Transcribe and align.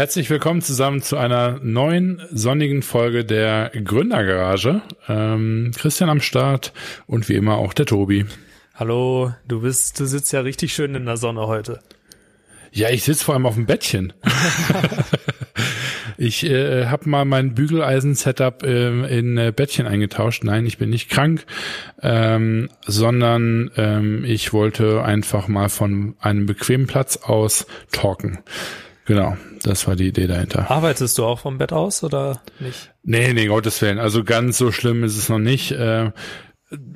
Herzlich 0.00 0.30
willkommen 0.30 0.62
zusammen 0.62 1.02
zu 1.02 1.18
einer 1.18 1.60
neuen 1.62 2.22
sonnigen 2.32 2.80
Folge 2.80 3.22
der 3.22 3.70
Gründergarage. 3.84 4.80
Ähm, 5.06 5.72
Christian 5.76 6.08
am 6.08 6.22
Start 6.22 6.72
und 7.06 7.28
wie 7.28 7.34
immer 7.34 7.58
auch 7.58 7.74
der 7.74 7.84
Tobi. 7.84 8.24
Hallo, 8.74 9.34
du 9.46 9.60
bist, 9.60 10.00
du 10.00 10.06
sitzt 10.06 10.32
ja 10.32 10.40
richtig 10.40 10.72
schön 10.72 10.94
in 10.94 11.04
der 11.04 11.18
Sonne 11.18 11.46
heute. 11.46 11.80
Ja, 12.72 12.88
ich 12.88 13.02
sitze 13.02 13.26
vor 13.26 13.34
allem 13.34 13.44
auf 13.44 13.56
dem 13.56 13.66
Bettchen. 13.66 14.14
ich 16.16 16.46
äh, 16.46 16.86
habe 16.86 17.06
mal 17.06 17.26
mein 17.26 17.54
Bügeleisen-Setup 17.54 18.62
äh, 18.62 19.18
in 19.18 19.36
äh, 19.36 19.52
Bettchen 19.54 19.86
eingetauscht. 19.86 20.44
Nein, 20.44 20.64
ich 20.64 20.78
bin 20.78 20.88
nicht 20.88 21.10
krank, 21.10 21.44
ähm, 22.00 22.70
sondern 22.86 23.70
ähm, 23.76 24.24
ich 24.24 24.54
wollte 24.54 25.04
einfach 25.04 25.46
mal 25.46 25.68
von 25.68 26.14
einem 26.20 26.46
bequemen 26.46 26.86
Platz 26.86 27.18
aus 27.18 27.66
talken. 27.92 28.38
Genau, 29.04 29.36
das 29.62 29.86
war 29.86 29.96
die 29.96 30.08
Idee 30.08 30.26
dahinter. 30.26 30.70
Arbeitest 30.70 31.18
du 31.18 31.24
auch 31.24 31.40
vom 31.40 31.58
Bett 31.58 31.72
aus 31.72 32.02
oder 32.02 32.42
nicht? 32.58 32.92
Nee, 33.02 33.32
nee, 33.32 33.46
Gottes 33.46 33.80
Willen. 33.82 33.98
Also 33.98 34.24
ganz 34.24 34.58
so 34.58 34.72
schlimm 34.72 35.04
ist 35.04 35.16
es 35.16 35.28
noch 35.28 35.38
nicht. 35.38 35.72
Äh, 35.72 36.12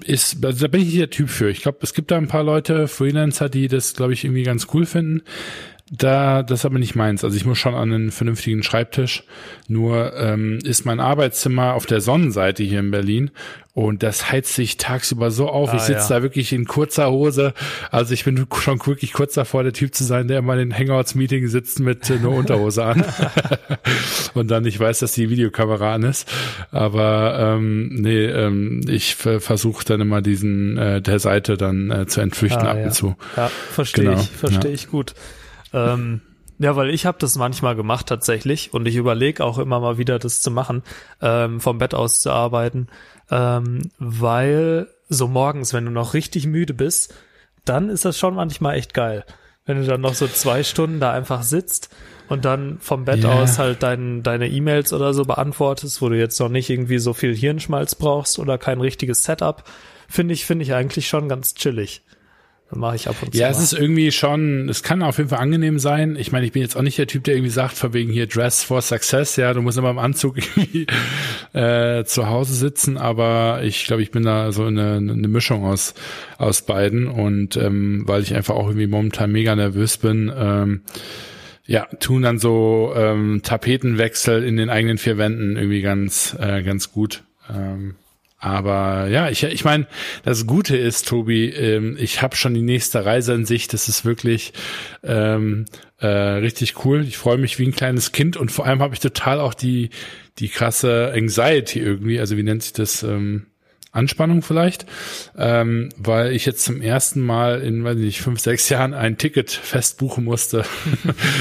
ist, 0.05 0.45
also 0.45 0.67
da 0.67 0.69
bin 0.69 0.83
ich 0.83 0.89
nicht 0.89 1.01
der 1.01 1.11
Typ 1.11 1.29
für. 1.29 1.51
Ich 1.51 1.63
glaube, 1.63 1.79
es 1.83 1.95
gibt 1.95 2.11
da 2.11 2.17
ein 2.17 2.29
paar 2.29 2.45
Leute, 2.45 2.87
Freelancer, 2.89 3.49
die 3.49 3.69
das, 3.69 3.95
glaube 3.95 4.13
ich, 4.13 4.25
irgendwie 4.25 4.45
ganz 4.45 4.69
cool 4.73 4.87
finden. 4.87 5.23
Da, 5.91 6.43
das 6.43 6.61
ist 6.61 6.65
aber 6.65 6.79
nicht 6.79 6.95
meins. 6.95 7.25
Also 7.25 7.37
ich 7.37 7.45
muss 7.45 7.59
schon 7.59 7.75
an 7.75 7.93
einen 7.93 8.11
vernünftigen 8.11 8.63
Schreibtisch. 8.63 9.25
Nur 9.69 10.17
ähm, 10.17 10.59
ist 10.65 10.87
mein 10.87 10.99
Arbeitszimmer 10.99 11.75
auf 11.75 11.85
der 11.85 12.01
Sonnenseite 12.01 12.63
hier 12.63 12.81
in 12.81 12.91
Berlin 12.91 13.31
und 13.75 14.03
das 14.03 14.31
heizt 14.31 14.55
sich 14.55 14.79
tagsüber 14.79 15.31
so 15.31 15.49
auf. 15.49 15.71
Ah, 15.71 15.77
ich 15.77 15.83
sitze 15.83 16.01
ja. 16.01 16.09
da 16.09 16.23
wirklich 16.23 16.55
in 16.55 16.65
kurzer 16.65 17.11
Hose. 17.11 17.53
Also 17.91 18.15
ich 18.15 18.25
bin 18.25 18.47
schon 18.59 18.87
wirklich 18.87 19.13
kurz 19.13 19.35
davor, 19.35 19.63
der 19.63 19.75
Typ 19.75 19.95
zu 19.95 20.05
sein, 20.05 20.27
der 20.27 20.39
immer 20.39 20.55
in 20.55 20.71
den 20.71 20.79
Hangouts-Meeting 20.79 21.49
sitzt 21.49 21.81
mit 21.81 22.09
äh, 22.09 22.17
nur 22.17 22.35
Unterhose 22.35 22.85
an 22.85 23.05
und 24.35 24.51
dann 24.51 24.63
nicht 24.63 24.81
weiß, 24.81 25.01
dass 25.01 25.13
die 25.13 25.29
Videokamera 25.29 25.95
an 25.95 26.05
ist. 26.05 26.33
Aber 26.71 27.57
ähm, 27.59 27.89
nee, 27.91 28.25
ähm, 28.25 28.81
ich 28.89 29.17
versuche 29.17 29.85
dann 29.85 30.01
immer 30.01 30.23
diesen 30.23 30.79
äh, 30.79 31.03
der 31.03 31.19
Seite 31.19 31.59
dann 31.59 31.91
äh, 31.91 32.07
zu 32.07 32.23
entflüchten 32.23 32.63
ah, 32.63 32.71
ab 32.71 32.79
ja. 32.79 32.85
und 32.85 32.95
zu. 32.95 33.17
Ja, 33.37 33.49
verstehe 33.49 34.05
genau. 34.05 34.19
ich, 34.19 34.31
verstehe 34.31 34.71
ja. 34.71 34.75
ich 34.75 34.89
gut. 34.89 35.15
Ähm, 35.75 36.21
ja, 36.59 36.77
weil 36.77 36.91
ich 36.91 37.05
habe 37.05 37.19
das 37.19 37.37
manchmal 37.37 37.75
gemacht 37.75 38.07
tatsächlich 38.07 38.73
und 38.73 38.87
ich 38.87 38.97
überlege 38.97 39.45
auch 39.45 39.59
immer 39.59 39.81
mal 39.81 39.99
wieder, 39.99 40.19
das 40.19 40.41
zu 40.41 40.51
machen, 40.51 40.83
ähm, 41.21 41.61
vom 41.61 41.79
Bett 41.79 41.95
aus 41.95 42.21
zu 42.21 42.31
arbeiten, 42.31 42.87
ähm, 43.31 43.91
weil 43.99 44.89
so 45.09 45.27
morgens, 45.27 45.75
wenn 45.75 45.85
du 45.85 45.91
noch 45.91 46.15
richtig 46.15 46.47
müde 46.47 46.75
bist, 46.75 47.15
dann 47.65 47.89
ist 47.89 48.05
das 48.05 48.19
schon 48.19 48.35
manchmal 48.35 48.77
echt 48.77 48.95
geil, 48.95 49.25
wenn 49.67 49.81
du 49.81 49.87
dann 49.87 50.01
noch 50.01 50.15
so 50.15 50.29
zwei 50.29 50.63
Stunden 50.63 51.01
da 51.01 51.13
einfach 51.13 51.43
sitzt 51.43 51.95
und 52.29 52.45
dann 52.45 52.79
vom 52.79 53.05
Bett 53.05 53.25
yeah. 53.25 53.33
aus 53.33 53.59
halt 53.59 53.83
dein, 53.83 54.23
deine 54.23 54.49
E-Mails 54.49 54.93
oder 54.93 55.13
so 55.13 55.25
beantwortest, 55.25 56.01
wo 56.01 56.09
du 56.09 56.17
jetzt 56.17 56.39
noch 56.39 56.49
nicht 56.49 56.71
irgendwie 56.71 56.99
so 56.99 57.15
viel 57.15 57.35
Hirnschmalz 57.35 57.97
brauchst 57.97 58.39
oder 58.39 58.59
kein 58.59 58.81
richtiges 58.81 59.25
Setup, 59.25 59.65
finde 60.09 60.35
ich, 60.35 60.45
finde 60.45 60.63
ich 60.63 60.73
eigentlich 60.73 61.09
schon 61.09 61.29
ganz 61.29 61.55
chillig 61.55 62.03
mache 62.75 62.97
ich 62.97 63.09
ab 63.09 63.17
und 63.23 63.33
zu. 63.33 63.39
Ja, 63.39 63.47
mal. 63.47 63.53
es 63.53 63.59
ist 63.59 63.73
irgendwie 63.73 64.13
schon, 64.13 64.69
es 64.69 64.83
kann 64.83 65.03
auf 65.03 65.19
jeden 65.19 65.31
Fall 65.31 65.39
angenehm 65.39 65.79
sein. 65.79 66.17
Ich 66.17 66.33
meine, 66.33 66.47
ich 66.47 66.53
bin 66.53 66.63
jetzt 66.63 66.77
auch 66.77 66.83
nicht 66.83 66.99
der 66.99 67.07
Typ, 67.07 67.25
der 67.25 67.35
irgendwie 67.35 67.51
sagt, 67.51 67.77
von 67.77 67.93
wegen 67.93 68.13
hier 68.13 68.27
Dress 68.27 68.63
for 68.63 68.83
Success, 68.83 69.37
ja, 69.37 69.53
du 69.53 69.63
musst 69.63 69.79
immer 69.79 69.91
im 69.91 69.99
Anzug 69.99 70.37
irgendwie 70.57 70.87
äh, 71.53 72.05
zu 72.05 72.29
Hause 72.29 72.55
sitzen, 72.55 72.97
aber 72.97 73.61
ich 73.63 73.87
glaube, 73.87 74.03
ich 74.03 74.11
bin 74.11 74.23
da 74.23 74.53
so 74.53 74.65
eine, 74.65 74.97
eine 74.97 75.29
Mischung 75.29 75.65
aus, 75.65 75.95
aus 76.39 76.63
beiden 76.63 77.07
und 77.07 77.57
ähm, 77.57 78.03
weil 78.07 78.23
ich 78.23 78.35
einfach 78.35 78.55
auch 78.55 78.67
irgendwie 78.67 78.87
momentan 78.87 79.33
mega 79.33 79.55
nervös 79.55 79.99
bin, 79.99 80.33
ähm, 80.37 80.83
ja, 81.67 81.87
tun 81.99 82.23
dann 82.23 82.39
so 82.39 82.93
ähm, 82.95 83.41
Tapetenwechsel 83.43 84.45
in 84.45 84.57
den 84.57 84.69
eigenen 84.69 84.99
vier 84.99 85.17
Wänden 85.17 85.57
irgendwie 85.57 85.81
ganz, 85.81 86.37
äh, 86.39 86.63
ganz 86.63 86.93
gut. 86.93 87.23
Ähm, 87.51 87.95
aber 88.45 89.09
ja, 89.09 89.31
ich, 89.31 89.43
ich 89.43 89.65
meine, 89.65 89.87
das 90.23 90.47
Gute 90.47 90.77
ist, 90.77 91.09
Tobi, 91.09 91.49
ähm, 91.49 91.97
ich 91.99 92.21
habe 92.21 92.37
schon 92.37 92.53
die 92.53 92.61
nächste 92.61 93.03
Reise 93.07 93.33
in 93.33 93.47
sich. 93.47 93.69
Das 93.69 93.89
ist 93.89 94.05
wirklich 94.05 94.53
ähm, 95.03 95.65
äh, 95.99 96.07
richtig 96.07 96.85
cool. 96.85 97.07
Ich 97.09 97.17
freue 97.17 97.39
mich 97.39 97.59
wie 97.59 97.67
ein 97.67 97.75
kleines 97.75 98.13
Kind 98.13 98.37
und 98.37 98.53
vor 98.53 98.67
allem 98.67 98.83
habe 98.83 98.93
ich 98.93 99.01
total 99.01 99.41
auch 99.41 99.55
die 99.55 99.89
die 100.39 100.51
krasse 100.51 101.11
Anxiety 101.15 101.79
irgendwie. 101.79 102.21
Also 102.21 102.37
wie 102.37 102.43
nennt 102.43 102.63
sich 102.63 102.75
das? 102.75 103.03
Ähm, 103.03 103.47
Anspannung 103.95 104.43
vielleicht, 104.43 104.87
ähm, 105.39 105.89
weil 105.97 106.33
ich 106.33 106.47
jetzt 106.47 106.65
zum 106.65 106.81
ersten 106.81 107.21
Mal 107.21 107.61
in, 107.61 107.85
weiß 107.85 107.97
nicht, 107.97 108.21
fünf, 108.21 108.41
sechs 108.41 108.69
Jahren 108.69 108.95
ein 108.95 109.19
Ticket 109.19 109.51
festbuchen 109.51 110.25
musste. 110.25 110.65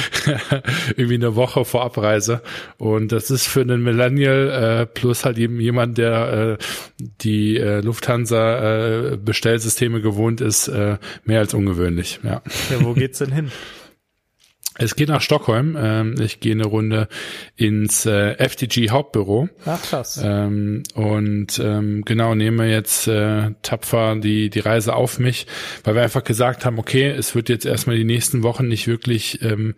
Irgendwie 0.96 1.16
eine 1.16 1.36
Woche 1.36 1.66
vor 1.66 1.84
Abreise. 1.84 2.42
Und 2.78 3.12
das 3.12 3.32
ist 3.32 3.48
für 3.48 3.62
einen 3.62 3.84
Millennial 3.84 4.82
äh, 4.82 4.86
plus 4.86 5.26
halt 5.26 5.38
eben 5.38 5.60
jemand, 5.60 5.98
der 5.98 6.58
äh, 6.60 6.64
die 7.22 7.58
äh, 7.58 7.82
Lufthansa 7.82 9.14
äh, 9.14 9.18
Bestellsysteme 9.18 10.02
gewohnt 10.02 10.42
ist, 10.42 10.68
äh, 10.68 10.98
mehr 11.26 11.40
als 11.40 11.54
ungewöhnlich. 11.54 12.20
Ja. 12.24 12.42
ja 12.70 12.84
wo 12.84 12.94
geht's 12.94 13.20
denn 13.20 13.32
hin? 13.32 13.52
Es 14.78 14.96
geht 14.96 15.10
nach 15.10 15.22
Stockholm. 15.22 15.78
Ähm, 15.80 16.16
ich 16.20 16.40
gehe 16.40 16.54
eine 16.54 16.66
Runde 16.66 17.08
ins 17.56 18.06
äh, 18.06 18.36
FTG 18.36 18.90
Hauptbüro. 18.90 19.50
Ach 19.66 19.82
krass. 19.82 20.20
Ähm, 20.24 20.84
und 20.96 21.60
ähm, 21.60 22.04
genau 22.06 22.34
nehme 22.34 22.70
jetzt 22.70 23.08
äh, 23.08 23.52
tapfer 23.62 24.16
die 24.16 24.50
die 24.50 24.60
Reise 24.60 24.96
auf 24.96 25.20
mich, 25.20 25.46
weil 25.84 25.96
wir 25.96 26.02
einfach 26.02 26.24
gesagt 26.24 26.66
haben, 26.66 26.80
okay, 26.80 27.08
es 27.10 27.36
wird 27.36 27.50
jetzt 27.50 27.66
erstmal 27.66 27.98
die 27.98 28.04
nächsten 28.04 28.44
Wochen 28.44 28.68
nicht 28.68 28.88
wirklich 28.88 29.42
ähm, 29.44 29.76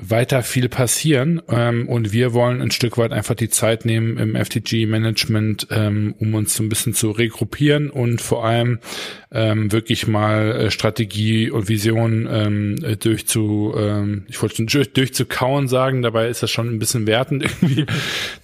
weiter 0.00 0.42
viel 0.42 0.68
passieren 0.68 1.42
ähm, 1.48 1.88
und 1.88 2.12
wir 2.12 2.32
wollen 2.32 2.60
ein 2.60 2.70
Stück 2.70 2.98
weit 2.98 3.12
einfach 3.12 3.34
die 3.34 3.48
Zeit 3.48 3.84
nehmen 3.84 4.18
im 4.18 4.34
FTG-Management, 4.34 5.68
ähm, 5.70 6.14
um 6.18 6.34
uns 6.34 6.54
so 6.54 6.62
ein 6.62 6.68
bisschen 6.68 6.94
zu 6.94 7.10
regruppieren 7.10 7.90
und 7.90 8.20
vor 8.20 8.44
allem 8.44 8.78
ähm, 9.32 9.70
wirklich 9.70 10.06
mal 10.06 10.52
äh, 10.52 10.70
Strategie 10.70 11.50
und 11.50 11.68
Vision 11.68 12.28
ähm, 12.30 12.98
durchzu, 12.98 13.74
ähm, 13.76 14.24
ich 14.28 14.40
wollte 14.42 14.56
schon 14.56 14.66
durch, 14.66 14.92
durchzukauen 14.92 15.68
sagen, 15.68 16.02
dabei 16.02 16.28
ist 16.28 16.42
das 16.42 16.50
schon 16.50 16.68
ein 16.68 16.78
bisschen 16.78 17.06
wertend 17.06 17.42
irgendwie, 17.62 17.86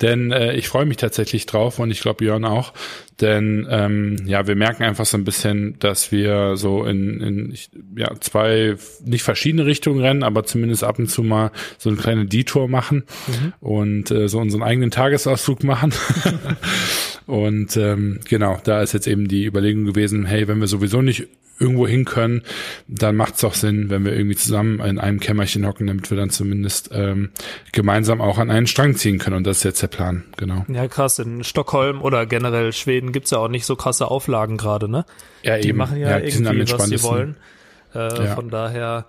denn 0.01 0.33
äh, 0.33 0.55
ich 0.55 0.69
freue 0.69 0.87
mich 0.87 0.99
tatsächlich 0.99 1.47
drauf 1.47 1.79
und 1.79 1.91
ich 1.91 2.01
glaube 2.01 2.25
Jörn 2.25 2.45
auch, 2.45 2.73
denn 3.21 3.67
ähm, 3.71 4.17
ja, 4.27 4.47
wir 4.47 4.57
merken 4.57 4.85
einfach 4.85 5.07
so 5.07 5.17
ein 5.17 5.25
bisschen, 5.25 5.79
dass 5.79 6.13
wir 6.13 6.57
so 6.57 6.85
in, 6.85 7.21
in 7.21 7.55
ja, 7.97 8.13
zwei 8.21 8.77
nicht 9.05 9.23
verschiedene 9.23 9.65
Richtungen 9.65 10.01
rennen, 10.01 10.23
aber 10.23 10.45
zumindest 10.45 10.85
ab 10.85 10.99
und 10.99 11.09
zu 11.09 11.23
mal 11.23 11.46
so 11.79 11.91
eine 11.91 11.99
kleine 11.99 12.27
Detour 12.27 12.69
machen 12.69 13.05
mhm. 13.27 13.53
und 13.61 14.11
äh, 14.11 14.29
so 14.29 14.39
unseren 14.39 14.63
eigenen 14.63 14.91
Tagesausflug 14.91 15.65
machen. 15.65 15.93
und 17.27 17.77
ähm, 17.77 18.21
genau, 18.29 18.61
da 18.65 18.83
ist 18.83 18.93
jetzt 18.93 19.07
eben 19.07 19.29
die 19.29 19.45
Überlegung 19.47 19.85
gewesen, 19.85 20.25
hey, 20.27 20.49
wenn 20.49 20.61
wir 20.61 20.69
sowieso 20.69 21.03
nicht 21.03 21.29
irgendwo 21.59 21.87
hin 21.87 22.05
können, 22.05 22.43
dann 22.87 23.17
macht 23.17 23.35
es 23.35 23.41
doch 23.41 23.55
Sinn, 23.55 23.89
wenn 23.89 24.05
wir 24.05 24.13
irgendwie 24.13 24.37
zusammen 24.37 24.81
in 24.81 24.99
einem 24.99 25.21
Kämmerchen 25.21 25.67
hocken, 25.67 25.87
damit 25.87 26.11
wir 26.11 26.17
dann 26.17 26.31
zumindest 26.31 26.91
ähm, 26.93 27.31
gemeinsam 27.73 28.21
auch 28.21 28.39
an 28.39 28.51
einen 28.51 28.67
Strang 28.67 28.95
ziehen 28.97 29.19
können. 29.19 29.37
Und 29.37 29.47
das 29.47 29.59
ist 29.59 29.65
jetzt 29.65 29.83
der 29.83 29.89
Plan, 29.89 30.25
genau. 30.37 30.65
Ja, 30.69 30.87
krass. 30.89 31.19
In 31.19 31.45
Stockholm 31.45 32.03
oder 32.03 32.27
generell 32.27 32.73
Schweden 32.73 33.13
gibt's 33.13 33.31
ja 33.31 33.39
auch 33.39 33.49
nicht 33.49 33.65
so 33.65 33.77
krasse 33.77 34.09
Auflagen 34.09 34.57
gerade, 34.57 34.89
ne? 34.89 35.07
Ja, 35.43 35.59
die 35.59 35.69
eben. 35.69 35.79
machen 35.79 35.99
ja, 35.99 36.11
ja 36.11 36.19
irgendwie, 36.19 36.71
was 36.73 36.87
sie 36.87 37.03
wollen. 37.03 37.37
Äh, 37.95 38.25
ja. 38.25 38.35
Von 38.35 38.51
daher 38.51 39.07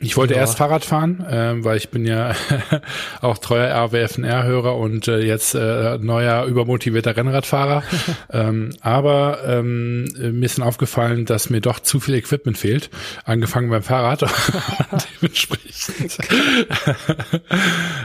ich 0.00 0.16
wollte 0.16 0.34
ja. 0.34 0.40
erst 0.40 0.58
Fahrrad 0.58 0.84
fahren, 0.84 1.26
äh, 1.28 1.64
weil 1.64 1.76
ich 1.76 1.88
bin 1.88 2.06
ja 2.06 2.32
auch 3.20 3.36
treuer 3.38 3.74
RWFNR-Hörer 3.74 4.76
und 4.76 5.08
äh, 5.08 5.18
jetzt 5.18 5.56
äh, 5.56 5.98
neuer 5.98 6.44
übermotivierter 6.44 7.16
Rennradfahrer. 7.16 7.82
ähm, 8.32 8.70
aber 8.80 9.40
ähm, 9.44 10.04
mir 10.14 10.46
ist 10.46 10.58
dann 10.58 10.66
aufgefallen, 10.66 11.24
dass 11.24 11.50
mir 11.50 11.60
doch 11.60 11.80
zu 11.80 11.98
viel 11.98 12.14
Equipment 12.14 12.56
fehlt, 12.56 12.90
angefangen 13.24 13.70
beim 13.70 13.82
Fahrrad. 13.82 14.22
Dementsprechend 15.20 16.18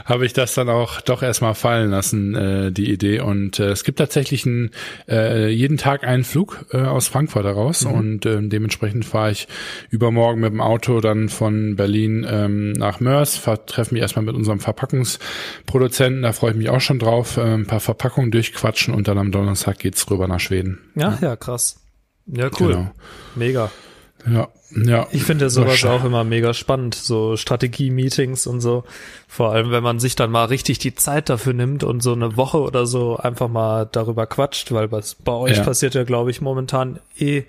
habe 0.04 0.26
ich 0.26 0.32
das 0.32 0.54
dann 0.54 0.68
auch 0.70 1.00
doch 1.00 1.22
erstmal 1.22 1.54
fallen 1.54 1.90
lassen, 1.90 2.34
äh, 2.34 2.72
die 2.72 2.92
Idee. 2.92 3.20
Und 3.20 3.60
äh, 3.60 3.68
es 3.68 3.84
gibt 3.84 3.98
tatsächlich 3.98 4.44
einen, 4.46 4.72
äh, 5.08 5.48
jeden 5.48 5.76
Tag 5.76 6.02
einen 6.02 6.24
Flug 6.24 6.66
äh, 6.72 6.78
aus 6.78 7.06
Frankfurt 7.06 7.44
heraus 7.44 7.84
mhm. 7.84 7.92
und 7.92 8.26
äh, 8.26 8.42
dementsprechend 8.42 9.04
fahre 9.04 9.30
ich 9.30 9.46
übermorgen 9.90 10.40
mit 10.40 10.52
dem 10.52 10.60
Auto 10.60 11.00
dann 11.00 11.28
von 11.28 11.76
Berlin 11.76 11.83
ähm, 11.86 12.72
nach 12.72 13.00
Mörs, 13.00 13.40
treffe 13.66 13.94
mich 13.94 14.02
erstmal 14.02 14.24
mit 14.24 14.34
unserem 14.34 14.60
Verpackungsproduzenten, 14.60 16.22
da 16.22 16.32
freue 16.32 16.52
ich 16.52 16.56
mich 16.56 16.70
auch 16.70 16.80
schon 16.80 16.98
drauf, 16.98 17.36
äh, 17.36 17.54
ein 17.54 17.66
paar 17.66 17.80
Verpackungen 17.80 18.30
durchquatschen 18.30 18.94
und 18.94 19.08
dann 19.08 19.18
am 19.18 19.32
Donnerstag 19.32 19.78
geht's 19.78 20.10
rüber 20.10 20.28
nach 20.28 20.40
Schweden. 20.40 20.78
Ja, 20.94 21.18
ja, 21.20 21.36
krass. 21.36 21.80
Ja, 22.26 22.50
cool. 22.58 22.72
Genau. 22.72 22.90
Mega. 23.34 23.70
Ja, 24.26 24.48
ja. 24.74 25.06
Ich 25.12 25.24
finde 25.24 25.50
sowas 25.50 25.84
auch 25.84 26.04
immer 26.04 26.24
mega 26.24 26.54
spannend, 26.54 26.94
so 26.94 27.36
Strategie-Meetings 27.36 28.46
und 28.46 28.60
so. 28.60 28.84
Vor 29.28 29.52
allem, 29.52 29.70
wenn 29.70 29.82
man 29.82 30.00
sich 30.00 30.16
dann 30.16 30.30
mal 30.30 30.46
richtig 30.46 30.78
die 30.78 30.94
Zeit 30.94 31.28
dafür 31.28 31.52
nimmt 31.52 31.84
und 31.84 32.02
so 32.02 32.12
eine 32.12 32.36
Woche 32.36 32.60
oder 32.60 32.86
so 32.86 33.16
einfach 33.16 33.48
mal 33.48 33.86
darüber 33.90 34.26
quatscht, 34.26 34.72
weil 34.72 34.90
was 34.90 35.14
bei 35.14 35.32
euch 35.32 35.58
ja. 35.58 35.64
passiert 35.64 35.94
ja, 35.94 36.04
glaube 36.04 36.30
ich, 36.30 36.40
momentan 36.40 36.98
eh 37.18 37.44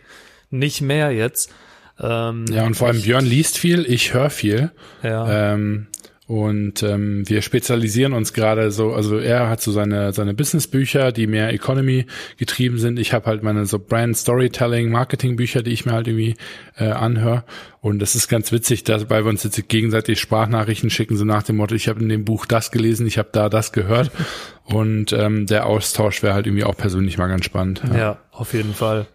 nicht 0.49 0.81
mehr 0.81 1.11
jetzt. 1.11 1.51
Ähm, 1.99 2.45
ja, 2.49 2.65
und 2.65 2.75
vor 2.75 2.87
allem 2.87 3.01
Björn 3.01 3.25
liest 3.25 3.57
viel, 3.57 3.85
ich 3.87 4.13
höre 4.13 4.29
viel. 4.29 4.71
Ja. 5.03 5.53
Ähm, 5.53 5.87
Und 6.27 6.81
ähm, 6.81 7.29
wir 7.29 7.43
spezialisieren 7.43 8.13
uns 8.13 8.33
gerade 8.33 8.71
so, 8.71 8.93
also 8.93 9.19
er 9.19 9.47
hat 9.47 9.61
so 9.61 9.71
seine 9.71 10.11
seine 10.11 10.33
Business-Bücher, 10.33 11.11
die 11.11 11.27
mehr 11.27 11.53
Economy 11.53 12.07
getrieben 12.37 12.79
sind. 12.79 12.97
Ich 12.97 13.13
habe 13.13 13.27
halt 13.27 13.43
meine 13.43 13.67
so 13.67 13.77
Brand 13.77 14.17
Storytelling, 14.17 14.89
Marketing-Bücher, 14.89 15.61
die 15.61 15.69
ich 15.71 15.85
mir 15.85 15.91
halt 15.91 16.07
irgendwie 16.07 16.33
äh, 16.77 16.85
anhöre. 16.85 17.43
Und 17.79 17.99
das 17.99 18.15
ist 18.15 18.27
ganz 18.27 18.51
witzig, 18.51 18.83
dass 18.83 19.07
weil 19.11 19.23
wir 19.23 19.29
uns 19.29 19.43
jetzt 19.43 19.69
gegenseitig 19.69 20.19
Sprachnachrichten 20.19 20.89
schicken, 20.89 21.15
so 21.15 21.25
nach 21.25 21.43
dem 21.43 21.57
Motto, 21.57 21.75
ich 21.75 21.87
habe 21.87 22.01
in 22.01 22.09
dem 22.09 22.25
Buch 22.25 22.47
das 22.47 22.71
gelesen, 22.71 23.05
ich 23.05 23.19
habe 23.19 23.29
da 23.31 23.47
das 23.47 23.71
gehört. 23.71 24.09
Und 24.63 25.13
ähm, 25.13 25.45
der 25.45 25.67
Austausch 25.67 26.23
wäre 26.23 26.33
halt 26.33 26.47
irgendwie 26.47 26.63
auch 26.63 26.75
persönlich 26.75 27.19
mal 27.19 27.27
ganz 27.27 27.45
spannend. 27.45 27.83
Ja, 27.87 27.97
ja 27.97 28.17
auf 28.31 28.53
jeden 28.53 28.73
Fall. 28.73 29.05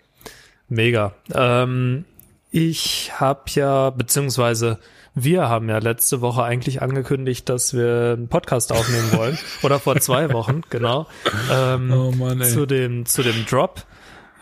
Mega. 0.68 1.12
Ähm, 1.34 2.04
ich 2.50 3.12
habe 3.18 3.42
ja, 3.54 3.90
beziehungsweise 3.90 4.78
wir 5.14 5.48
haben 5.48 5.68
ja 5.68 5.78
letzte 5.78 6.20
Woche 6.20 6.42
eigentlich 6.42 6.82
angekündigt, 6.82 7.48
dass 7.48 7.74
wir 7.74 8.14
einen 8.16 8.28
Podcast 8.28 8.72
aufnehmen 8.72 9.12
wollen. 9.16 9.38
Oder 9.62 9.78
vor 9.78 9.96
zwei 10.00 10.32
Wochen, 10.32 10.62
genau. 10.70 11.06
Ähm, 11.52 11.92
oh 11.92 12.12
Mann, 12.12 12.40
ey. 12.40 12.48
Zu 12.48 12.66
dem, 12.66 13.06
zu 13.06 13.22
dem 13.22 13.44
Drop 13.46 13.84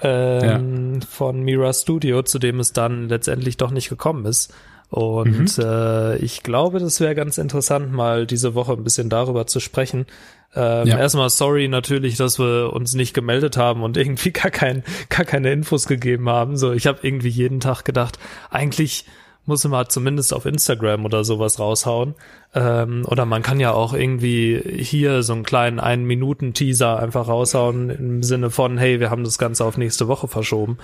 ähm, 0.02 0.94
ja. 0.94 1.06
von 1.08 1.42
Mira 1.42 1.72
Studio, 1.72 2.22
zu 2.22 2.38
dem 2.38 2.60
es 2.60 2.72
dann 2.72 3.08
letztendlich 3.08 3.56
doch 3.56 3.70
nicht 3.70 3.88
gekommen 3.88 4.24
ist. 4.26 4.54
Und 4.90 5.58
mhm. 5.58 5.64
äh, 5.64 6.16
ich 6.16 6.42
glaube, 6.42 6.78
das 6.78 7.00
wäre 7.00 7.14
ganz 7.14 7.38
interessant, 7.38 7.92
mal 7.92 8.26
diese 8.26 8.54
Woche 8.54 8.72
ein 8.72 8.84
bisschen 8.84 9.10
darüber 9.10 9.46
zu 9.46 9.60
sprechen. 9.60 10.06
Ähm, 10.54 10.86
ja. 10.86 10.98
Erstmal 10.98 11.28
sorry 11.28 11.68
natürlich, 11.68 12.16
dass 12.16 12.38
wir 12.38 12.72
uns 12.72 12.94
nicht 12.94 13.12
gemeldet 13.12 13.56
haben 13.56 13.82
und 13.82 13.96
irgendwie 13.98 14.30
gar, 14.30 14.50
kein, 14.50 14.82
gar 15.08 15.26
keine 15.26 15.52
Infos 15.52 15.86
gegeben 15.86 16.28
haben. 16.28 16.56
So, 16.56 16.72
ich 16.72 16.86
habe 16.86 17.00
irgendwie 17.02 17.28
jeden 17.28 17.60
Tag 17.60 17.84
gedacht, 17.84 18.18
eigentlich 18.50 19.04
muss 19.48 19.66
man 19.66 19.88
zumindest 19.88 20.34
auf 20.34 20.44
Instagram 20.44 21.06
oder 21.06 21.24
sowas 21.24 21.58
raushauen. 21.58 22.14
Ähm, 22.54 23.04
oder 23.06 23.24
man 23.24 23.42
kann 23.42 23.60
ja 23.60 23.72
auch 23.72 23.94
irgendwie 23.94 24.60
hier 24.78 25.22
so 25.22 25.32
einen 25.32 25.42
kleinen 25.42 25.80
einen 25.80 26.04
Minuten 26.04 26.52
Teaser 26.52 26.98
einfach 26.98 27.28
raushauen 27.28 27.88
im 27.88 28.22
Sinne 28.22 28.50
von, 28.50 28.76
hey, 28.76 29.00
wir 29.00 29.10
haben 29.10 29.24
das 29.24 29.38
Ganze 29.38 29.64
auf 29.64 29.78
nächste 29.78 30.06
Woche 30.06 30.28
verschoben. 30.28 30.76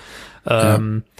Ähm, 0.47 1.03
ja. 1.05 1.14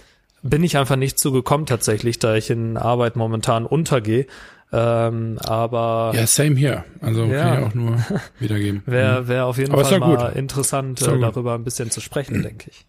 Bin 0.48 0.64
ich 0.64 0.76
einfach 0.76 0.96
nicht 0.96 1.18
zugekommen 1.18 1.66
tatsächlich, 1.66 2.18
da 2.18 2.34
ich 2.34 2.50
in 2.50 2.76
Arbeit 2.76 3.16
momentan 3.16 3.66
untergehe. 3.66 4.26
Ähm, 4.72 5.38
aber 5.44 6.12
ja, 6.14 6.26
same 6.26 6.56
hier. 6.56 6.84
Also 7.00 7.24
ja. 7.24 7.44
kann 7.44 7.58
ich 7.60 7.68
auch 7.68 7.74
nur 7.74 8.04
wiedergeben. 8.40 8.82
Wäre 8.86 9.22
mhm. 9.22 9.28
wär 9.28 9.46
auf 9.46 9.58
jeden 9.58 9.72
aber 9.72 9.84
Fall 9.84 10.00
mal 10.00 10.28
gut. 10.28 10.36
interessant, 10.36 11.00
äh, 11.02 11.18
darüber 11.20 11.54
ein 11.54 11.64
bisschen 11.64 11.90
zu 11.90 12.00
sprechen, 12.00 12.42
denke 12.42 12.70
ich. 12.70 12.84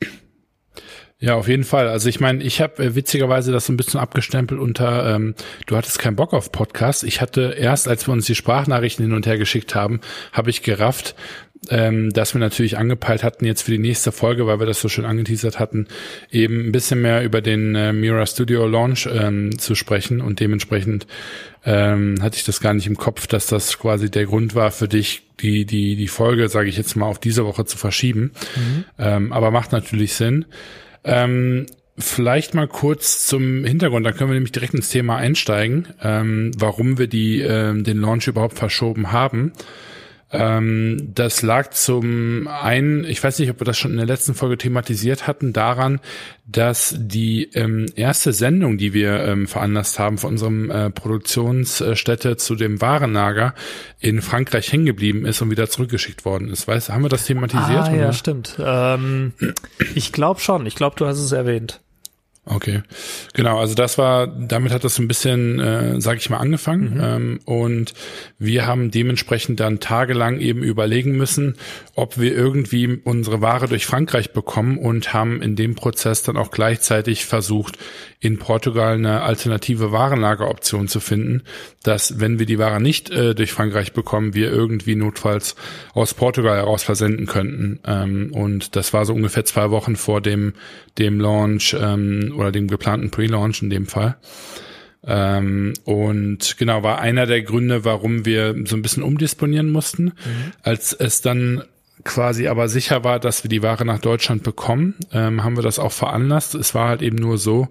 Ja, 1.19 1.33
auf 1.33 1.48
jeden 1.48 1.63
Fall. 1.63 1.88
Also 1.88 2.09
ich 2.09 2.19
meine, 2.19 2.44
ich 2.44 2.62
habe 2.62 2.83
äh, 2.83 2.95
witzigerweise 2.95 3.51
das 3.51 3.65
so 3.65 3.74
ein 3.74 3.77
bisschen 3.77 4.00
abgestempelt 4.00 4.62
unter, 4.62 5.15
ähm, 5.15 5.33
du 5.65 5.75
hattest 5.75 5.98
keinen 5.98 6.15
Bock 6.15 6.31
auf 6.31 6.51
Podcast. 6.51 7.03
Ich 7.03 7.21
hatte 7.21 7.56
erst, 7.57 7.88
als 7.88 8.07
wir 8.07 8.12
uns 8.12 8.27
die 8.27 8.36
Sprachnachrichten 8.36 9.03
hin 9.03 9.15
und 9.15 9.25
her 9.25 9.39
geschickt 9.39 9.74
haben, 9.74 10.00
habe 10.31 10.51
ich 10.51 10.62
gerafft, 10.62 11.15
ähm, 11.69 12.12
dass 12.12 12.33
wir 12.33 12.39
natürlich 12.39 12.77
angepeilt 12.77 13.24
hatten, 13.24 13.45
jetzt 13.45 13.63
für 13.63 13.71
die 13.71 13.77
nächste 13.77 14.12
Folge, 14.12 14.48
weil 14.48 14.59
wir 14.59 14.65
das 14.65 14.81
so 14.81 14.89
schön 14.89 15.06
angeteasert 15.06 15.59
hatten, 15.59 15.88
eben 16.31 16.68
ein 16.68 16.71
bisschen 16.71 17.01
mehr 17.01 17.24
über 17.24 17.42
den 17.42 17.75
äh, 17.75 17.94
Mira 17.94 18.25
Studio 18.25 18.68
Launch 18.68 19.07
ähm, 19.12 19.57
zu 19.57 19.75
sprechen 19.75 20.21
und 20.21 20.39
dementsprechend 20.39 21.07
ähm, 21.65 22.15
hatte 22.21 22.38
ich 22.38 22.45
das 22.45 22.62
gar 22.62 22.74
nicht 22.74 22.88
im 22.88 22.98
Kopf, 22.98 23.27
dass 23.27 23.48
das 23.48 23.77
quasi 23.77 24.09
der 24.09 24.25
Grund 24.25 24.56
war 24.56 24.71
für 24.71 24.88
dich, 24.88 25.24
die 25.39 25.65
die 25.65 25.95
die 25.95 26.07
Folge, 26.07 26.50
sage 26.50 26.69
ich 26.69 26.77
jetzt 26.77 26.95
mal, 26.95 27.07
auf 27.07 27.19
diese 27.19 27.45
Woche 27.45 27.65
zu 27.65 27.77
verschieben. 27.77 28.31
Mhm. 28.56 28.86
Ähm, 28.98 29.33
aber 29.33 29.51
macht 29.51 29.71
natürlich 29.71 30.13
Sinn. 30.13 30.45
Ähm, 31.03 31.65
Vielleicht 32.00 32.53
mal 32.53 32.68
kurz 32.68 33.25
zum 33.25 33.65
Hintergrund, 33.65 34.06
da 34.06 34.12
können 34.12 34.30
wir 34.30 34.36
nämlich 34.36 34.51
direkt 34.51 34.75
ins 34.75 34.89
Thema 34.89 35.18
einsteigen, 35.18 35.88
ähm, 36.03 36.51
warum 36.56 37.00
wir 37.00 37.07
die, 37.07 37.42
ähm, 37.42 37.83
den 37.83 38.00
Launch 38.00 38.27
überhaupt 38.27 38.56
verschoben 38.56 39.12
haben. 39.12 39.51
Ähm, 40.29 41.12
das 41.15 41.41
lag 41.41 41.69
zum 41.71 42.47
einen, 42.47 43.06
ich 43.06 43.24
weiß 43.24 43.39
nicht, 43.39 43.50
ob 43.50 43.62
wir 43.62 43.65
das 43.65 43.77
schon 43.77 43.91
in 43.91 43.97
der 43.97 44.06
letzten 44.06 44.33
Folge 44.33 44.57
thematisiert 44.57 45.25
hatten, 45.25 45.53
daran, 45.53 46.01
dass 46.45 46.95
die 46.97 47.50
ähm, 47.53 47.85
erste 47.95 48.33
Sendung, 48.33 48.77
die 48.77 48.94
wir 48.94 49.24
ähm, 49.24 49.47
veranlasst 49.47 50.00
haben 50.00 50.18
von 50.18 50.31
unserem 50.31 50.69
äh, 50.69 50.89
Produktionsstätte 50.89 52.35
zu 52.35 52.56
dem 52.56 52.81
Warenlager 52.81 53.53
in 54.00 54.21
Frankreich 54.21 54.71
hängen 54.71 54.85
geblieben 54.85 55.25
ist 55.25 55.41
und 55.41 55.50
wieder 55.50 55.69
zurückgeschickt 55.69 56.25
worden 56.25 56.50
ist. 56.50 56.68
Weißt, 56.68 56.89
haben 56.89 57.03
wir 57.03 57.09
das 57.09 57.25
thematisiert? 57.25 57.88
Ah, 57.88 57.95
ja, 57.95 58.12
stimmt. 58.12 58.57
Ähm, 58.59 59.33
ich 59.95 60.12
glaube 60.12 60.41
schon. 60.41 60.65
Ich 60.65 60.75
glaube, 60.75 60.97
du 60.97 61.06
hast 61.06 61.19
es 61.19 61.31
erwähnt. 61.31 61.79
Okay, 62.50 62.82
genau. 63.34 63.60
Also 63.60 63.76
das 63.76 63.98
war, 63.98 64.28
damit 64.28 64.72
hat 64.72 64.84
das 64.84 65.00
ein 65.00 65.08
bisschen, 65.08 65.60
äh, 65.60 66.00
sage 66.00 66.20
ich 66.20 66.30
mal, 66.30 66.38
angefangen. 66.38 66.96
Mhm. 66.96 67.02
Ähm, 67.04 67.40
und 67.46 67.94
wir 68.40 68.66
haben 68.66 68.90
dementsprechend 68.90 69.60
dann 69.60 69.80
tagelang 69.80 70.40
eben 70.40 70.64
überlegen 70.64 71.18
müssen, 71.18 71.56
ob 71.96 72.18
wir 72.18 72.34
irgendwie 72.34 73.00
unsere 73.04 73.42
Ware 73.42 73.68
durch 73.68 73.86
Frankreich 73.86 74.32
bekommen 74.32 74.78
und 74.78 75.14
haben 75.14 75.42
in 75.42 75.56
dem 75.56 75.76
Prozess 75.76 76.24
dann 76.24 76.38
auch 76.38 76.52
gleichzeitig 76.52 77.26
versucht, 77.26 77.78
in 78.20 78.40
Portugal 78.40 78.96
eine 78.96 79.22
alternative 79.22 79.92
Warenlageroption 79.92 80.88
zu 80.88 81.00
finden, 81.00 81.44
dass 81.84 82.20
wenn 82.20 82.40
wir 82.40 82.46
die 82.46 82.58
Ware 82.58 82.82
nicht 82.82 83.10
äh, 83.10 83.36
durch 83.36 83.52
Frankreich 83.52 83.94
bekommen, 83.94 84.34
wir 84.34 84.52
irgendwie 84.52 84.96
notfalls 84.96 85.56
aus 85.94 86.14
Portugal 86.14 86.58
heraus 86.58 86.84
versenden 86.84 87.28
könnten. 87.28 87.80
Ähm, 87.86 88.32
und 88.34 88.76
das 88.76 88.94
war 88.94 89.06
so 89.06 89.14
ungefähr 89.14 89.46
zwei 89.46 89.70
Wochen 89.70 89.96
vor 89.96 90.22
dem 90.22 90.54
dem 90.98 91.20
Launch 91.20 91.76
ähm, 91.80 92.34
oder 92.38 92.51
dem 92.51 92.68
geplanten 92.68 93.12
Pre-Launch 93.12 93.62
in 93.62 93.69
dem 93.69 93.88
Fall. 93.88 94.18
Ähm, 95.06 95.74
und 95.86 96.57
genau, 96.57 96.84
war 96.84 97.00
einer 97.00 97.25
der 97.25 97.42
Gründe, 97.42 97.86
warum 97.86 98.25
wir 98.25 98.56
so 98.66 98.75
ein 98.75 98.81
bisschen 98.81 99.04
umdisponieren 99.04 99.69
mussten. 99.69 100.06
Mhm. 100.06 100.51
Als 100.63 100.94
es 100.94 101.22
dann 101.22 101.63
quasi 102.04 102.48
aber 102.48 102.69
sicher 102.69 103.04
war, 103.04 103.19
dass 103.19 103.44
wir 103.44 103.50
die 103.50 103.63
Ware 103.63 103.86
nach 103.86 104.00
Deutschland 104.00 104.44
bekommen, 104.44 104.95
ähm, 105.12 105.44
haben 105.44 105.56
wir 105.56 105.63
das 105.63 105.80
auch 105.80 105.92
veranlasst. 105.92 106.56
Es 106.56 106.75
war 106.75 106.89
halt 106.89 107.01
eben 107.01 107.18
nur 107.18 107.38
so, 107.38 107.68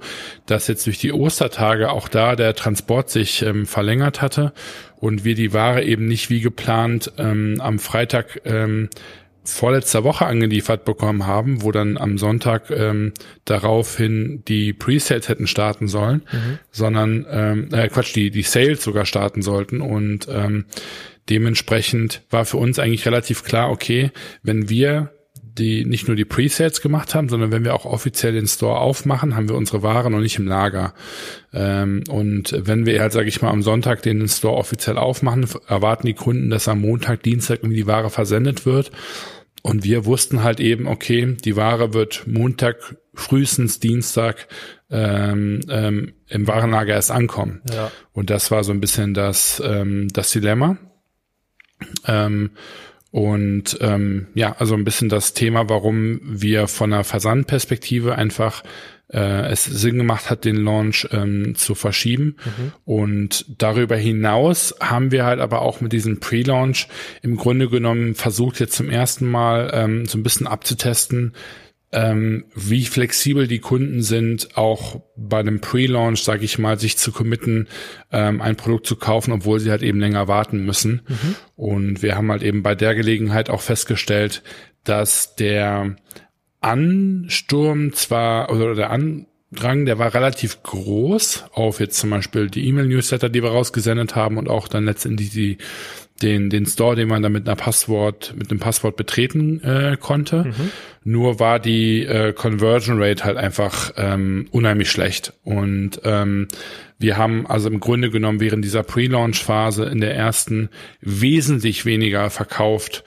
dass 0.47 0.67
jetzt 0.67 0.87
durch 0.87 0.99
die 0.99 1.13
Ostertage 1.13 1.91
auch 1.91 2.09
da 2.09 2.37
der 2.37 2.55
Transport 2.55 3.11
sich 3.11 3.43
ähm, 3.43 3.67
verlängert 3.67 4.23
hatte 4.23 4.53
und 4.97 5.25
wir 5.25 5.35
die 5.35 5.53
Ware 5.53 5.85
eben 5.85 6.07
nicht 6.07 6.29
wie 6.31 6.41
geplant 6.41 7.13
ähm, 7.19 7.61
am 7.61 7.79
Freitag 7.79 8.41
ähm, 8.45 8.89
vorletzter 9.55 10.05
Woche 10.05 10.27
angeliefert 10.27 10.85
bekommen 10.85 11.27
haben, 11.27 11.63
wo 11.63 11.73
dann 11.73 11.97
am 11.97 12.19
Sonntag 12.19 12.71
ähm, 12.71 13.13
daraufhin 13.45 14.43
die 14.47 14.73
Presales 14.73 15.29
hätten 15.29 15.47
starten 15.47 15.89
sollen, 15.89 16.23
mhm. 16.33 16.59
sondern 16.71 17.27
ähm, 17.31 17.69
äh, 17.73 17.89
Quatsch, 17.89 18.15
die 18.15 18.31
die 18.31 18.43
Sales 18.43 18.83
sogar 18.83 19.07
starten 19.07 19.43
sollten 19.43 19.81
und 19.81 20.29
ähm, 20.31 20.67
dementsprechend 21.29 22.23
war 22.31 22.45
für 22.45 22.57
uns 22.57 22.79
eigentlich 22.79 23.07
relativ 23.07 23.45
klar, 23.45 23.71
okay, 23.71 24.11
wenn 24.43 24.69
wir 24.69 25.11
die 25.59 25.85
nicht 25.85 26.07
nur 26.07 26.17
die 26.17 26.25
Presales 26.25 26.81
gemacht 26.81 27.15
haben, 27.15 27.29
sondern 27.29 27.51
wenn 27.51 27.65
wir 27.65 27.75
auch 27.75 27.85
offiziell 27.85 28.33
den 28.33 28.47
Store 28.47 28.79
aufmachen, 28.79 29.37
haben 29.37 29.49
wir 29.49 29.57
unsere 29.57 29.83
Ware 29.83 30.11
noch 30.11 30.21
nicht 30.21 30.39
im 30.39 30.47
Lager. 30.47 30.93
Ähm, 31.53 32.05
und 32.09 32.55
wenn 32.57 32.87
wir 32.87 33.01
halt, 33.01 33.13
sage 33.13 33.29
ich 33.29 33.41
mal, 33.43 33.51
am 33.51 33.63
Sonntag 33.63 34.03
den 34.03 34.29
Store 34.29 34.57
offiziell 34.57 34.99
aufmachen, 34.99 35.47
erwarten 35.67 36.07
die 36.07 36.15
Kunden, 36.15 36.51
dass 36.51 36.69
am 36.69 36.81
Montag, 36.81 37.23
Dienstag 37.23 37.61
irgendwie 37.61 37.77
die 37.77 37.87
Ware 37.87 38.11
versendet 38.11 38.67
wird. 38.67 38.91
Und 39.67 39.83
wir 39.83 40.05
wussten 40.05 40.45
halt 40.45 40.61
eben, 40.61 40.87
okay, 40.87 41.37
die 41.45 41.57
Ware 41.57 41.93
wird 41.93 42.25
Montag, 42.29 42.95
frühestens 43.15 43.81
Dienstag 43.81 44.47
ähm, 44.91 45.59
ähm, 45.69 46.13
im 46.29 46.47
Warenlager 46.47 46.95
erst 46.95 47.11
ankommen. 47.11 47.63
Ja. 47.75 47.91
Und 48.13 48.31
das 48.31 48.53
war 48.53 48.63
so 48.63 48.71
ein 48.71 48.79
bisschen 48.79 49.13
das, 49.13 49.61
ähm, 49.67 50.07
das 50.13 50.31
Dilemma. 50.31 50.79
Ähm, 52.07 52.51
und 53.11 53.77
ähm, 53.81 54.29
ja, 54.35 54.55
also 54.57 54.77
ein 54.77 54.85
bisschen 54.85 55.09
das 55.09 55.35
Thema, 55.35 55.69
warum 55.69 56.21
wir 56.23 56.69
von 56.69 56.93
einer 56.93 57.03
Versandperspektive 57.03 58.15
einfach 58.15 58.63
äh, 59.13 59.51
es 59.51 59.65
Sinn 59.65 59.99
gemacht 59.99 60.31
hat, 60.31 60.45
den 60.45 60.57
Launch 60.57 61.09
ähm, 61.13 61.55
zu 61.55 61.75
verschieben. 61.75 62.37
Mhm. 62.45 62.73
Und 62.85 63.45
darüber 63.59 63.97
hinaus 63.97 64.75
haben 64.81 65.11
wir 65.13 65.25
halt 65.25 65.41
aber 65.41 65.63
auch 65.63 65.81
mit 65.81 65.93
diesem 65.93 66.21
Pre-Launch 66.21 66.89
im 67.23 67.37
Grunde 67.37 67.69
genommen 67.69 68.15
versucht, 68.15 68.61
jetzt 68.61 68.77
zum 68.77 68.91
ersten 68.91 69.31
Mal 69.31 69.71
ähm, 69.75 70.07
so 70.07 70.19
ein 70.19 70.23
bisschen 70.23 70.47
abzutesten, 70.47 71.35
ähm, 71.93 72.47
wie 72.55 72.85
flexibel 72.85 73.47
die 73.47 73.61
Kunden 73.61 74.03
sind, 74.03 74.57
auch 74.57 75.01
bei 75.17 75.39
einem 75.39 75.61
Pre-Launch, 75.61 76.23
sage 76.25 76.45
ich 76.45 76.59
mal, 76.59 76.79
sich 76.79 76.99
zu 76.99 77.13
committen, 77.13 77.69
ähm, 78.11 78.43
ein 78.43 78.57
Produkt 78.57 78.87
zu 78.87 78.97
kaufen, 78.97 79.33
obwohl 79.33 79.61
sie 79.61 79.71
halt 79.71 79.83
eben 79.83 80.01
länger 80.01 80.27
warten 80.27 80.65
müssen. 80.65 81.03
Mhm. 81.07 81.37
Und 81.55 82.03
wir 82.03 82.17
haben 82.17 82.31
halt 82.31 82.43
eben 82.43 82.63
bei 82.63 82.75
der 82.75 82.95
Gelegenheit 82.95 83.51
auch 83.51 83.63
festgestellt, 83.63 84.43
dass 84.83 85.37
der 85.37 85.97
Ansturm 86.61 87.93
zwar 87.93 88.51
oder 88.51 88.75
der 88.75 88.91
An 88.91 89.27
Drang, 89.53 89.85
der 89.85 89.99
war 89.99 90.13
relativ 90.13 90.63
groß 90.65 91.45
auf 91.53 91.79
jetzt 91.79 91.99
zum 91.99 92.11
Beispiel 92.11 92.51
die 92.51 92.67
E-Mail-Newsletter, 92.67 93.29
die 93.29 93.43
wir 93.43 93.51
rausgesendet 93.51 94.17
haben 94.17 94.39
und 94.39 94.49
auch 94.49 94.67
dann 94.67 94.85
letztendlich 94.85 95.31
die, 95.31 95.59
den, 96.21 96.51
den 96.51 96.67
Store, 96.67 96.97
den 96.97 97.09
man 97.09 97.23
dann 97.23 97.33
mit 97.33 97.47
einer 97.47 97.55
Passwort, 97.55 98.35
mit 98.37 98.51
einem 98.51 98.59
Passwort 98.59 98.97
betreten 98.97 99.63
äh, 99.63 99.97
konnte. 100.01 100.45
Mhm. 100.45 100.71
Nur 101.05 101.39
war 101.39 101.61
die 101.61 102.05
äh, 102.05 102.33
Conversion 102.33 103.01
Rate 103.01 103.25
halt 103.25 103.37
einfach 103.37 103.93
ähm, 103.97 104.49
unheimlich 104.51 104.91
schlecht. 104.91 105.33
Und 105.45 106.01
ähm, 106.05 106.49
wir 106.99 107.17
haben 107.17 107.47
also 107.47 107.69
im 107.69 107.79
Grunde 107.79 108.11
genommen 108.11 108.41
während 108.41 108.65
dieser 108.65 108.83
Pre-Launch-Phase 108.83 109.85
in 109.85 110.01
der 110.01 110.17
ersten 110.17 110.71
wesentlich 111.01 111.85
weniger 111.85 112.31
verkauft 112.31 113.05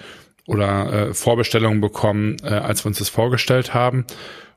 oder 0.49 1.09
äh, 1.09 1.13
Vorbestellungen 1.13 1.79
bekommen, 1.79 2.37
äh, 2.43 2.47
als 2.47 2.83
wir 2.83 2.87
uns 2.87 2.97
das 2.97 3.09
vorgestellt 3.09 3.75
haben. 3.75 4.05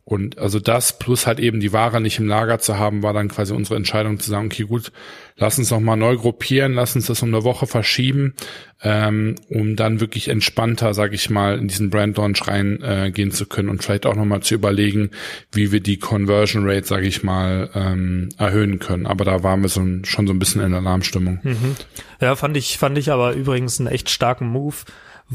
Und 0.05 0.39
also 0.39 0.59
das 0.59 0.99
plus 0.99 1.29
halt 1.29 1.39
eben 1.39 1.61
die 1.61 1.73
Ware 1.73 2.01
nicht 2.01 2.19
im 2.19 2.27
Lager 2.27 2.59
zu 2.59 2.77
haben, 2.77 3.05
war 3.05 3.13
dann 3.13 3.29
quasi 3.29 3.53
unsere 3.53 3.77
Entscheidung 3.77 4.19
zu 4.19 4.31
sagen, 4.31 4.47
okay, 4.47 4.65
gut, 4.65 4.91
lass 5.37 5.59
uns 5.59 5.71
noch 5.71 5.79
mal 5.79 5.95
neu 5.95 6.17
gruppieren, 6.17 6.73
lass 6.73 6.97
uns 6.97 7.07
das 7.07 7.23
um 7.23 7.29
eine 7.29 7.45
Woche 7.45 7.69
verschieben, 7.69 8.35
ähm, 8.83 9.37
um 9.49 9.77
dann 9.77 10.01
wirklich 10.01 10.29
entspannter, 10.29 10.93
sag 10.93 11.13
ich 11.13 11.31
mal, 11.31 11.57
in 11.57 11.69
diesen 11.69 11.91
Brand 11.91 12.17
Launch 12.17 12.49
reingehen 12.49 13.29
äh, 13.29 13.33
zu 13.33 13.47
können 13.47 13.69
und 13.69 13.85
vielleicht 13.85 14.07
auch 14.07 14.17
noch 14.17 14.25
mal 14.25 14.41
zu 14.41 14.55
überlegen, 14.55 15.11
wie 15.53 15.71
wir 15.71 15.81
die 15.81 15.99
Conversion 15.99 16.69
Rate, 16.69 16.87
sag 16.87 17.05
ich 17.05 17.23
mal, 17.23 17.71
ähm, 17.75 18.31
erhöhen 18.39 18.81
können. 18.81 19.07
Aber 19.07 19.25
da 19.25 19.45
waren 19.45 19.61
wir 19.61 19.69
so, 19.69 19.87
schon 20.03 20.27
so 20.27 20.33
ein 20.33 20.39
bisschen 20.41 20.63
in 20.63 20.75
Alarmstimmung. 20.75 21.39
Mhm. 21.43 21.77
Ja, 22.21 22.35
fand 22.35 22.57
ich, 22.57 22.79
fand 22.79 22.99
ich 22.99 23.13
aber 23.13 23.35
übrigens 23.35 23.79
einen 23.79 23.89
echt 23.89 24.11
starken 24.11 24.49
Move 24.49 24.79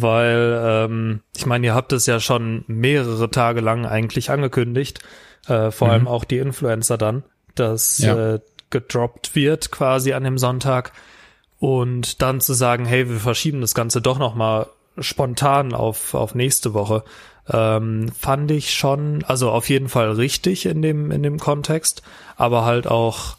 weil 0.02 0.60
ähm, 0.64 1.22
ich 1.36 1.46
meine, 1.46 1.68
ihr 1.68 1.76
habt 1.76 1.94
es 1.94 2.06
ja 2.06 2.20
schon 2.20 2.64
mehrere 2.68 3.30
Tage 3.32 3.62
lang 3.62 3.86
eigentlich 3.86 4.30
angekündigt, 4.30 5.00
äh, 5.48 5.72
vor 5.72 5.88
mhm. 5.88 5.94
allem 5.94 6.08
auch 6.08 6.24
die 6.24 6.38
Influencer 6.38 6.98
dann, 6.98 7.24
dass 7.56 8.00
ja. 8.00 8.36
äh, 8.36 8.40
gedroppt 8.70 9.36
wird 9.36 9.72
quasi 9.72 10.14
an 10.14 10.24
dem 10.24 10.38
Sonntag 10.38 10.94
und 11.60 12.22
dann 12.22 12.42
zu 12.42 12.54
sagen, 12.54 12.86
hey, 12.86 13.10
wir 13.10 13.18
verschieben 13.18 13.62
das 13.62 13.74
Ganze 13.74 14.02
doch 14.02 14.20
noch 14.20 14.36
mal 14.36 14.68
spontan 15.00 15.74
auf 15.74 16.14
auf 16.14 16.36
nächste 16.36 16.74
Woche, 16.74 17.04
ähm, 17.50 18.12
fand 18.18 18.52
ich 18.52 18.74
schon, 18.74 19.24
also 19.26 19.52
auf 19.52 19.70
jeden 19.70 19.90
Fall 19.90 20.12
richtig 20.12 20.66
in 20.66 20.82
dem 20.82 21.12
in 21.12 21.24
dem 21.24 21.40
Kontext, 21.40 22.02
aber 22.36 22.66
halt 22.66 22.88
auch 22.88 23.38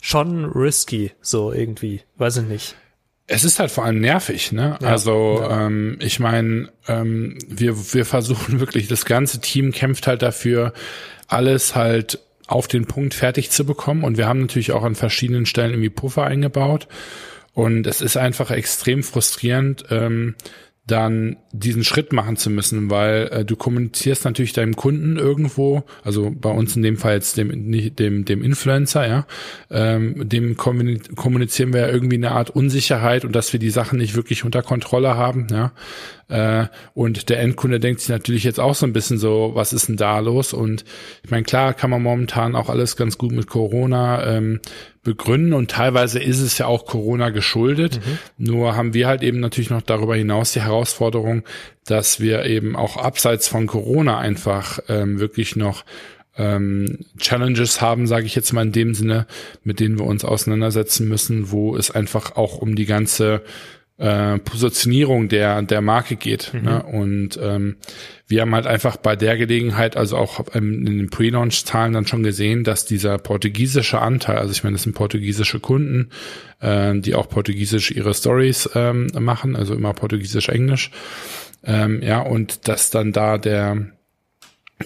schon 0.00 0.44
risky, 0.44 1.12
so 1.20 1.52
irgendwie, 1.52 2.02
weiß 2.16 2.38
ich 2.38 2.44
nicht 2.46 2.76
es 3.28 3.44
ist 3.44 3.60
halt 3.60 3.70
vor 3.70 3.84
allem 3.84 4.00
nervig, 4.00 4.52
ne? 4.52 4.78
Ja, 4.80 4.88
also 4.88 5.38
ja. 5.40 5.66
Ähm, 5.66 5.98
ich 6.00 6.18
meine, 6.18 6.70
ähm, 6.88 7.38
wir 7.46 7.76
wir 7.94 8.04
versuchen 8.04 8.58
wirklich, 8.60 8.88
das 8.88 9.04
ganze 9.04 9.40
Team 9.40 9.70
kämpft 9.70 10.06
halt 10.06 10.22
dafür, 10.22 10.72
alles 11.28 11.76
halt 11.76 12.18
auf 12.46 12.66
den 12.66 12.86
Punkt 12.86 13.12
fertig 13.12 13.50
zu 13.50 13.66
bekommen 13.66 14.02
und 14.02 14.16
wir 14.16 14.26
haben 14.26 14.40
natürlich 14.40 14.72
auch 14.72 14.82
an 14.82 14.94
verschiedenen 14.94 15.44
Stellen 15.44 15.72
irgendwie 15.72 15.90
Puffer 15.90 16.24
eingebaut 16.24 16.88
und 17.52 17.86
es 17.86 18.00
ist 18.00 18.16
einfach 18.16 18.50
extrem 18.50 19.02
frustrierend. 19.02 19.84
Ähm, 19.90 20.34
dann 20.90 21.36
diesen 21.52 21.84
Schritt 21.84 22.12
machen 22.12 22.36
zu 22.36 22.50
müssen, 22.50 22.90
weil 22.90 23.28
äh, 23.28 23.44
du 23.44 23.56
kommunizierst 23.56 24.24
natürlich 24.24 24.52
deinem 24.52 24.74
Kunden 24.74 25.16
irgendwo, 25.16 25.84
also 26.02 26.34
bei 26.34 26.50
uns 26.50 26.74
in 26.76 26.82
dem 26.82 26.96
Fall 26.96 27.14
jetzt 27.14 27.36
dem 27.36 27.70
dem 27.94 28.24
dem 28.24 28.42
Influencer, 28.42 29.06
ja, 29.06 29.26
ähm, 29.70 30.28
dem 30.28 30.56
kommunizieren 30.56 31.72
wir 31.72 31.82
ja 31.82 31.88
irgendwie 31.88 32.16
eine 32.16 32.32
Art 32.32 32.50
Unsicherheit 32.50 33.24
und 33.24 33.36
dass 33.36 33.52
wir 33.52 33.60
die 33.60 33.70
Sachen 33.70 33.98
nicht 33.98 34.16
wirklich 34.16 34.44
unter 34.44 34.62
Kontrolle 34.62 35.16
haben, 35.16 35.46
ja. 35.50 35.72
Äh, 36.28 36.66
und 36.94 37.28
der 37.30 37.40
Endkunde 37.40 37.80
denkt 37.80 38.00
sich 38.00 38.10
natürlich 38.10 38.44
jetzt 38.44 38.60
auch 38.60 38.74
so 38.74 38.86
ein 38.86 38.92
bisschen 38.92 39.18
so, 39.18 39.52
was 39.54 39.72
ist 39.72 39.88
denn 39.88 39.96
da 39.96 40.18
los? 40.18 40.52
Und 40.52 40.84
ich 41.24 41.30
meine, 41.30 41.44
klar 41.44 41.72
kann 41.72 41.90
man 41.90 42.02
momentan 42.02 42.54
auch 42.54 42.68
alles 42.68 42.96
ganz 42.96 43.16
gut 43.16 43.32
mit 43.32 43.46
Corona 43.46 44.36
ähm, 44.36 44.60
begründen 45.08 45.54
und 45.54 45.70
teilweise 45.70 46.18
ist 46.18 46.40
es 46.40 46.58
ja 46.58 46.66
auch 46.66 46.84
Corona 46.84 47.30
geschuldet. 47.30 47.96
Mhm. 47.96 48.46
Nur 48.46 48.76
haben 48.76 48.92
wir 48.92 49.06
halt 49.06 49.22
eben 49.22 49.40
natürlich 49.40 49.70
noch 49.70 49.82
darüber 49.82 50.14
hinaus 50.14 50.52
die 50.52 50.60
Herausforderung, 50.60 51.44
dass 51.86 52.20
wir 52.20 52.44
eben 52.44 52.76
auch 52.76 52.98
abseits 52.98 53.48
von 53.48 53.66
Corona 53.66 54.18
einfach 54.18 54.80
ähm, 54.88 55.18
wirklich 55.18 55.56
noch 55.56 55.84
ähm, 56.36 56.98
Challenges 57.18 57.80
haben, 57.80 58.06
sage 58.06 58.26
ich 58.26 58.34
jetzt 58.34 58.52
mal 58.52 58.62
in 58.62 58.72
dem 58.72 58.94
Sinne, 58.94 59.26
mit 59.64 59.80
denen 59.80 59.98
wir 59.98 60.04
uns 60.04 60.24
auseinandersetzen 60.24 61.08
müssen, 61.08 61.50
wo 61.50 61.74
es 61.74 61.90
einfach 61.90 62.36
auch 62.36 62.58
um 62.58 62.76
die 62.76 62.86
ganze 62.86 63.42
äh, 63.98 64.38
Positionierung 64.38 65.28
der 65.28 65.62
der 65.62 65.80
Marke 65.80 66.16
geht. 66.16 66.54
Mhm. 66.54 66.62
Ne? 66.62 66.82
Und 66.82 67.38
ähm, 67.42 67.76
wir 68.26 68.42
haben 68.42 68.54
halt 68.54 68.66
einfach 68.66 68.96
bei 68.96 69.16
der 69.16 69.36
Gelegenheit, 69.36 69.96
also 69.96 70.16
auch 70.16 70.54
in 70.54 70.84
den 70.84 71.10
Pre-Launch-Zahlen 71.10 71.92
dann 71.92 72.06
schon 72.06 72.22
gesehen, 72.22 72.64
dass 72.64 72.84
dieser 72.84 73.18
portugiesische 73.18 74.00
Anteil, 74.00 74.38
also 74.38 74.52
ich 74.52 74.62
meine, 74.64 74.74
das 74.74 74.84
sind 74.84 74.94
portugiesische 74.94 75.60
Kunden, 75.60 76.10
äh, 76.60 76.98
die 76.98 77.14
auch 77.14 77.28
portugiesisch 77.28 77.90
ihre 77.90 78.14
Stories 78.14 78.70
ähm, 78.74 79.10
machen, 79.18 79.56
also 79.56 79.74
immer 79.74 79.94
portugiesisch-englisch. 79.94 80.90
Ähm, 81.64 82.02
ja, 82.02 82.20
und 82.20 82.68
dass 82.68 82.90
dann 82.90 83.12
da 83.12 83.36
der 83.38 83.92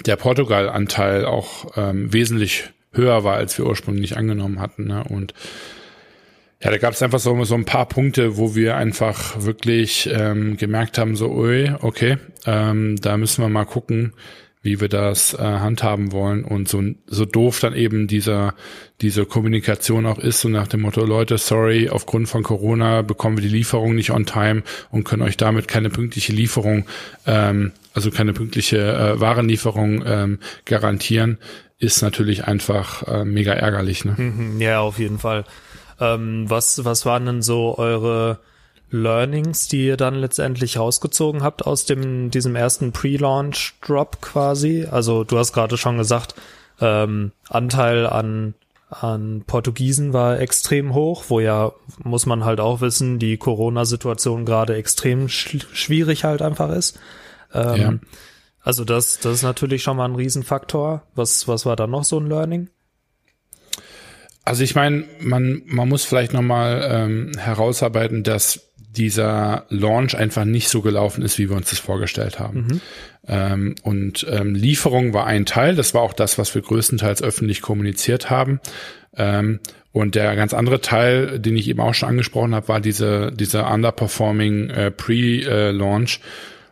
der 0.06 0.16
Portugal-Anteil 0.16 1.26
auch 1.26 1.76
ähm, 1.76 2.12
wesentlich 2.12 2.70
höher 2.92 3.24
war, 3.24 3.36
als 3.36 3.58
wir 3.58 3.66
ursprünglich 3.66 4.16
angenommen 4.16 4.60
hatten. 4.60 4.84
Ne? 4.84 5.04
Und 5.04 5.34
ja, 6.62 6.70
da 6.70 6.78
gab 6.78 6.92
es 6.92 7.02
einfach 7.02 7.18
so, 7.18 7.42
so 7.44 7.54
ein 7.54 7.64
paar 7.64 7.86
Punkte, 7.86 8.36
wo 8.36 8.54
wir 8.54 8.76
einfach 8.76 9.42
wirklich 9.42 10.08
ähm, 10.12 10.56
gemerkt 10.56 10.96
haben, 10.96 11.16
so, 11.16 11.30
ui, 11.30 11.72
okay, 11.80 12.18
ähm, 12.46 12.96
da 13.00 13.16
müssen 13.16 13.42
wir 13.42 13.48
mal 13.48 13.64
gucken, 13.64 14.12
wie 14.62 14.80
wir 14.80 14.88
das 14.88 15.34
äh, 15.34 15.38
handhaben 15.38 16.12
wollen. 16.12 16.44
Und 16.44 16.68
so 16.68 16.82
so 17.06 17.24
doof 17.24 17.58
dann 17.60 17.74
eben 17.74 18.06
dieser 18.06 18.54
diese 19.00 19.26
Kommunikation 19.26 20.06
auch 20.06 20.20
ist 20.20 20.40
so 20.40 20.48
nach 20.48 20.68
dem 20.68 20.82
Motto 20.82 21.04
Leute 21.04 21.36
sorry 21.36 21.88
aufgrund 21.90 22.28
von 22.28 22.44
Corona 22.44 23.02
bekommen 23.02 23.36
wir 23.36 23.42
die 23.42 23.54
Lieferung 23.54 23.96
nicht 23.96 24.12
on 24.12 24.24
time 24.24 24.62
und 24.90 25.02
können 25.02 25.22
euch 25.22 25.36
damit 25.36 25.66
keine 25.66 25.90
pünktliche 25.90 26.32
Lieferung 26.32 26.86
ähm, 27.26 27.72
also 27.92 28.12
keine 28.12 28.32
pünktliche 28.32 28.78
äh, 28.78 29.20
Warenlieferung 29.20 30.04
ähm, 30.06 30.38
garantieren 30.64 31.38
ist 31.78 32.00
natürlich 32.00 32.44
einfach 32.44 33.02
äh, 33.08 33.24
mega 33.24 33.52
ärgerlich 33.52 34.04
ne? 34.04 34.14
Mhm, 34.16 34.60
ja 34.60 34.80
auf 34.80 35.00
jeden 35.00 35.18
Fall 35.18 35.44
ähm, 36.02 36.50
was, 36.50 36.84
was 36.84 37.06
waren 37.06 37.26
denn 37.26 37.42
so 37.42 37.78
eure 37.78 38.40
Learnings, 38.90 39.68
die 39.68 39.86
ihr 39.86 39.96
dann 39.96 40.16
letztendlich 40.16 40.78
rausgezogen 40.78 41.42
habt 41.42 41.64
aus 41.64 41.86
dem, 41.86 42.30
diesem 42.30 42.56
ersten 42.56 42.92
Pre-Launch-Drop 42.92 44.20
quasi? 44.20 44.86
Also 44.90 45.24
du 45.24 45.38
hast 45.38 45.52
gerade 45.52 45.78
schon 45.78 45.98
gesagt, 45.98 46.34
ähm, 46.80 47.30
Anteil 47.48 48.06
an, 48.06 48.54
an 48.90 49.44
Portugiesen 49.46 50.12
war 50.12 50.40
extrem 50.40 50.92
hoch, 50.92 51.24
wo 51.28 51.38
ja, 51.38 51.72
muss 52.02 52.26
man 52.26 52.44
halt 52.44 52.58
auch 52.58 52.80
wissen, 52.80 53.18
die 53.18 53.36
Corona-Situation 53.36 54.44
gerade 54.44 54.74
extrem 54.74 55.28
sch 55.28 55.66
schwierig 55.72 56.24
halt 56.24 56.42
einfach 56.42 56.70
ist. 56.70 56.98
Ähm, 57.54 57.80
ja. 57.80 57.94
Also 58.62 58.84
das, 58.84 59.20
das 59.20 59.34
ist 59.34 59.42
natürlich 59.42 59.82
schon 59.82 59.96
mal 59.96 60.04
ein 60.04 60.16
Riesenfaktor. 60.16 61.02
Was, 61.14 61.48
was 61.48 61.64
war 61.64 61.76
da 61.76 61.86
noch 61.86 62.04
so 62.04 62.18
ein 62.18 62.26
Learning? 62.26 62.68
Also 64.44 64.64
ich 64.64 64.74
meine, 64.74 65.04
man, 65.20 65.62
man 65.66 65.88
muss 65.88 66.04
vielleicht 66.04 66.32
nochmal 66.32 66.88
ähm, 66.90 67.32
herausarbeiten, 67.38 68.22
dass 68.22 68.72
dieser 68.96 69.64
Launch 69.68 70.16
einfach 70.16 70.44
nicht 70.44 70.68
so 70.68 70.82
gelaufen 70.82 71.22
ist, 71.22 71.38
wie 71.38 71.48
wir 71.48 71.56
uns 71.56 71.70
das 71.70 71.78
vorgestellt 71.78 72.38
haben. 72.38 72.66
Mhm. 72.66 72.80
Ähm, 73.26 73.74
und 73.82 74.26
ähm, 74.28 74.54
Lieferung 74.54 75.14
war 75.14 75.26
ein 75.26 75.46
Teil, 75.46 75.74
das 75.74 75.94
war 75.94 76.02
auch 76.02 76.12
das, 76.12 76.38
was 76.38 76.54
wir 76.54 76.62
größtenteils 76.62 77.22
öffentlich 77.22 77.62
kommuniziert 77.62 78.30
haben. 78.30 78.60
Ähm, 79.16 79.60
und 79.92 80.14
der 80.14 80.34
ganz 80.36 80.54
andere 80.54 80.80
Teil, 80.80 81.38
den 81.38 81.56
ich 81.56 81.68
eben 81.68 81.80
auch 81.80 81.94
schon 81.94 82.08
angesprochen 82.08 82.54
habe, 82.54 82.68
war 82.68 82.80
diese, 82.80 83.30
dieser 83.30 83.70
underperforming 83.70 84.70
äh, 84.70 84.90
Pre-Launch, 84.90 86.20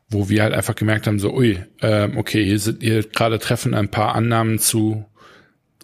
wo 0.09 0.29
wir 0.29 0.43
halt 0.43 0.55
einfach 0.55 0.75
gemerkt 0.75 1.07
haben, 1.07 1.19
so, 1.19 1.33
ui, 1.33 1.59
äh, 1.81 2.09
okay, 2.17 2.45
hier, 2.45 2.59
sind, 2.59 2.83
hier 2.83 3.03
gerade 3.03 3.39
treffen 3.39 3.75
ein 3.75 3.91
paar 3.91 4.15
Annahmen 4.15 4.59
zu 4.59 5.05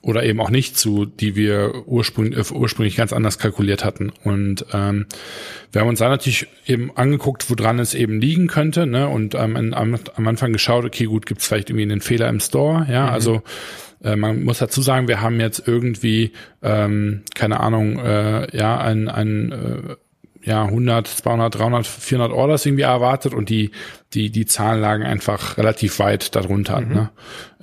oder 0.06 0.22
eben 0.22 0.40
auch 0.40 0.50
nicht 0.50 0.78
zu, 0.78 1.04
die 1.04 1.34
wir 1.34 1.82
ursprünglich, 1.86 2.38
äh, 2.38 2.54
ursprünglich 2.54 2.96
ganz 2.96 3.12
anders 3.12 3.40
kalkuliert 3.40 3.84
hatten. 3.84 4.12
Und 4.22 4.64
ähm, 4.72 5.06
wir 5.72 5.80
haben 5.80 5.88
uns 5.88 5.98
da 5.98 6.08
natürlich 6.08 6.46
eben 6.64 6.96
angeguckt, 6.96 7.50
woran 7.50 7.80
es 7.80 7.92
eben 7.92 8.20
liegen 8.20 8.46
könnte, 8.46 8.86
ne? 8.86 9.08
Und 9.08 9.34
ähm, 9.34 9.74
am, 9.74 9.98
am 10.14 10.28
Anfang 10.28 10.52
geschaut, 10.52 10.84
okay, 10.84 11.06
gut, 11.06 11.26
gibt 11.26 11.40
es 11.40 11.48
vielleicht 11.48 11.70
irgendwie 11.70 11.90
einen 11.90 12.00
Fehler 12.00 12.28
im 12.28 12.38
Store, 12.38 12.86
ja, 12.88 13.06
mhm. 13.06 13.12
also 13.12 13.42
äh, 14.04 14.14
man 14.14 14.44
muss 14.44 14.58
dazu 14.58 14.80
sagen, 14.80 15.08
wir 15.08 15.22
haben 15.22 15.40
jetzt 15.40 15.66
irgendwie, 15.66 16.30
ähm, 16.62 17.22
keine 17.34 17.58
Ahnung, 17.58 17.98
äh, 17.98 18.56
ja, 18.56 18.78
ein, 18.78 19.08
ein 19.08 19.50
äh, 19.50 19.96
ja 20.46 20.64
100, 20.64 21.08
200, 21.08 21.58
300, 21.58 21.86
400 21.86 22.32
Orders 22.32 22.64
irgendwie 22.64 22.84
erwartet 22.84 23.34
und 23.34 23.48
die 23.48 23.72
die 24.14 24.30
die 24.30 24.46
Zahlen 24.46 24.80
lagen 24.80 25.02
einfach 25.02 25.58
relativ 25.58 25.98
weit 25.98 26.36
darunter 26.36 26.80
mhm. 26.80 26.94
ne, 26.94 27.10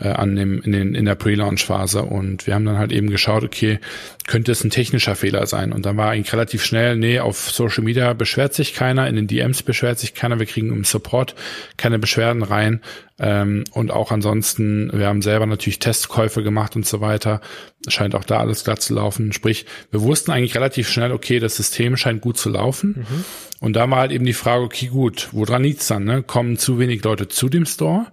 äh, 0.03 0.09
an 0.09 0.35
dem 0.35 0.61
in 0.61 0.71
den 0.71 0.95
in 0.95 1.05
der 1.05 1.15
Pre-Launch 1.15 1.65
Phase 1.65 2.03
und 2.03 2.45
wir 2.45 2.53
haben 2.53 2.65
dann 2.65 2.77
halt 2.77 2.91
eben 2.91 3.09
geschaut, 3.09 3.43
okay, 3.43 3.79
könnte 4.27 4.51
es 4.51 4.63
ein 4.63 4.69
technischer 4.69 5.15
Fehler 5.15 5.47
sein 5.47 5.71
und 5.71 5.85
dann 5.85 5.97
war 5.97 6.11
eigentlich 6.11 6.33
relativ 6.33 6.63
schnell, 6.63 6.97
nee, 6.97 7.19
auf 7.19 7.51
Social 7.51 7.83
Media 7.83 8.13
beschwert 8.13 8.53
sich 8.53 8.73
keiner, 8.73 9.07
in 9.07 9.15
den 9.15 9.27
DMs 9.27 9.63
beschwert 9.63 9.99
sich 9.99 10.13
keiner, 10.13 10.39
wir 10.39 10.45
kriegen 10.45 10.69
im 10.69 10.83
Support 10.83 11.35
keine 11.77 11.99
Beschwerden 11.99 12.43
rein 12.43 12.81
Ähm, 13.19 13.63
und 13.71 13.91
auch 13.91 14.11
ansonsten, 14.11 14.89
wir 14.91 15.07
haben 15.07 15.21
selber 15.21 15.45
natürlich 15.45 15.79
Testkäufe 15.79 16.41
gemacht 16.41 16.75
und 16.75 16.85
so 16.85 16.99
weiter. 16.99 17.41
Scheint 17.87 18.15
auch 18.15 18.23
da 18.23 18.39
alles 18.39 18.63
glatt 18.63 18.81
zu 18.81 18.95
laufen. 18.95 19.33
Sprich, 19.33 19.65
wir 19.91 20.01
wussten 20.01 20.31
eigentlich 20.31 20.55
relativ 20.55 20.89
schnell, 20.89 21.11
okay, 21.11 21.39
das 21.39 21.55
System 21.55 21.95
scheint 21.95 22.21
gut 22.21 22.37
zu 22.37 22.49
laufen. 22.49 23.05
Mhm. 23.07 23.25
Und 23.59 23.73
da 23.75 23.89
war 23.89 23.99
halt 23.99 24.11
eben 24.11 24.25
die 24.25 24.33
Frage, 24.33 24.63
okay, 24.63 24.87
gut, 24.87 25.29
woran 25.31 25.63
liegt's 25.63 25.87
dann? 25.87 26.05
Ne? 26.05 26.23
Kommen 26.23 26.57
zu 26.57 26.79
wenig 26.79 27.03
Leute 27.03 27.27
zu 27.27 27.49
dem 27.49 27.65
Store? 27.65 28.07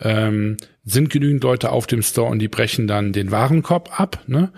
Ähm, 0.00 0.56
sind 0.90 1.10
genügend 1.10 1.42
Leute 1.42 1.70
auf 1.70 1.86
dem 1.86 2.02
Store 2.02 2.30
und 2.30 2.38
die 2.38 2.48
brechen 2.48 2.86
dann 2.86 3.12
den 3.12 3.30
Warenkorb 3.30 4.00
ab? 4.00 4.22
Ne? 4.26 4.52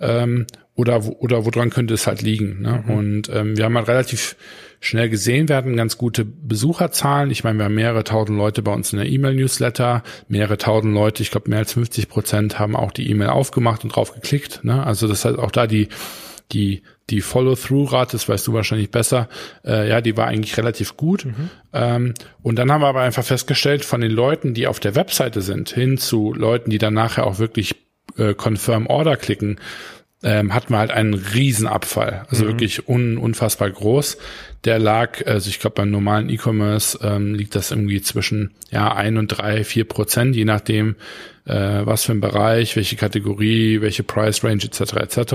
Ähm, 0.00 0.46
oder, 0.74 1.04
oder 1.20 1.44
woran 1.44 1.70
könnte 1.70 1.94
es 1.94 2.06
halt 2.06 2.22
liegen? 2.22 2.62
Ne? 2.62 2.84
Mhm. 2.86 2.94
Und 2.94 3.30
ähm, 3.32 3.56
wir 3.56 3.64
haben 3.64 3.76
halt 3.76 3.88
relativ 3.88 4.36
schnell 4.80 5.08
gesehen. 5.08 5.48
Wir 5.48 5.56
hatten 5.56 5.76
ganz 5.76 5.98
gute 5.98 6.24
Besucherzahlen. 6.24 7.30
Ich 7.30 7.42
meine, 7.42 7.58
wir 7.58 7.64
haben 7.64 7.74
mehrere 7.74 8.04
tausend 8.04 8.38
Leute 8.38 8.62
bei 8.62 8.72
uns 8.72 8.92
in 8.92 9.00
der 9.00 9.08
E-Mail-Newsletter, 9.08 10.04
mehrere 10.28 10.56
tausend 10.56 10.94
Leute, 10.94 11.22
ich 11.22 11.32
glaube 11.32 11.50
mehr 11.50 11.58
als 11.58 11.72
50 11.72 12.08
Prozent 12.08 12.58
haben 12.60 12.76
auch 12.76 12.92
die 12.92 13.10
E-Mail 13.10 13.30
aufgemacht 13.30 13.82
und 13.82 13.90
drauf 13.90 14.14
geklickt. 14.14 14.62
Ne? 14.62 14.84
Also 14.86 15.08
das 15.08 15.24
heißt 15.24 15.38
auch 15.38 15.50
da 15.50 15.66
die 15.66 15.88
die 16.52 16.82
die 17.10 17.20
Follow-through-Rate, 17.20 18.12
das 18.12 18.28
weißt 18.28 18.46
du 18.46 18.52
wahrscheinlich 18.52 18.90
besser, 18.90 19.28
äh, 19.64 19.88
ja, 19.88 20.00
die 20.00 20.16
war 20.16 20.26
eigentlich 20.26 20.56
relativ 20.56 20.96
gut. 20.96 21.24
Mhm. 21.24 21.50
Ähm, 21.72 22.14
und 22.42 22.56
dann 22.56 22.70
haben 22.70 22.82
wir 22.82 22.88
aber 22.88 23.00
einfach 23.00 23.24
festgestellt, 23.24 23.84
von 23.84 24.00
den 24.00 24.10
Leuten, 24.10 24.54
die 24.54 24.66
auf 24.66 24.80
der 24.80 24.94
Webseite 24.94 25.40
sind, 25.40 25.70
hin 25.70 25.98
zu 25.98 26.34
Leuten, 26.34 26.70
die 26.70 26.78
dann 26.78 26.94
nachher 26.94 27.26
auch 27.26 27.38
wirklich 27.38 27.76
äh, 28.16 28.34
Confirm 28.34 28.86
Order 28.86 29.16
klicken, 29.16 29.58
ähm, 30.22 30.52
hatten 30.52 30.72
wir 30.72 30.78
halt 30.78 30.90
einen 30.90 31.14
Riesenabfall. 31.14 32.26
Also 32.28 32.44
mhm. 32.44 32.48
wirklich 32.48 32.88
un, 32.88 33.18
unfassbar 33.18 33.70
groß. 33.70 34.18
Der 34.64 34.78
lag, 34.78 35.24
also 35.26 35.48
ich 35.48 35.60
glaube 35.60 35.74
beim 35.76 35.90
normalen 35.90 36.28
E-Commerce 36.28 36.98
ähm, 37.02 37.34
liegt 37.34 37.54
das 37.54 37.70
irgendwie 37.70 38.02
zwischen 38.02 38.52
ja 38.70 38.92
ein 38.94 39.16
und 39.16 39.28
drei, 39.28 39.62
vier 39.62 39.84
Prozent, 39.84 40.34
je 40.34 40.44
nachdem, 40.44 40.96
äh, 41.44 41.86
was 41.86 42.04
für 42.04 42.12
ein 42.12 42.20
Bereich, 42.20 42.74
welche 42.74 42.96
Kategorie, 42.96 43.80
welche 43.80 44.02
Price 44.02 44.42
Range 44.42 44.62
etc. 44.62 44.80
etc. 44.94 45.34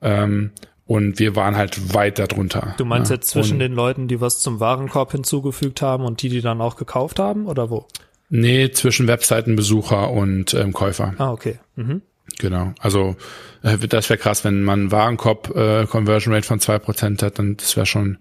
Ähm, 0.00 0.52
und 0.86 1.18
wir 1.18 1.34
waren 1.34 1.56
halt 1.56 1.94
weit 1.94 2.18
darunter. 2.18 2.74
Du 2.76 2.84
meinst 2.84 3.10
ja. 3.10 3.16
jetzt 3.16 3.30
zwischen 3.30 3.54
und, 3.54 3.60
den 3.60 3.72
Leuten, 3.72 4.08
die 4.08 4.20
was 4.20 4.40
zum 4.40 4.60
Warenkorb 4.60 5.12
hinzugefügt 5.12 5.82
haben 5.82 6.04
und 6.04 6.22
die, 6.22 6.28
die 6.28 6.40
dann 6.40 6.60
auch 6.60 6.76
gekauft 6.76 7.18
haben, 7.18 7.46
oder 7.46 7.70
wo? 7.70 7.86
Nee, 8.28 8.70
zwischen 8.70 9.06
Webseitenbesucher 9.06 10.10
und 10.10 10.54
ähm, 10.54 10.72
Käufer. 10.72 11.14
Ah, 11.18 11.30
okay. 11.30 11.58
Mhm. 11.76 12.02
Genau. 12.38 12.72
Also 12.80 13.16
äh, 13.62 13.76
das 13.78 14.08
wäre 14.08 14.18
krass, 14.18 14.44
wenn 14.44 14.62
man 14.62 14.90
Warenkorb 14.90 15.54
äh, 15.54 15.86
Conversion 15.86 16.34
Rate 16.34 16.46
von 16.46 16.60
zwei 16.60 16.78
Prozent 16.78 17.22
hat, 17.22 17.38
dann 17.38 17.56
das 17.56 17.76
wäre 17.76 17.86
schon, 17.86 18.18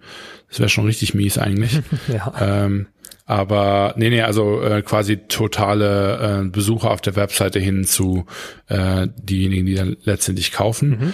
das 0.49 0.59
wäre 0.59 0.69
schon 0.69 0.85
richtig 0.85 1.13
mies 1.13 1.37
eigentlich. 1.37 1.79
ja. 2.07 2.33
Ähm, 2.39 2.87
aber 3.25 3.93
nee, 3.97 4.09
nee, 4.09 4.21
also 4.21 4.61
äh, 4.61 4.81
quasi 4.81 5.17
totale 5.27 6.41
äh, 6.43 6.49
Besucher 6.49 6.91
auf 6.91 6.99
der 6.99 7.15
Webseite 7.15 7.59
hin 7.59 7.85
zu 7.85 8.25
äh, 8.67 9.07
diejenigen, 9.15 9.65
die 9.65 9.75
dann 9.75 9.95
letztendlich 10.03 10.51
kaufen. 10.51 10.89
Mhm. 10.89 11.13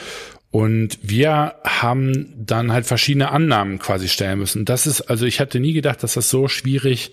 Und 0.51 0.97
wir 1.03 1.55
haben 1.63 2.33
dann 2.37 2.71
halt 2.71 2.85
verschiedene 2.85 3.29
Annahmen 3.31 3.77
quasi 3.77 4.07
stellen 4.07 4.39
müssen. 4.39 4.65
Das 4.65 4.87
ist, 4.87 5.01
also 5.01 5.25
ich 5.25 5.39
hatte 5.39 5.59
nie 5.59 5.73
gedacht, 5.73 6.01
dass 6.01 6.15
das 6.15 6.29
so 6.29 6.47
schwierig 6.47 7.11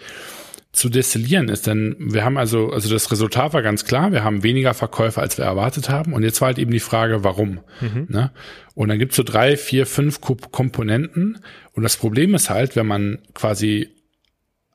zu 0.73 0.89
destillieren 0.89 1.49
ist. 1.49 1.67
Denn 1.67 1.97
wir 1.99 2.25
haben 2.25 2.37
also, 2.37 2.71
also 2.71 2.91
das 2.91 3.11
Resultat 3.11 3.55
war 3.55 3.63
ganz 3.63 3.85
klar, 3.85 4.13
wir 4.13 4.25
haben 4.25 4.43
weniger 4.43 4.75
Verkäufer, 4.75 5.23
als 5.23 5.39
wir 5.39 5.45
erwartet 5.45 5.89
haben. 5.89 6.13
Und 6.13 6.23
jetzt 6.23 6.41
war 6.41 6.47
halt 6.47 6.59
eben 6.59 6.71
die 6.71 6.81
Frage, 6.81 7.25
warum. 7.25 7.61
Mhm. 7.81 8.07
Ne? 8.09 8.31
Und 8.75 8.89
dann 8.89 8.99
gibt's 8.99 9.17
so 9.17 9.23
drei, 9.23 9.57
vier, 9.57 9.87
fünf 9.87 10.21
Komponenten. 10.21 11.39
Und 11.73 11.83
das 11.83 11.97
Problem 11.97 12.35
ist 12.35 12.51
halt, 12.51 12.77
wenn 12.77 12.87
man 12.87 13.19
quasi 13.35 13.89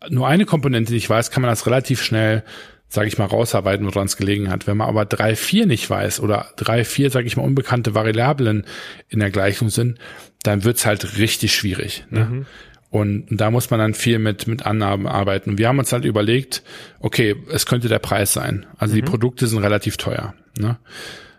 nur 0.10 0.28
eine 0.28 0.46
Komponente 0.46 0.94
nicht 0.94 1.10
weiß, 1.10 1.30
kann 1.30 1.42
man 1.42 1.52
das 1.52 1.68
relativ 1.68 2.02
schnell, 2.02 2.44
sage 2.92 3.08
ich 3.08 3.18
mal, 3.18 3.26
rausarbeiten, 3.26 3.86
woran 3.86 4.06
es 4.06 4.18
gelegen 4.18 4.50
hat. 4.50 4.68
Wenn 4.68 4.76
man 4.76 4.90
aber 4.90 5.06
drei, 5.06 5.38
vier 5.38 5.66
nicht 5.66 5.90
weiß 5.90 6.20
oder 6.20 6.48
drei, 6.58 6.84
vier, 6.84 7.10
sage 7.10 7.26
ich 7.26 7.38
mal, 7.38 7.44
unbekannte 7.44 7.96
Variablen 7.96 8.66
in 9.08 9.20
der 9.20 9.32
Gleichung 9.32 9.70
sind, 9.70 9.98
dann 10.44 10.66
wird's 10.66 10.86
halt 10.86 11.18
richtig 11.18 11.56
schwierig. 11.56 12.04
Ne? 12.10 12.26
Mhm. 12.26 12.46
Und 12.90 13.28
da 13.30 13.50
muss 13.50 13.70
man 13.70 13.80
dann 13.80 13.94
viel 13.94 14.20
mit, 14.20 14.46
mit 14.48 14.66
Annahmen 14.66 15.08
arbeiten. 15.08 15.58
Wir 15.58 15.70
haben 15.70 15.80
uns 15.80 15.94
halt 15.94 16.04
überlegt, 16.04 16.64
okay, 17.00 17.38
es 17.50 17.66
könnte 17.66 17.88
der 17.88 18.00
Preis 18.00 18.34
sein. 18.34 18.66
Also 18.78 18.94
mhm. 18.94 18.98
die 18.98 19.04
Produkte 19.04 19.48
sind 19.48 19.60
relativ 19.60 19.96
teuer. 19.96 20.34
Ne? 20.60 20.78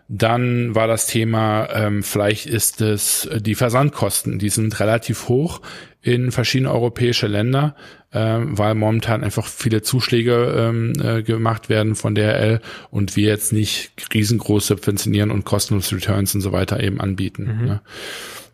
Dann 0.09 0.75
war 0.75 0.87
das 0.87 1.07
Thema, 1.07 1.69
ähm, 1.73 2.03
vielleicht 2.03 2.45
ist 2.45 2.81
es 2.81 3.25
äh, 3.25 3.41
die 3.41 3.55
Versandkosten, 3.55 4.39
die 4.39 4.49
sind 4.49 4.79
relativ 4.79 5.29
hoch 5.29 5.61
in 6.01 6.31
verschiedene 6.31 6.71
europäische 6.71 7.27
Länder, 7.27 7.75
ähm, 8.11 8.57
weil 8.57 8.75
momentan 8.75 9.23
einfach 9.23 9.47
viele 9.47 9.81
Zuschläge 9.81 10.53
ähm, 10.57 10.93
äh, 11.01 11.23
gemacht 11.23 11.69
werden 11.69 11.95
von 11.95 12.13
DRL 12.13 12.59
und 12.91 13.15
wir 13.15 13.29
jetzt 13.29 13.53
nicht 13.53 13.93
riesengroß 14.13 14.67
subventionieren 14.67 15.31
und 15.31 15.45
kostenlos 15.45 15.93
Returns 15.93 16.35
und 16.35 16.41
so 16.41 16.51
weiter 16.51 16.83
eben 16.83 16.99
anbieten. 16.99 17.57
Mhm. 17.59 17.65
Ne? 17.65 17.81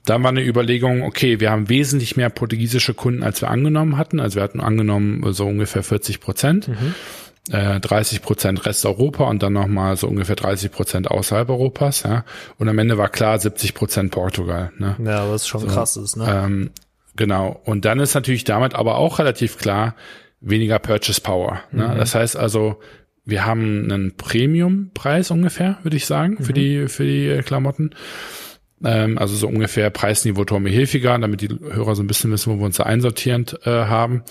Dann 0.05 0.23
war 0.23 0.29
eine 0.29 0.45
Überlegung, 0.45 1.03
okay, 1.03 1.39
wir 1.39 1.51
haben 1.51 1.69
wesentlich 1.69 2.15
mehr 2.15 2.29
portugiesische 2.29 2.93
Kunden, 2.93 3.23
als 3.23 3.41
wir 3.41 3.49
angenommen 3.49 3.97
hatten. 3.97 4.19
Also 4.19 4.37
wir 4.37 4.43
hatten 4.43 4.59
angenommen 4.59 5.33
so 5.33 5.45
ungefähr 5.45 5.83
40 5.83 6.19
Prozent. 6.19 6.67
Mhm. 6.67 6.95
30 7.49 8.17
äh, 8.17 8.21
Prozent 8.21 8.65
Resteuropa 8.65 9.25
und 9.25 9.41
dann 9.41 9.53
nochmal 9.53 9.97
so 9.97 10.07
ungefähr 10.07 10.35
30 10.35 10.71
Prozent 10.71 11.11
außerhalb 11.11 11.49
Europas. 11.49 12.03
Ja. 12.03 12.23
Und 12.57 12.69
am 12.69 12.77
Ende 12.77 12.97
war 12.97 13.09
klar 13.09 13.39
70 13.39 13.73
Prozent 13.73 14.11
Portugal. 14.11 14.71
Ne? 14.77 14.95
Ja, 15.03 15.29
was 15.29 15.47
schon 15.47 15.61
so, 15.61 15.67
krass 15.67 15.97
ist. 15.97 16.15
Ne? 16.15 16.25
Ähm, 16.29 16.71
genau. 17.15 17.59
Und 17.65 17.85
dann 17.85 17.99
ist 17.99 18.13
natürlich 18.13 18.43
damit 18.43 18.75
aber 18.75 18.97
auch 18.97 19.19
relativ 19.19 19.57
klar 19.57 19.95
weniger 20.41 20.79
Purchase 20.79 21.21
Power. 21.21 21.61
Ne? 21.71 21.87
Mhm. 21.87 21.97
Das 21.97 22.15
heißt 22.15 22.37
also, 22.37 22.79
wir 23.25 23.45
haben 23.45 23.83
einen 23.91 24.15
Premium-Preis 24.15 25.31
ungefähr, 25.31 25.77
würde 25.83 25.97
ich 25.97 26.05
sagen, 26.05 26.37
mhm. 26.39 26.43
für 26.43 26.53
die 26.53 26.87
für 26.87 27.03
die 27.03 27.41
Klamotten. 27.43 27.91
Ähm, 28.83 29.17
also 29.17 29.35
so 29.35 29.47
ungefähr 29.47 29.89
Preisniveau 29.89 30.45
Tommy 30.45 30.71
Hilfiger, 30.71 31.17
damit 31.17 31.41
die 31.41 31.49
Hörer 31.49 31.95
so 31.95 32.03
ein 32.03 32.07
bisschen 32.07 32.31
wissen, 32.31 32.53
wo 32.53 32.59
wir 32.59 32.65
uns 32.65 32.77
da 32.77 32.83
einsortierend 32.83 33.59
äh, 33.65 33.69
haben. 33.69 34.23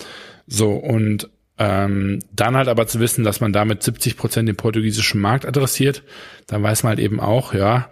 So, 0.47 0.71
und 0.71 1.29
ähm, 1.59 2.19
dann 2.33 2.55
halt 2.55 2.69
aber 2.69 2.87
zu 2.87 2.99
wissen, 3.01 3.25
dass 3.25 3.41
man 3.41 3.51
damit 3.51 3.83
70 3.83 4.15
Prozent 4.15 4.47
den 4.47 4.55
portugiesischen 4.55 5.19
Markt 5.19 5.45
adressiert, 5.45 6.03
dann 6.47 6.63
weiß 6.63 6.83
man 6.83 6.91
halt 6.91 6.99
eben 6.99 7.19
auch, 7.19 7.53
ja, 7.53 7.89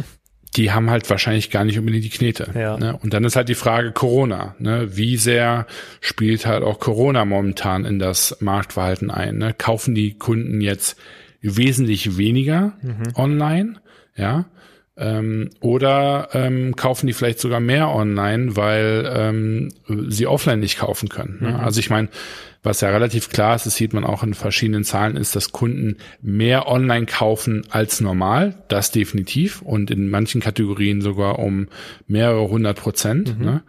die 0.56 0.72
haben 0.72 0.90
halt 0.90 1.08
wahrscheinlich 1.10 1.50
gar 1.50 1.64
nicht 1.64 1.78
unbedingt 1.78 2.04
die 2.04 2.10
Knete. 2.10 2.50
Ja. 2.54 2.78
Ne? 2.78 2.96
Und 2.96 3.12
dann 3.12 3.22
ist 3.24 3.36
halt 3.36 3.48
die 3.48 3.54
Frage 3.54 3.92
Corona. 3.92 4.56
Ne? 4.58 4.96
Wie 4.96 5.16
sehr 5.16 5.66
spielt 6.00 6.46
halt 6.46 6.64
auch 6.64 6.80
Corona 6.80 7.24
momentan 7.24 7.84
in 7.84 7.98
das 7.98 8.38
Marktverhalten 8.40 9.10
ein? 9.10 9.36
Ne? 9.36 9.54
Kaufen 9.56 9.94
die 9.94 10.14
Kunden 10.14 10.60
jetzt 10.60 10.96
wesentlich 11.42 12.16
weniger 12.16 12.72
mhm. 12.82 13.12
online? 13.14 13.74
Ja. 14.16 14.46
Ähm, 15.02 15.48
oder 15.60 16.28
ähm, 16.34 16.76
kaufen 16.76 17.06
die 17.06 17.14
vielleicht 17.14 17.40
sogar 17.40 17.58
mehr 17.58 17.88
online, 17.88 18.54
weil 18.54 19.10
ähm, 19.16 19.68
sie 20.08 20.26
offline 20.26 20.60
nicht 20.60 20.78
kaufen 20.78 21.08
können. 21.08 21.38
Ne? 21.40 21.52
Mhm. 21.52 21.56
Also 21.56 21.80
ich 21.80 21.88
meine, 21.88 22.08
was 22.62 22.82
ja 22.82 22.90
relativ 22.90 23.30
klar 23.30 23.56
ist, 23.56 23.64
das 23.64 23.76
sieht 23.76 23.94
man 23.94 24.04
auch 24.04 24.22
in 24.22 24.34
verschiedenen 24.34 24.84
Zahlen, 24.84 25.16
ist, 25.16 25.34
dass 25.34 25.52
Kunden 25.52 25.96
mehr 26.20 26.68
online 26.68 27.06
kaufen 27.06 27.62
als 27.70 28.02
normal. 28.02 28.62
Das 28.68 28.90
definitiv. 28.90 29.62
Und 29.62 29.90
in 29.90 30.10
manchen 30.10 30.42
Kategorien 30.42 31.00
sogar 31.00 31.38
um 31.38 31.68
mehrere 32.06 32.50
hundert 32.50 32.78
Prozent. 32.78 33.38
Mhm. 33.38 33.44
Ne? 33.44 33.62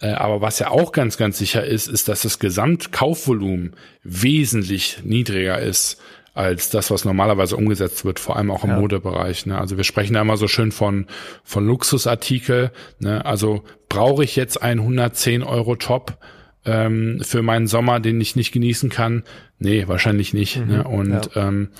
Äh, 0.00 0.10
aber 0.10 0.42
was 0.42 0.58
ja 0.58 0.68
auch 0.68 0.92
ganz, 0.92 1.16
ganz 1.16 1.38
sicher 1.38 1.64
ist, 1.64 1.88
ist, 1.88 2.08
dass 2.08 2.20
das 2.20 2.38
Gesamtkaufvolumen 2.38 3.72
wesentlich 4.02 4.98
niedriger 5.04 5.58
ist 5.58 5.98
als 6.36 6.68
das, 6.68 6.90
was 6.90 7.04
normalerweise 7.06 7.56
umgesetzt 7.56 8.04
wird, 8.04 8.20
vor 8.20 8.36
allem 8.36 8.50
auch 8.50 8.62
im 8.62 8.70
ja. 8.70 8.78
Modebereich. 8.78 9.46
Ne? 9.46 9.58
Also 9.58 9.78
wir 9.78 9.84
sprechen 9.84 10.14
da 10.14 10.20
immer 10.20 10.36
so 10.36 10.48
schön 10.48 10.70
von, 10.70 11.06
von 11.44 11.66
Luxusartikel. 11.66 12.72
Ne? 12.98 13.24
Also 13.24 13.64
brauche 13.88 14.22
ich 14.22 14.36
jetzt 14.36 14.60
einen 14.62 14.80
110 14.80 15.42
Euro 15.42 15.76
Top 15.76 16.18
ähm, 16.66 17.20
für 17.22 17.42
meinen 17.42 17.66
Sommer, 17.66 18.00
den 18.00 18.20
ich 18.20 18.36
nicht 18.36 18.52
genießen 18.52 18.90
kann? 18.90 19.24
Nee, 19.58 19.88
wahrscheinlich 19.88 20.34
nicht. 20.34 20.58
Mhm, 20.58 20.66
ne? 20.66 20.84
Und 20.84 21.30
ja. 21.34 21.48
ähm, 21.48 21.70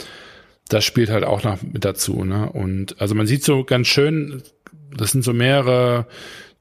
das 0.68 0.84
spielt 0.84 1.10
halt 1.10 1.24
auch 1.24 1.44
noch 1.44 1.62
mit 1.62 1.84
dazu. 1.84 2.24
Ne? 2.24 2.50
Und 2.50 2.98
also 2.98 3.14
man 3.14 3.26
sieht 3.26 3.44
so 3.44 3.62
ganz 3.62 3.88
schön, 3.88 4.42
das 4.96 5.12
sind 5.12 5.22
so 5.22 5.34
mehrere 5.34 6.06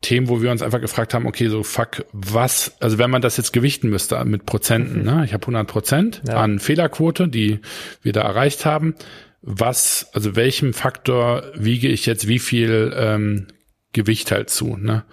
Themen, 0.01 0.29
wo 0.29 0.41
wir 0.41 0.51
uns 0.51 0.61
einfach 0.61 0.81
gefragt 0.81 1.13
haben, 1.13 1.25
okay, 1.25 1.47
so 1.49 1.63
fuck, 1.63 2.05
was, 2.11 2.75
also 2.79 2.97
wenn 2.97 3.09
man 3.09 3.21
das 3.21 3.37
jetzt 3.37 3.53
gewichten 3.53 3.89
müsste 3.89 4.23
mit 4.25 4.45
Prozenten, 4.45 4.99
mhm. 4.99 5.05
ne? 5.05 5.25
ich 5.25 5.33
habe 5.33 5.43
100 5.43 5.67
Prozent 5.67 6.21
ja. 6.27 6.35
an 6.35 6.59
Fehlerquote, 6.59 7.27
die 7.27 7.59
wir 8.01 8.13
da 8.13 8.21
erreicht 8.21 8.65
haben, 8.65 8.95
was, 9.41 10.07
also 10.13 10.35
welchem 10.35 10.73
Faktor 10.73 11.43
wiege 11.55 11.87
ich 11.87 12.05
jetzt 12.05 12.27
wie 12.27 12.39
viel 12.39 12.93
ähm, 12.95 13.47
Gewicht 13.93 14.31
halt 14.31 14.49
zu, 14.49 14.77
ne? 14.77 15.03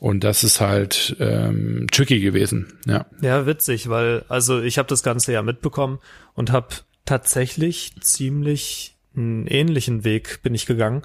Und 0.00 0.22
das 0.22 0.44
ist 0.44 0.60
halt 0.60 1.16
ähm, 1.18 1.86
tricky 1.90 2.20
gewesen, 2.20 2.78
ja. 2.86 3.06
Ja, 3.22 3.46
witzig, 3.46 3.88
weil 3.88 4.24
also 4.28 4.60
ich 4.60 4.76
habe 4.76 4.88
das 4.88 5.02
Ganze 5.02 5.32
ja 5.32 5.40
mitbekommen 5.40 5.98
und 6.34 6.52
habe 6.52 6.68
tatsächlich 7.06 7.92
ziemlich 8.00 8.96
einen 9.16 9.46
ähnlichen 9.46 10.04
Weg 10.04 10.42
bin 10.42 10.54
ich 10.54 10.66
gegangen. 10.66 11.02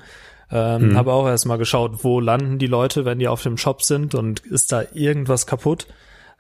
Ähm, 0.52 0.90
mhm. 0.90 0.98
Habe 0.98 1.14
auch 1.14 1.28
erstmal 1.28 1.58
geschaut, 1.58 2.04
wo 2.04 2.20
landen 2.20 2.58
die 2.58 2.68
Leute, 2.68 3.06
wenn 3.06 3.20
die 3.20 3.28
auf 3.28 3.44
dem 3.44 3.58
Shop 3.58 3.84
sind 3.84 4.16
und 4.16 4.40
ist 4.40 4.72
da 4.72 4.84
irgendwas 4.94 5.46
kaputt. 5.46 5.88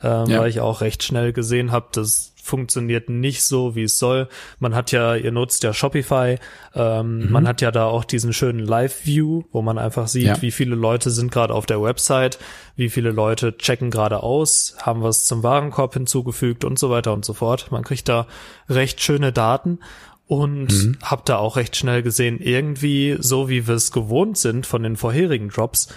ähm, 0.01 0.27
ja. 0.27 0.39
weil 0.39 0.49
ich 0.49 0.59
auch 0.59 0.81
recht 0.81 1.03
schnell 1.03 1.33
gesehen 1.33 1.71
habe, 1.71 1.87
das 1.91 2.33
funktioniert 2.41 3.09
nicht 3.09 3.43
so, 3.43 3.75
wie 3.75 3.83
es 3.83 3.99
soll. 3.99 4.27
Man 4.59 4.73
hat 4.73 4.91
ja, 4.91 5.15
ihr 5.15 5.31
nutzt 5.31 5.61
ja 5.63 5.73
Shopify, 5.73 6.37
ähm, 6.73 7.19
mhm. 7.19 7.31
man 7.31 7.47
hat 7.47 7.61
ja 7.61 7.69
da 7.69 7.85
auch 7.85 8.03
diesen 8.03 8.33
schönen 8.33 8.59
Live-View, 8.59 9.43
wo 9.51 9.61
man 9.61 9.77
einfach 9.77 10.07
sieht, 10.07 10.25
ja. 10.25 10.41
wie 10.41 10.51
viele 10.51 10.75
Leute 10.75 11.11
sind 11.11 11.31
gerade 11.31 11.53
auf 11.53 11.65
der 11.65 11.81
Website, 11.81 12.39
wie 12.75 12.89
viele 12.89 13.11
Leute 13.11 13.57
checken 13.57 13.91
gerade 13.91 14.23
aus, 14.23 14.75
haben 14.81 15.03
was 15.03 15.25
zum 15.25 15.43
Warenkorb 15.43 15.93
hinzugefügt 15.93 16.63
und 16.63 16.79
so 16.79 16.89
weiter 16.89 17.13
und 17.13 17.25
so 17.25 17.33
fort. 17.33 17.71
Man 17.71 17.83
kriegt 17.83 18.09
da 18.09 18.25
recht 18.67 19.01
schöne 19.01 19.31
Daten 19.31 19.79
und 20.29 20.71
mhm. 20.71 20.97
habe 21.01 21.23
da 21.25 21.37
auch 21.37 21.57
recht 21.57 21.75
schnell 21.75 22.03
gesehen, 22.03 22.39
irgendwie 22.39 23.17
so 23.19 23.49
wie 23.49 23.67
wir 23.67 23.73
es 23.73 23.91
gewohnt 23.91 24.37
sind 24.37 24.67
von 24.67 24.83
den 24.83 24.95
vorherigen 24.95 25.49
Drops, 25.49 25.87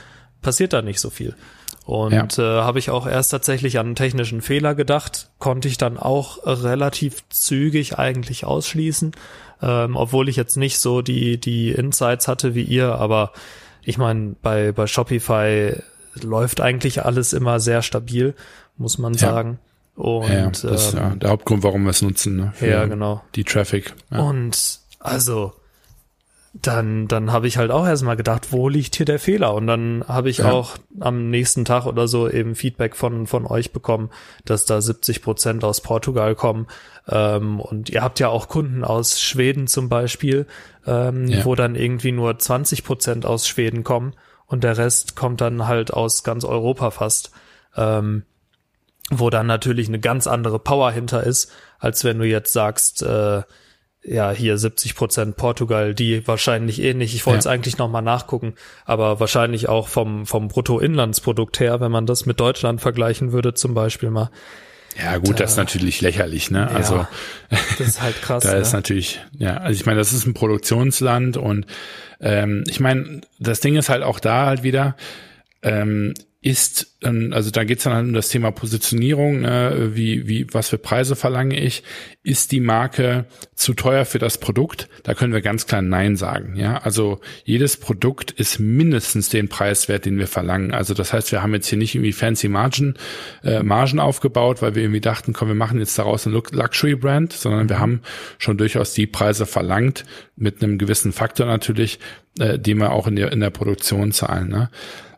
passiert 0.40 0.72
da 0.72 0.80
nicht 0.80 1.00
so 1.00 1.10
viel. 1.10 1.36
Und 1.84 2.38
ja. 2.38 2.60
äh, 2.60 2.62
habe 2.62 2.78
ich 2.78 2.88
auch 2.88 3.06
erst 3.06 3.30
tatsächlich 3.30 3.78
an 3.78 3.88
einen 3.88 3.94
technischen 3.94 4.40
Fehler 4.40 4.74
gedacht, 4.74 5.28
konnte 5.38 5.68
ich 5.68 5.76
dann 5.76 5.98
auch 5.98 6.38
relativ 6.46 7.28
zügig 7.28 7.98
eigentlich 7.98 8.46
ausschließen, 8.46 9.12
ähm, 9.60 9.96
obwohl 9.96 10.30
ich 10.30 10.36
jetzt 10.36 10.56
nicht 10.56 10.78
so 10.78 11.02
die 11.02 11.38
die 11.38 11.70
Insights 11.70 12.26
hatte 12.26 12.54
wie 12.54 12.62
ihr, 12.62 12.94
aber 12.94 13.32
ich 13.82 13.98
meine, 13.98 14.34
bei 14.40 14.72
bei 14.72 14.86
Shopify 14.86 15.74
läuft 16.22 16.62
eigentlich 16.62 17.04
alles 17.04 17.34
immer 17.34 17.60
sehr 17.60 17.82
stabil, 17.82 18.34
muss 18.78 18.96
man 18.96 19.12
sagen. 19.12 19.58
Und 19.94 20.28
ja, 20.28 20.48
das 20.48 20.64
ist 20.64 20.94
ja 20.94 21.12
ähm, 21.12 21.18
der 21.18 21.30
Hauptgrund, 21.30 21.62
warum 21.62 21.84
wir 21.84 21.90
es 21.90 22.02
nutzen, 22.02 22.36
ne? 22.36 22.52
Für 22.54 22.66
ja, 22.66 22.86
genau. 22.86 23.22
Die 23.34 23.44
Traffic. 23.44 23.94
Ja. 24.10 24.20
Und 24.20 24.80
also 24.98 25.52
dann, 26.54 27.08
dann 27.08 27.32
habe 27.32 27.46
ich 27.46 27.56
halt 27.56 27.70
auch 27.70 27.86
erstmal 27.86 28.16
gedacht, 28.16 28.52
wo 28.52 28.68
liegt 28.68 28.96
hier 28.96 29.06
der 29.06 29.18
Fehler? 29.18 29.54
Und 29.54 29.66
dann 29.66 30.04
habe 30.06 30.28
ich 30.28 30.38
ja. 30.38 30.52
auch 30.52 30.76
am 31.00 31.30
nächsten 31.30 31.64
Tag 31.64 31.86
oder 31.86 32.08
so 32.08 32.28
eben 32.28 32.54
Feedback 32.54 32.94
von, 32.94 33.26
von 33.26 33.46
euch 33.46 33.72
bekommen, 33.72 34.10
dass 34.44 34.66
da 34.66 34.80
70 34.80 35.22
Prozent 35.22 35.64
aus 35.64 35.80
Portugal 35.80 36.34
kommen. 36.34 36.66
Ähm, 37.08 37.58
und 37.58 37.88
ihr 37.88 38.02
habt 38.02 38.20
ja 38.20 38.28
auch 38.28 38.48
Kunden 38.48 38.84
aus 38.84 39.20
Schweden 39.20 39.66
zum 39.66 39.88
Beispiel, 39.88 40.46
ähm, 40.86 41.26
ja. 41.26 41.44
wo 41.44 41.54
dann 41.54 41.74
irgendwie 41.74 42.12
nur 42.12 42.38
20 42.38 42.84
Prozent 42.84 43.24
aus 43.24 43.48
Schweden 43.48 43.82
kommen 43.82 44.12
und 44.46 44.62
der 44.62 44.76
Rest 44.76 45.16
kommt 45.16 45.40
dann 45.40 45.66
halt 45.66 45.92
aus 45.94 46.22
ganz 46.22 46.44
Europa 46.44 46.90
fast. 46.90 47.30
Ähm, 47.74 48.24
wo 49.18 49.30
dann 49.30 49.46
natürlich 49.46 49.88
eine 49.88 50.00
ganz 50.00 50.26
andere 50.26 50.58
Power 50.58 50.90
hinter 50.90 51.22
ist, 51.24 51.50
als 51.78 52.04
wenn 52.04 52.18
du 52.18 52.26
jetzt 52.26 52.52
sagst, 52.52 53.02
äh, 53.02 53.42
ja, 54.04 54.32
hier 54.32 54.58
70 54.58 54.96
Prozent 54.96 55.36
Portugal, 55.36 55.94
die 55.94 56.26
wahrscheinlich 56.26 56.82
ähnlich, 56.82 57.14
ich 57.14 57.24
wollte 57.24 57.40
es 57.40 57.44
ja. 57.44 57.52
eigentlich 57.52 57.78
nochmal 57.78 58.02
nachgucken, 58.02 58.54
aber 58.84 59.20
wahrscheinlich 59.20 59.68
auch 59.68 59.86
vom, 59.88 60.26
vom 60.26 60.48
Bruttoinlandsprodukt 60.48 61.60
her, 61.60 61.80
wenn 61.80 61.92
man 61.92 62.06
das 62.06 62.26
mit 62.26 62.40
Deutschland 62.40 62.80
vergleichen 62.80 63.32
würde, 63.32 63.54
zum 63.54 63.74
Beispiel 63.74 64.10
mal. 64.10 64.30
Ja, 65.00 65.16
gut, 65.18 65.30
da, 65.30 65.44
das 65.44 65.52
ist 65.52 65.56
natürlich 65.56 66.00
lächerlich, 66.00 66.50
ne? 66.50 66.68
Ja, 66.70 66.76
also 66.76 67.06
das 67.50 67.80
ist 67.80 68.02
halt 68.02 68.20
krass. 68.20 68.42
da 68.44 68.52
ja. 68.52 68.58
ist 68.58 68.72
natürlich, 68.72 69.20
ja, 69.38 69.56
also 69.58 69.72
ich 69.72 69.86
meine, 69.86 69.98
das 69.98 70.12
ist 70.12 70.26
ein 70.26 70.34
Produktionsland 70.34 71.36
und 71.36 71.66
ähm, 72.20 72.64
ich 72.68 72.80
meine, 72.80 73.22
das 73.38 73.60
Ding 73.60 73.76
ist 73.76 73.88
halt 73.88 74.02
auch 74.02 74.20
da 74.20 74.46
halt 74.46 74.62
wieder, 74.62 74.96
ähm, 75.62 76.12
ist, 76.42 76.98
ähm, 77.02 77.30
also 77.32 77.52
da 77.52 77.62
geht's 77.62 77.84
dann 77.84 77.94
halt 77.94 78.06
um 78.06 78.14
das 78.14 78.28
Thema 78.28 78.50
Positionierung, 78.50 79.42
ne, 79.42 79.90
wie, 79.94 80.26
wie, 80.26 80.46
was 80.52 80.70
für 80.70 80.78
Preise 80.78 81.14
verlange 81.14 81.58
ich? 81.58 81.84
Ist 82.24 82.50
die 82.50 82.58
Marke 82.58 83.26
zu 83.54 83.74
teuer 83.74 84.04
für 84.04 84.18
das 84.18 84.38
Produkt? 84.38 84.88
Da 85.04 85.14
können 85.14 85.32
wir 85.32 85.40
ganz 85.40 85.68
klar 85.68 85.82
Nein 85.82 86.16
sagen. 86.16 86.56
Ja, 86.56 86.78
also 86.78 87.20
jedes 87.44 87.76
Produkt 87.76 88.32
ist 88.32 88.58
mindestens 88.58 89.28
den 89.28 89.48
Preiswert, 89.48 90.04
den 90.04 90.18
wir 90.18 90.26
verlangen. 90.26 90.74
Also 90.74 90.94
das 90.94 91.12
heißt, 91.12 91.30
wir 91.30 91.44
haben 91.44 91.54
jetzt 91.54 91.68
hier 91.68 91.78
nicht 91.78 91.94
irgendwie 91.94 92.12
fancy 92.12 92.48
Margen, 92.48 92.94
äh, 93.44 93.62
Margen 93.62 94.00
aufgebaut, 94.00 94.62
weil 94.62 94.74
wir 94.74 94.82
irgendwie 94.82 95.00
dachten, 95.00 95.32
komm, 95.32 95.46
wir 95.46 95.54
machen 95.54 95.78
jetzt 95.78 95.96
daraus 95.96 96.26
eine 96.26 96.42
Luxury 96.50 96.96
Brand, 96.96 97.32
sondern 97.32 97.68
wir 97.68 97.78
haben 97.78 98.02
schon 98.38 98.58
durchaus 98.58 98.94
die 98.94 99.06
Preise 99.06 99.46
verlangt, 99.46 100.04
mit 100.34 100.60
einem 100.60 100.78
gewissen 100.78 101.12
Faktor 101.12 101.46
natürlich, 101.46 102.00
äh, 102.40 102.58
die 102.58 102.74
wir 102.74 102.90
auch 102.90 103.06
in 103.06 103.14
der, 103.14 103.30
in 103.30 103.38
der 103.38 103.50
Produktion 103.50 104.10
zahlen. 104.10 104.48
Ne? 104.48 104.70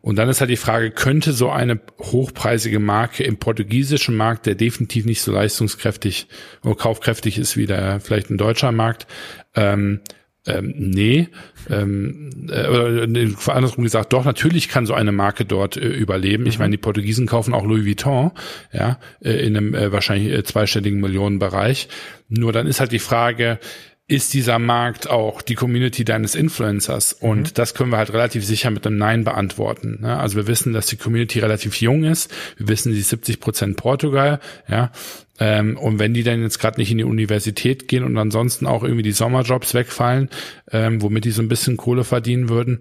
Und 0.05 0.17
dann 0.17 0.29
ist 0.29 0.43
halt 0.43 0.51
die 0.51 0.59
Frage, 0.59 0.91
könnte 0.91 1.33
so 1.33 1.49
eine 1.49 1.81
hochpreisige 1.99 2.79
Marke 2.79 3.25
im 3.25 3.39
portugiesischen 3.39 4.15
Markt, 4.15 4.45
der 4.45 4.55
definitiv 4.55 5.07
nicht 5.07 5.23
so 5.23 5.33
leistungskräftig 5.33 6.27
oder 6.63 6.75
kaufkräftig 6.75 7.39
ist 7.39 7.57
wie 7.57 7.65
der 7.65 8.01
vielleicht 8.01 8.29
ein 8.29 8.37
deutscher 8.37 8.71
Markt, 8.71 9.07
ähm, 9.55 10.01
ähm, 10.47 10.75
nee, 10.77 11.29
ähm, 11.71 12.49
äh, 12.51 12.69
oder 12.69 13.05
äh, 13.05 13.35
andersrum 13.47 13.83
gesagt, 13.83 14.13
doch, 14.13 14.27
natürlich 14.27 14.69
kann 14.69 14.85
so 14.85 14.93
eine 14.93 15.11
Marke 15.11 15.47
dort 15.47 15.79
äh, 15.79 15.89
überleben. 15.89 16.45
Ich 16.45 16.59
mhm. 16.59 16.65
meine, 16.65 16.73
die 16.73 16.83
Portugiesen 16.83 17.27
kaufen 17.27 17.55
auch 17.55 17.65
Louis 17.65 17.87
Vuitton, 17.87 18.33
ja, 18.75 18.99
äh, 19.23 19.33
in 19.47 19.57
einem 19.57 19.75
äh, 19.75 19.91
wahrscheinlich 19.91 20.31
äh, 20.31 20.45
zweistelligen 20.45 21.01
Millionenbereich. 21.01 21.89
Nur 22.29 22.53
dann 22.53 22.67
ist 22.67 22.79
halt 22.79 22.93
die 22.93 22.99
Frage, 22.99 23.59
ist 24.07 24.35
dieser 24.35 24.59
Markt 24.59 25.09
auch 25.09 25.41
die 25.41 25.55
Community 25.55 26.05
deines 26.05 26.35
Influencers? 26.35 27.15
Und 27.15 27.39
mhm. 27.39 27.55
das 27.55 27.75
können 27.75 27.91
wir 27.91 27.97
halt 27.97 28.13
relativ 28.13 28.45
sicher 28.45 28.71
mit 28.71 28.87
einem 28.87 28.99
Nein 28.99 29.25
beantworten. 29.25 30.01
Ne? 30.03 30.19
Also 30.19 30.37
wir 30.37 30.47
wissen, 30.47 30.73
dass 30.75 30.87
die 30.87 30.97
Community 30.97 31.39
relativ 31.39 31.81
jung 31.81 32.05
ist. 32.05 32.33
Wir 32.59 32.69
wissen, 32.69 32.93
sie 32.93 33.01
ist 33.01 33.09
70 33.09 33.41
Prozent 33.41 33.77
Portugal. 33.77 34.41
Ja, 34.69 34.93
ähm, 35.41 35.79
und 35.79 35.99
wenn 35.99 36.13
die 36.15 36.23
dann 36.23 36.43
jetzt 36.43 36.59
gerade 36.59 36.79
nicht 36.79 36.91
in 36.91 36.99
die 36.99 37.05
Universität 37.05 37.89
gehen 37.89 38.05
und 38.05 38.17
ansonsten 38.19 38.67
auch 38.67 38.83
irgendwie 38.83 39.03
die 39.03 39.13
Sommerjobs 39.13 39.75
wegfallen, 39.75 40.29
ähm, 40.71 41.01
womit 41.01 41.25
die 41.25 41.31
so 41.31 41.43
ein 41.43 41.49
bisschen 41.49 41.77
Kohle 41.77 42.05
verdienen 42.05 42.49
würden, 42.49 42.81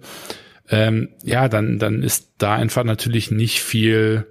ähm, 0.68 1.08
ja, 1.22 1.48
dann 1.48 1.78
dann 1.78 2.02
ist 2.02 2.32
da 2.38 2.54
einfach 2.54 2.84
natürlich 2.84 3.30
nicht 3.30 3.60
viel 3.60 4.26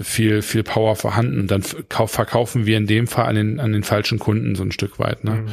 viel, 0.00 0.42
viel 0.42 0.62
Power 0.62 0.96
vorhanden. 0.96 1.46
Dann 1.46 1.62
verkaufen 1.62 2.64
wir 2.66 2.78
in 2.78 2.86
dem 2.86 3.06
Fall 3.06 3.26
an 3.26 3.34
den, 3.34 3.60
an 3.60 3.72
den 3.72 3.82
falschen 3.82 4.18
Kunden 4.18 4.54
so 4.54 4.62
ein 4.62 4.72
Stück 4.72 4.98
weit. 4.98 5.24
Ne? 5.24 5.32
Mhm. 5.32 5.48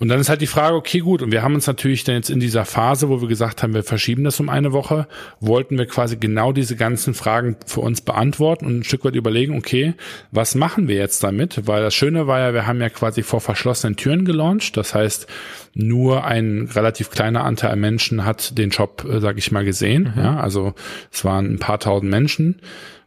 Und 0.00 0.08
dann 0.08 0.18
ist 0.18 0.30
halt 0.30 0.40
die 0.40 0.46
Frage, 0.46 0.76
okay, 0.76 1.00
gut, 1.00 1.20
und 1.20 1.30
wir 1.30 1.42
haben 1.42 1.54
uns 1.54 1.66
natürlich 1.66 2.04
dann 2.04 2.14
jetzt 2.14 2.30
in 2.30 2.40
dieser 2.40 2.64
Phase, 2.64 3.10
wo 3.10 3.20
wir 3.20 3.28
gesagt 3.28 3.62
haben, 3.62 3.74
wir 3.74 3.84
verschieben 3.84 4.24
das 4.24 4.40
um 4.40 4.48
eine 4.48 4.72
Woche, 4.72 5.06
wollten 5.40 5.76
wir 5.76 5.84
quasi 5.84 6.16
genau 6.16 6.52
diese 6.52 6.74
ganzen 6.74 7.12
Fragen 7.12 7.56
für 7.66 7.80
uns 7.80 8.00
beantworten 8.00 8.64
und 8.64 8.78
ein 8.78 8.84
Stück 8.84 9.04
weit 9.04 9.14
überlegen, 9.14 9.58
okay, 9.58 9.92
was 10.30 10.54
machen 10.54 10.88
wir 10.88 10.96
jetzt 10.96 11.22
damit? 11.22 11.66
Weil 11.68 11.82
das 11.82 11.94
Schöne 11.94 12.26
war 12.26 12.40
ja, 12.40 12.54
wir 12.54 12.66
haben 12.66 12.80
ja 12.80 12.88
quasi 12.88 13.22
vor 13.22 13.42
verschlossenen 13.42 13.96
Türen 13.96 14.24
gelauncht. 14.24 14.78
Das 14.78 14.94
heißt, 14.94 15.26
nur 15.74 16.24
ein 16.24 16.70
relativ 16.74 17.10
kleiner 17.10 17.44
Anteil 17.44 17.76
Menschen 17.76 18.24
hat 18.24 18.56
den 18.56 18.70
Job, 18.70 19.04
äh, 19.04 19.20
sag 19.20 19.36
ich 19.36 19.52
mal, 19.52 19.66
gesehen. 19.66 20.14
Mhm. 20.16 20.22
Ja, 20.22 20.40
also 20.40 20.72
es 21.12 21.26
waren 21.26 21.44
ein 21.44 21.58
paar 21.58 21.78
tausend 21.78 22.10
Menschen. 22.10 22.62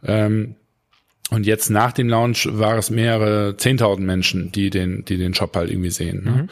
Ähm, 0.05 0.57
und 1.33 1.45
jetzt 1.45 1.69
nach 1.69 1.91
dem 1.91 2.09
Launch 2.09 2.47
war 2.51 2.77
es 2.77 2.89
mehrere 2.89 3.57
zehntausend 3.57 4.05
Menschen, 4.05 4.51
die 4.51 4.69
den, 4.69 5.03
die 5.05 5.17
den 5.17 5.33
Shop 5.33 5.55
halt 5.55 5.71
irgendwie 5.71 5.89
sehen. 5.89 6.23
Ne? 6.23 6.31
Mhm. 6.31 6.49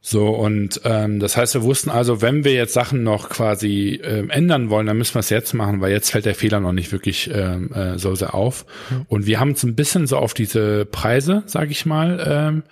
So, 0.00 0.28
und 0.28 0.80
ähm, 0.84 1.18
das 1.18 1.36
heißt, 1.36 1.54
wir 1.54 1.62
wussten 1.64 1.90
also, 1.90 2.22
wenn 2.22 2.44
wir 2.44 2.52
jetzt 2.52 2.72
Sachen 2.72 3.02
noch 3.02 3.28
quasi 3.28 4.00
äh, 4.02 4.28
ändern 4.28 4.70
wollen, 4.70 4.86
dann 4.86 4.96
müssen 4.96 5.14
wir 5.14 5.20
es 5.20 5.30
jetzt 5.30 5.54
machen, 5.54 5.80
weil 5.80 5.90
jetzt 5.90 6.10
fällt 6.10 6.24
der 6.24 6.34
Fehler 6.34 6.60
noch 6.60 6.72
nicht 6.72 6.92
wirklich 6.92 7.30
ähm, 7.32 7.72
äh, 7.72 7.98
so 7.98 8.14
sehr 8.14 8.34
auf. 8.34 8.64
Mhm. 8.90 9.06
Und 9.08 9.26
wir 9.26 9.40
haben 9.40 9.50
uns 9.50 9.64
ein 9.64 9.74
bisschen 9.74 10.06
so 10.06 10.16
auf 10.18 10.34
diese 10.34 10.86
Preise, 10.86 11.42
sage 11.46 11.72
ich 11.72 11.84
mal, 11.84 12.24
ähm, 12.26 12.62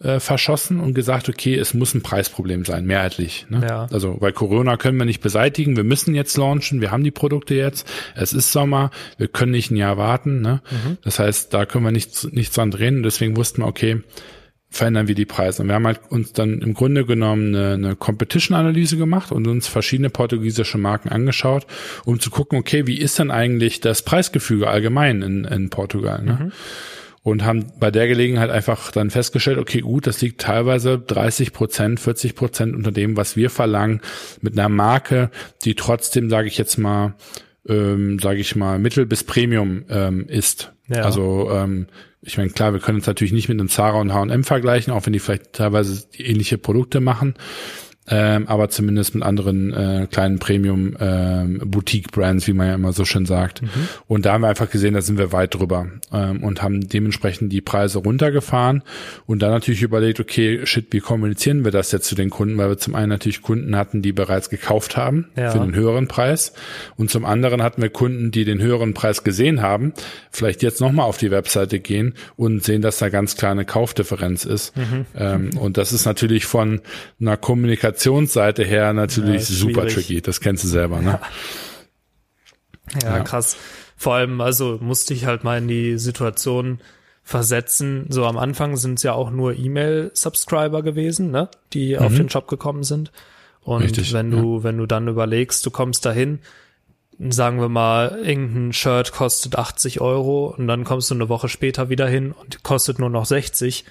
äh, 0.00 0.20
verschossen 0.20 0.80
und 0.80 0.94
gesagt, 0.94 1.28
okay, 1.28 1.54
es 1.54 1.72
muss 1.72 1.94
ein 1.94 2.02
Preisproblem 2.02 2.64
sein, 2.64 2.84
mehrheitlich. 2.84 3.46
Ne? 3.48 3.64
Ja. 3.68 3.86
Also, 3.90 4.16
weil 4.20 4.32
Corona 4.32 4.76
können 4.76 4.98
wir 4.98 5.04
nicht 5.04 5.20
beseitigen, 5.20 5.76
wir 5.76 5.84
müssen 5.84 6.14
jetzt 6.14 6.36
launchen, 6.36 6.80
wir 6.80 6.90
haben 6.90 7.04
die 7.04 7.10
Produkte 7.10 7.54
jetzt, 7.54 7.90
es 8.14 8.32
ist 8.32 8.52
Sommer, 8.52 8.90
wir 9.18 9.28
können 9.28 9.52
nicht 9.52 9.70
ein 9.70 9.76
Jahr 9.76 9.96
warten. 9.96 10.40
Ne? 10.40 10.62
Mhm. 10.70 10.98
Das 11.02 11.18
heißt, 11.18 11.54
da 11.54 11.64
können 11.64 11.84
wir 11.84 11.92
nichts, 11.92 12.28
nichts 12.32 12.54
dran 12.54 12.70
drehen. 12.70 12.98
Und 12.98 13.02
deswegen 13.04 13.36
wussten 13.36 13.62
wir, 13.62 13.66
okay, 13.66 14.02
verändern 14.68 15.06
wir 15.06 15.14
die 15.14 15.24
Preise. 15.24 15.62
Und 15.62 15.68
wir 15.68 15.76
haben 15.76 15.86
halt 15.86 16.00
uns 16.08 16.32
dann 16.32 16.60
im 16.60 16.74
Grunde 16.74 17.06
genommen 17.06 17.54
eine, 17.54 17.74
eine 17.74 17.96
Competition-Analyse 17.96 18.96
gemacht 18.96 19.30
und 19.30 19.46
uns 19.46 19.68
verschiedene 19.68 20.10
portugiesische 20.10 20.78
Marken 20.78 21.10
angeschaut, 21.10 21.66
um 22.04 22.18
zu 22.18 22.30
gucken, 22.30 22.58
okay, 22.58 22.86
wie 22.86 22.98
ist 22.98 23.18
denn 23.18 23.30
eigentlich 23.30 23.80
das 23.80 24.02
Preisgefüge 24.02 24.66
allgemein 24.66 25.22
in, 25.22 25.44
in 25.44 25.70
Portugal? 25.70 26.22
Ne? 26.22 26.38
Mhm 26.46 26.52
und 27.24 27.42
haben 27.42 27.72
bei 27.80 27.90
der 27.90 28.06
Gelegenheit 28.06 28.50
einfach 28.50 28.92
dann 28.92 29.10
festgestellt, 29.10 29.58
okay, 29.58 29.80
gut, 29.80 30.06
das 30.06 30.20
liegt 30.20 30.42
teilweise 30.42 30.98
30 30.98 31.54
Prozent, 31.54 31.98
40 31.98 32.34
Prozent 32.34 32.76
unter 32.76 32.92
dem, 32.92 33.16
was 33.16 33.34
wir 33.34 33.48
verlangen, 33.48 34.02
mit 34.42 34.58
einer 34.58 34.68
Marke, 34.68 35.30
die 35.64 35.74
trotzdem, 35.74 36.28
sage 36.28 36.48
ich 36.48 36.58
jetzt 36.58 36.76
mal, 36.76 37.14
ähm, 37.66 38.18
sage 38.18 38.40
ich 38.40 38.54
mal, 38.56 38.78
Mittel 38.78 39.06
bis 39.06 39.24
Premium 39.24 39.84
ähm, 39.88 40.26
ist. 40.28 40.72
Ja. 40.88 41.02
Also 41.02 41.50
ähm, 41.50 41.86
ich 42.20 42.36
meine, 42.36 42.50
klar, 42.50 42.74
wir 42.74 42.80
können 42.80 42.98
uns 42.98 43.06
natürlich 43.06 43.32
nicht 43.32 43.48
mit 43.48 43.58
einem 43.58 43.70
Zara 43.70 44.00
und 44.00 44.12
H&M 44.12 44.44
vergleichen, 44.44 44.92
auch 44.92 45.06
wenn 45.06 45.14
die 45.14 45.18
vielleicht 45.18 45.54
teilweise 45.54 46.06
ähnliche 46.18 46.58
Produkte 46.58 47.00
machen. 47.00 47.34
Ähm, 48.06 48.48
aber 48.48 48.68
zumindest 48.68 49.14
mit 49.14 49.24
anderen 49.24 49.72
äh, 49.72 50.06
kleinen 50.10 50.38
Premium 50.38 50.94
ähm, 51.00 51.62
Boutique 51.64 52.12
Brands, 52.12 52.46
wie 52.46 52.52
man 52.52 52.66
ja 52.66 52.74
immer 52.74 52.92
so 52.92 53.06
schön 53.06 53.24
sagt. 53.24 53.62
Mhm. 53.62 53.68
Und 54.06 54.26
da 54.26 54.34
haben 54.34 54.42
wir 54.42 54.48
einfach 54.48 54.70
gesehen, 54.70 54.92
da 54.92 55.00
sind 55.00 55.16
wir 55.16 55.32
weit 55.32 55.54
drüber 55.54 55.86
ähm, 56.12 56.44
und 56.44 56.62
haben 56.62 56.86
dementsprechend 56.86 57.50
die 57.50 57.62
Preise 57.62 58.00
runtergefahren 58.00 58.82
und 59.24 59.40
dann 59.40 59.50
natürlich 59.50 59.82
überlegt, 59.82 60.20
okay, 60.20 60.66
shit, 60.66 60.88
wie 60.90 61.00
kommunizieren 61.00 61.64
wir 61.64 61.72
das 61.72 61.92
jetzt 61.92 62.06
zu 62.06 62.14
den 62.14 62.28
Kunden, 62.28 62.58
weil 62.58 62.68
wir 62.68 62.78
zum 62.78 62.94
einen 62.94 63.08
natürlich 63.08 63.40
Kunden 63.40 63.74
hatten, 63.74 64.02
die 64.02 64.12
bereits 64.12 64.50
gekauft 64.50 64.98
haben 64.98 65.28
ja. 65.34 65.50
für 65.50 65.60
den 65.60 65.74
höheren 65.74 66.06
Preis 66.06 66.52
und 66.96 67.10
zum 67.10 67.24
anderen 67.24 67.62
hatten 67.62 67.80
wir 67.80 67.88
Kunden, 67.88 68.30
die 68.30 68.44
den 68.44 68.60
höheren 68.60 68.92
Preis 68.92 69.24
gesehen 69.24 69.62
haben, 69.62 69.94
vielleicht 70.30 70.62
jetzt 70.62 70.80
nochmal 70.82 71.06
auf 71.06 71.16
die 71.16 71.30
Webseite 71.30 71.80
gehen 71.80 72.12
und 72.36 72.62
sehen, 72.62 72.82
dass 72.82 72.98
da 72.98 73.08
ganz 73.08 73.36
klar 73.36 73.52
eine 73.52 73.64
Kaufdifferenz 73.64 74.44
ist. 74.44 74.76
Mhm. 74.76 75.06
Ähm, 75.16 75.50
und 75.58 75.78
das 75.78 75.92
ist 75.92 76.04
natürlich 76.04 76.44
von 76.44 76.82
einer 77.18 77.38
Kommunikation 77.38 77.93
Kommunikationsseite 77.94 78.64
her 78.64 78.92
natürlich 78.92 79.48
ja, 79.48 79.56
super 79.56 79.86
tricky. 79.86 80.20
Das 80.20 80.40
kennst 80.40 80.64
du 80.64 80.68
selber, 80.68 81.00
ne? 81.00 81.20
Ja. 83.02 83.16
ja, 83.16 83.20
krass. 83.20 83.56
Vor 83.96 84.14
allem, 84.14 84.40
also 84.40 84.78
musste 84.80 85.14
ich 85.14 85.24
halt 85.24 85.44
mal 85.44 85.58
in 85.58 85.68
die 85.68 85.98
Situation 85.98 86.80
versetzen. 87.22 88.06
So 88.10 88.26
am 88.26 88.36
Anfang 88.36 88.76
sind 88.76 88.98
es 88.98 89.02
ja 89.02 89.14
auch 89.14 89.30
nur 89.30 89.56
E-Mail-Subscriber 89.56 90.82
gewesen, 90.82 91.30
ne, 91.30 91.48
die 91.72 91.94
mhm. 91.94 92.00
auf 92.00 92.14
den 92.14 92.28
Shop 92.28 92.48
gekommen 92.48 92.82
sind. 92.82 93.12
Und 93.62 93.82
Richtig, 93.82 94.12
wenn 94.12 94.30
du, 94.30 94.58
ja. 94.58 94.64
wenn 94.64 94.76
du 94.76 94.86
dann 94.86 95.08
überlegst, 95.08 95.64
du 95.64 95.70
kommst 95.70 96.04
dahin, 96.04 96.40
sagen 97.18 97.60
wir 97.60 97.70
mal, 97.70 98.18
irgendein 98.22 98.72
Shirt 98.74 99.12
kostet 99.12 99.56
80 99.56 100.00
Euro 100.00 100.54
und 100.56 100.66
dann 100.66 100.84
kommst 100.84 101.10
du 101.10 101.14
eine 101.14 101.30
Woche 101.30 101.48
später 101.48 101.88
wieder 101.88 102.06
hin 102.06 102.32
und 102.32 102.62
kostet 102.62 102.98
nur 102.98 103.08
noch 103.08 103.24
60, 103.24 103.84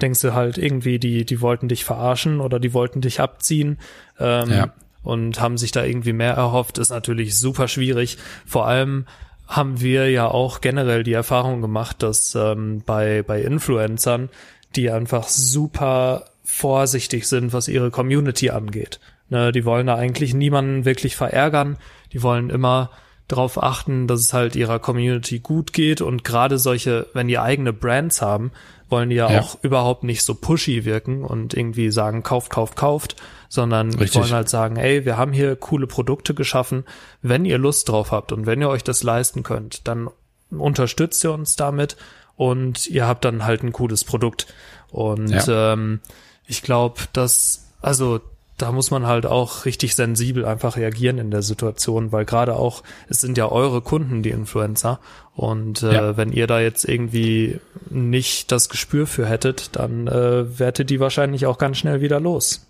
denkst 0.00 0.20
du 0.20 0.34
halt 0.34 0.58
irgendwie, 0.58 0.98
die, 0.98 1.24
die 1.24 1.40
wollten 1.40 1.68
dich 1.68 1.84
verarschen 1.84 2.40
oder 2.40 2.58
die 2.58 2.74
wollten 2.74 3.00
dich 3.00 3.20
abziehen. 3.20 3.78
Ähm, 4.18 4.50
ja. 4.50 4.72
Und 5.02 5.40
haben 5.40 5.56
sich 5.56 5.70
da 5.70 5.84
irgendwie 5.84 6.12
mehr 6.12 6.34
erhofft, 6.34 6.78
ist 6.78 6.90
natürlich 6.90 7.38
super 7.38 7.68
schwierig. 7.68 8.18
Vor 8.44 8.66
allem 8.66 9.06
haben 9.46 9.80
wir 9.80 10.10
ja 10.10 10.26
auch 10.26 10.60
generell 10.60 11.04
die 11.04 11.12
Erfahrung 11.12 11.60
gemacht, 11.60 12.02
dass 12.02 12.34
ähm, 12.34 12.82
bei, 12.84 13.22
bei 13.22 13.40
Influencern, 13.40 14.28
die 14.74 14.90
einfach 14.90 15.28
super 15.28 16.24
vorsichtig 16.42 17.28
sind, 17.28 17.52
was 17.52 17.68
ihre 17.68 17.90
Community 17.90 18.50
angeht. 18.50 18.98
Ne, 19.28 19.50
die 19.52 19.64
wollen 19.64 19.88
da 19.88 19.96
eigentlich 19.96 20.34
niemanden 20.34 20.84
wirklich 20.84 21.16
verärgern. 21.16 21.78
Die 22.12 22.22
wollen 22.22 22.50
immer 22.50 22.90
darauf 23.28 23.60
achten, 23.60 24.06
dass 24.06 24.20
es 24.20 24.32
halt 24.32 24.54
ihrer 24.54 24.78
Community 24.78 25.40
gut 25.40 25.72
geht 25.72 26.00
und 26.00 26.22
gerade 26.22 26.58
solche, 26.58 27.08
wenn 27.12 27.26
die 27.26 27.38
eigene 27.38 27.72
Brands 27.72 28.22
haben, 28.22 28.52
wollen 28.88 29.10
die 29.10 29.16
ja, 29.16 29.30
ja, 29.30 29.40
auch 29.40 29.62
überhaupt 29.62 30.04
nicht 30.04 30.22
so 30.22 30.34
pushy 30.34 30.84
wirken 30.84 31.24
und 31.24 31.54
irgendwie 31.54 31.90
sagen, 31.90 32.22
kauft, 32.22 32.50
kauft, 32.50 32.76
kauft, 32.76 33.16
sondern 33.48 33.92
Richtig. 33.94 34.20
wollen 34.20 34.32
halt 34.32 34.48
sagen, 34.48 34.76
ey, 34.76 35.04
wir 35.04 35.16
haben 35.16 35.32
hier 35.32 35.56
coole 35.56 35.86
Produkte 35.86 36.34
geschaffen. 36.34 36.84
Wenn 37.22 37.44
ihr 37.44 37.58
Lust 37.58 37.88
drauf 37.88 38.12
habt 38.12 38.32
und 38.32 38.46
wenn 38.46 38.60
ihr 38.60 38.68
euch 38.68 38.84
das 38.84 39.02
leisten 39.02 39.42
könnt, 39.42 39.88
dann 39.88 40.08
unterstützt 40.50 41.24
ihr 41.24 41.32
uns 41.32 41.56
damit 41.56 41.96
und 42.36 42.86
ihr 42.86 43.06
habt 43.06 43.24
dann 43.24 43.44
halt 43.44 43.62
ein 43.62 43.72
cooles 43.72 44.04
Produkt. 44.04 44.46
Und 44.90 45.28
ja. 45.28 45.72
ähm, 45.72 46.00
ich 46.46 46.62
glaube, 46.62 47.00
dass, 47.12 47.72
also 47.80 48.20
da 48.56 48.72
muss 48.72 48.90
man 48.90 49.06
halt 49.06 49.26
auch 49.26 49.64
richtig 49.64 49.94
sensibel 49.94 50.44
einfach 50.44 50.76
reagieren 50.76 51.18
in 51.18 51.30
der 51.30 51.42
Situation, 51.42 52.12
weil 52.12 52.24
gerade 52.24 52.56
auch, 52.56 52.82
es 53.08 53.20
sind 53.20 53.36
ja 53.36 53.50
eure 53.50 53.82
Kunden, 53.82 54.22
die 54.22 54.30
Influencer. 54.30 54.98
Und 55.34 55.82
äh, 55.82 55.92
ja. 55.92 56.16
wenn 56.16 56.32
ihr 56.32 56.46
da 56.46 56.60
jetzt 56.60 56.88
irgendwie 56.88 57.60
nicht 57.90 58.50
das 58.52 58.68
Gespür 58.68 59.06
für 59.06 59.26
hättet, 59.26 59.76
dann 59.76 60.06
äh, 60.06 60.58
werdet 60.58 60.88
die 60.88 61.00
wahrscheinlich 61.00 61.44
auch 61.46 61.58
ganz 61.58 61.76
schnell 61.76 62.00
wieder 62.00 62.18
los. 62.18 62.66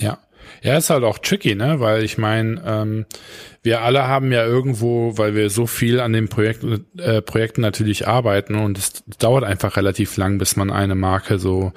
Ja. 0.00 0.18
Ja, 0.62 0.76
ist 0.76 0.90
halt 0.90 1.04
auch 1.04 1.18
tricky, 1.18 1.54
ne? 1.54 1.80
Weil 1.80 2.02
ich 2.02 2.18
meine, 2.18 2.62
ähm, 2.66 3.06
wir 3.62 3.82
alle 3.82 4.06
haben 4.06 4.30
ja 4.32 4.44
irgendwo, 4.44 5.16
weil 5.16 5.34
wir 5.34 5.48
so 5.50 5.66
viel 5.66 6.00
an 6.00 6.12
den 6.12 6.28
Projekt, 6.28 6.64
äh, 6.98 7.22
Projekten 7.22 7.62
natürlich 7.62 8.06
arbeiten 8.06 8.56
und 8.56 8.76
es 8.78 9.04
dauert 9.18 9.44
einfach 9.44 9.76
relativ 9.76 10.16
lang, 10.16 10.38
bis 10.38 10.56
man 10.56 10.70
eine 10.70 10.94
Marke 10.94 11.38
so, 11.38 11.72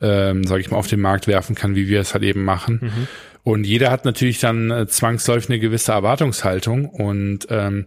ähm, 0.00 0.44
sage 0.44 0.60
ich 0.60 0.70
mal, 0.70 0.76
auf 0.76 0.86
den 0.86 1.00
Markt 1.00 1.26
werfen 1.26 1.54
kann, 1.54 1.74
wie 1.74 1.88
wir 1.88 2.00
es 2.00 2.12
halt 2.12 2.24
eben 2.24 2.44
machen. 2.44 2.80
Mhm. 2.82 3.08
Und 3.42 3.64
jeder 3.64 3.90
hat 3.90 4.04
natürlich 4.04 4.40
dann 4.40 4.70
äh, 4.70 4.86
zwangsläufig 4.86 5.48
eine 5.48 5.60
gewisse 5.60 5.92
Erwartungshaltung 5.92 6.86
und 6.86 7.46
ähm, 7.50 7.86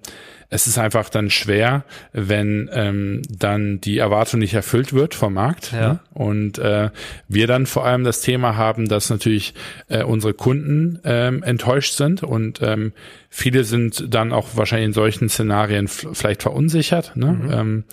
es 0.49 0.67
ist 0.67 0.77
einfach 0.77 1.09
dann 1.09 1.31
schwer, 1.31 1.83
wenn 2.11 2.69
ähm, 2.73 3.23
dann 3.27 3.81
die 3.81 3.97
Erwartung 3.97 4.39
nicht 4.39 4.53
erfüllt 4.53 4.93
wird 4.93 5.15
vom 5.15 5.33
Markt. 5.33 5.71
Ja. 5.71 5.93
Ne? 5.93 5.99
Und 6.13 6.59
äh, 6.59 6.91
wir 7.27 7.47
dann 7.47 7.65
vor 7.65 7.85
allem 7.85 8.03
das 8.03 8.21
Thema 8.21 8.55
haben, 8.55 8.87
dass 8.87 9.09
natürlich 9.09 9.55
äh, 9.89 10.03
unsere 10.03 10.35
Kunden 10.35 10.99
ähm, 11.05 11.41
enttäuscht 11.41 11.93
sind 11.93 12.21
und 12.21 12.61
ähm, 12.61 12.93
viele 13.29 13.63
sind 13.63 14.13
dann 14.13 14.31
auch 14.31 14.49
wahrscheinlich 14.53 14.87
in 14.87 14.93
solchen 14.93 15.27
Szenarien 15.27 15.87
vielleicht 15.87 16.43
verunsichert. 16.43 17.15
Ne? 17.15 17.27
Mhm. 17.27 17.51
Ähm, 17.51 17.83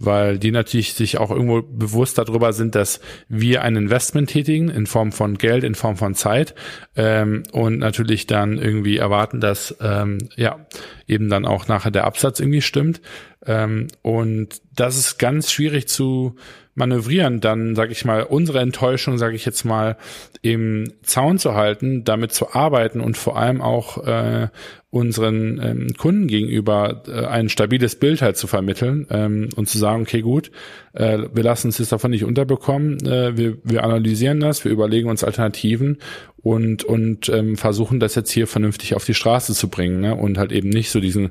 weil 0.00 0.38
die 0.38 0.50
natürlich 0.50 0.94
sich 0.94 1.18
auch 1.18 1.30
irgendwo 1.30 1.62
bewusst 1.62 2.18
darüber 2.18 2.52
sind, 2.52 2.74
dass 2.74 3.00
wir 3.28 3.62
ein 3.62 3.76
Investment 3.76 4.30
tätigen 4.30 4.70
in 4.70 4.86
Form 4.86 5.12
von 5.12 5.36
Geld, 5.36 5.62
in 5.62 5.74
Form 5.74 5.96
von 5.96 6.14
Zeit 6.14 6.54
ähm, 6.96 7.44
und 7.52 7.78
natürlich 7.78 8.26
dann 8.26 8.56
irgendwie 8.56 8.96
erwarten, 8.96 9.40
dass 9.40 9.76
ähm, 9.80 10.18
ja 10.36 10.66
eben 11.06 11.28
dann 11.28 11.44
auch 11.44 11.68
nachher 11.68 11.90
der 11.90 12.04
Absatz 12.04 12.40
irgendwie 12.40 12.62
stimmt. 12.62 13.02
Ähm, 13.46 13.88
und 14.00 14.62
das 14.74 14.96
ist 14.96 15.18
ganz 15.18 15.52
schwierig 15.52 15.86
zu 15.86 16.36
manövrieren, 16.74 17.40
dann 17.40 17.74
sage 17.74 17.92
ich 17.92 18.04
mal 18.04 18.22
unsere 18.22 18.60
Enttäuschung, 18.60 19.18
sage 19.18 19.36
ich 19.36 19.44
jetzt 19.44 19.64
mal, 19.64 19.96
im 20.40 20.92
Zaun 21.02 21.38
zu 21.38 21.54
halten, 21.54 22.04
damit 22.04 22.32
zu 22.32 22.54
arbeiten 22.54 23.00
und 23.00 23.16
vor 23.16 23.36
allem 23.36 23.60
auch 23.60 24.06
äh, 24.06 24.48
unseren 24.90 25.60
ähm, 25.62 25.94
Kunden 25.96 26.26
gegenüber 26.26 27.04
äh, 27.06 27.24
ein 27.26 27.48
stabiles 27.48 27.94
Bild 27.94 28.22
halt 28.22 28.36
zu 28.36 28.48
vermitteln 28.48 29.06
ähm, 29.10 29.48
und 29.54 29.68
zu 29.68 29.78
sagen, 29.78 30.02
okay, 30.02 30.20
gut, 30.20 30.50
äh, 30.94 31.18
wir 31.32 31.44
lassen 31.44 31.68
uns 31.68 31.78
jetzt 31.78 31.92
davon 31.92 32.10
nicht 32.10 32.24
unterbekommen, 32.24 32.98
äh, 33.06 33.36
wir, 33.36 33.58
wir 33.62 33.84
analysieren 33.84 34.40
das, 34.40 34.64
wir 34.64 34.72
überlegen 34.72 35.08
uns 35.08 35.22
Alternativen 35.22 35.98
und 36.42 36.82
und 36.82 37.28
ähm, 37.28 37.56
versuchen 37.56 38.00
das 38.00 38.16
jetzt 38.16 38.32
hier 38.32 38.48
vernünftig 38.48 38.96
auf 38.96 39.04
die 39.04 39.14
Straße 39.14 39.54
zu 39.54 39.68
bringen 39.68 40.00
ne? 40.00 40.16
und 40.16 40.38
halt 40.38 40.50
eben 40.50 40.70
nicht 40.70 40.90
so 40.90 40.98
diesen 40.98 41.30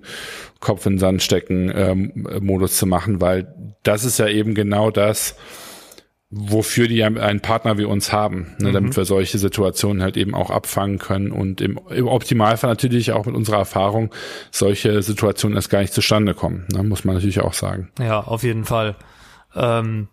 Kopf 0.61 0.85
in 0.85 0.93
den 0.93 0.99
Sand 0.99 1.21
stecken 1.21 1.69
ähm, 1.75 2.27
Modus 2.39 2.77
zu 2.77 2.85
machen, 2.85 3.19
weil 3.19 3.53
das 3.83 4.05
ist 4.05 4.19
ja 4.19 4.29
eben 4.29 4.55
genau 4.55 4.89
das, 4.89 5.35
wofür 6.31 6.87
die 6.87 7.03
einen 7.03 7.39
Partner 7.39 7.79
wie 7.79 7.85
uns 7.85 8.11
haben, 8.11 8.55
ne, 8.59 8.69
mhm. 8.69 8.73
damit 8.73 8.97
wir 8.97 9.05
solche 9.05 9.39
Situationen 9.39 10.03
halt 10.03 10.15
eben 10.15 10.35
auch 10.35 10.51
abfangen 10.51 10.99
können 10.99 11.31
und 11.31 11.59
im, 11.59 11.79
im, 11.89 12.07
Optimalfall 12.07 12.69
natürlich 12.69 13.11
auch 13.13 13.25
mit 13.25 13.35
unserer 13.35 13.57
Erfahrung 13.57 14.11
solche 14.51 15.01
Situationen 15.01 15.55
erst 15.55 15.71
gar 15.71 15.81
nicht 15.81 15.93
zustande 15.93 16.35
kommen, 16.35 16.67
ne, 16.71 16.83
muss 16.83 17.03
man 17.03 17.15
natürlich 17.15 17.41
auch 17.41 17.53
sagen. 17.53 17.91
Ja, 17.99 18.19
auf 18.19 18.43
jeden 18.43 18.65
Fall. 18.65 18.95
Ähm, 19.55 20.07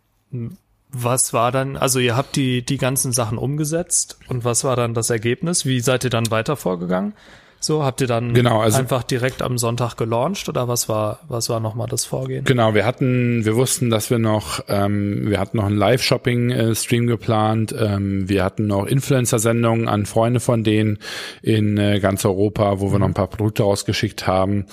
was 0.91 1.35
war 1.35 1.53
dann, 1.53 1.77
also 1.77 1.99
ihr 1.99 2.17
habt 2.17 2.37
die, 2.37 2.65
die 2.65 2.79
ganzen 2.79 3.13
Sachen 3.13 3.37
umgesetzt 3.37 4.19
und 4.29 4.45
was 4.45 4.65
war 4.65 4.77
dann 4.77 4.95
das 4.95 5.11
Ergebnis? 5.11 5.67
Wie 5.67 5.81
seid 5.81 6.05
ihr 6.05 6.11
dann 6.11 6.31
weiter 6.31 6.57
vorgegangen? 6.57 7.13
So, 7.59 7.85
habt 7.85 8.01
ihr 8.01 8.07
dann 8.07 8.35
genau, 8.35 8.61
also, 8.61 8.79
einfach 8.79 9.03
direkt 9.03 9.43
am 9.43 9.59
Sonntag 9.59 9.97
gelauncht 9.97 10.49
oder 10.49 10.69
was 10.69 10.89
war, 10.89 11.21
was 11.29 11.49
war 11.49 11.59
nochmal 11.59 11.89
das 11.89 12.05
Vorgehen? 12.05 12.45
Genau, 12.45 12.75
wir 12.75 12.85
hatten, 12.85 13.45
wir 13.45 13.57
wussten, 13.57 13.91
dass 13.91 14.11
wir 14.11 14.19
noch, 14.19 14.61
ähm, 14.69 15.29
wir 15.29 15.41
hatten 15.41 15.57
noch 15.57 15.67
einen 15.67 15.77
Live-Shopping-Stream 15.77 17.07
geplant, 17.07 17.75
ähm, 17.79 18.29
wir 18.29 18.45
hatten 18.45 18.67
noch 18.67 18.87
Influencer-Sendungen 18.87 19.89
an 19.89 20.07
Freunde 20.07 20.41
von 20.41 20.65
denen 20.65 20.99
in 21.43 21.79
äh, 21.79 21.99
ganz 21.99 22.25
Europa, 22.25 22.81
wo 22.81 22.93
wir 22.93 22.99
noch 22.99 23.09
ein 23.09 23.15
paar 23.15 23.29
Produkte 23.29 23.63
rausgeschickt 23.63 24.27
haben. 24.27 24.67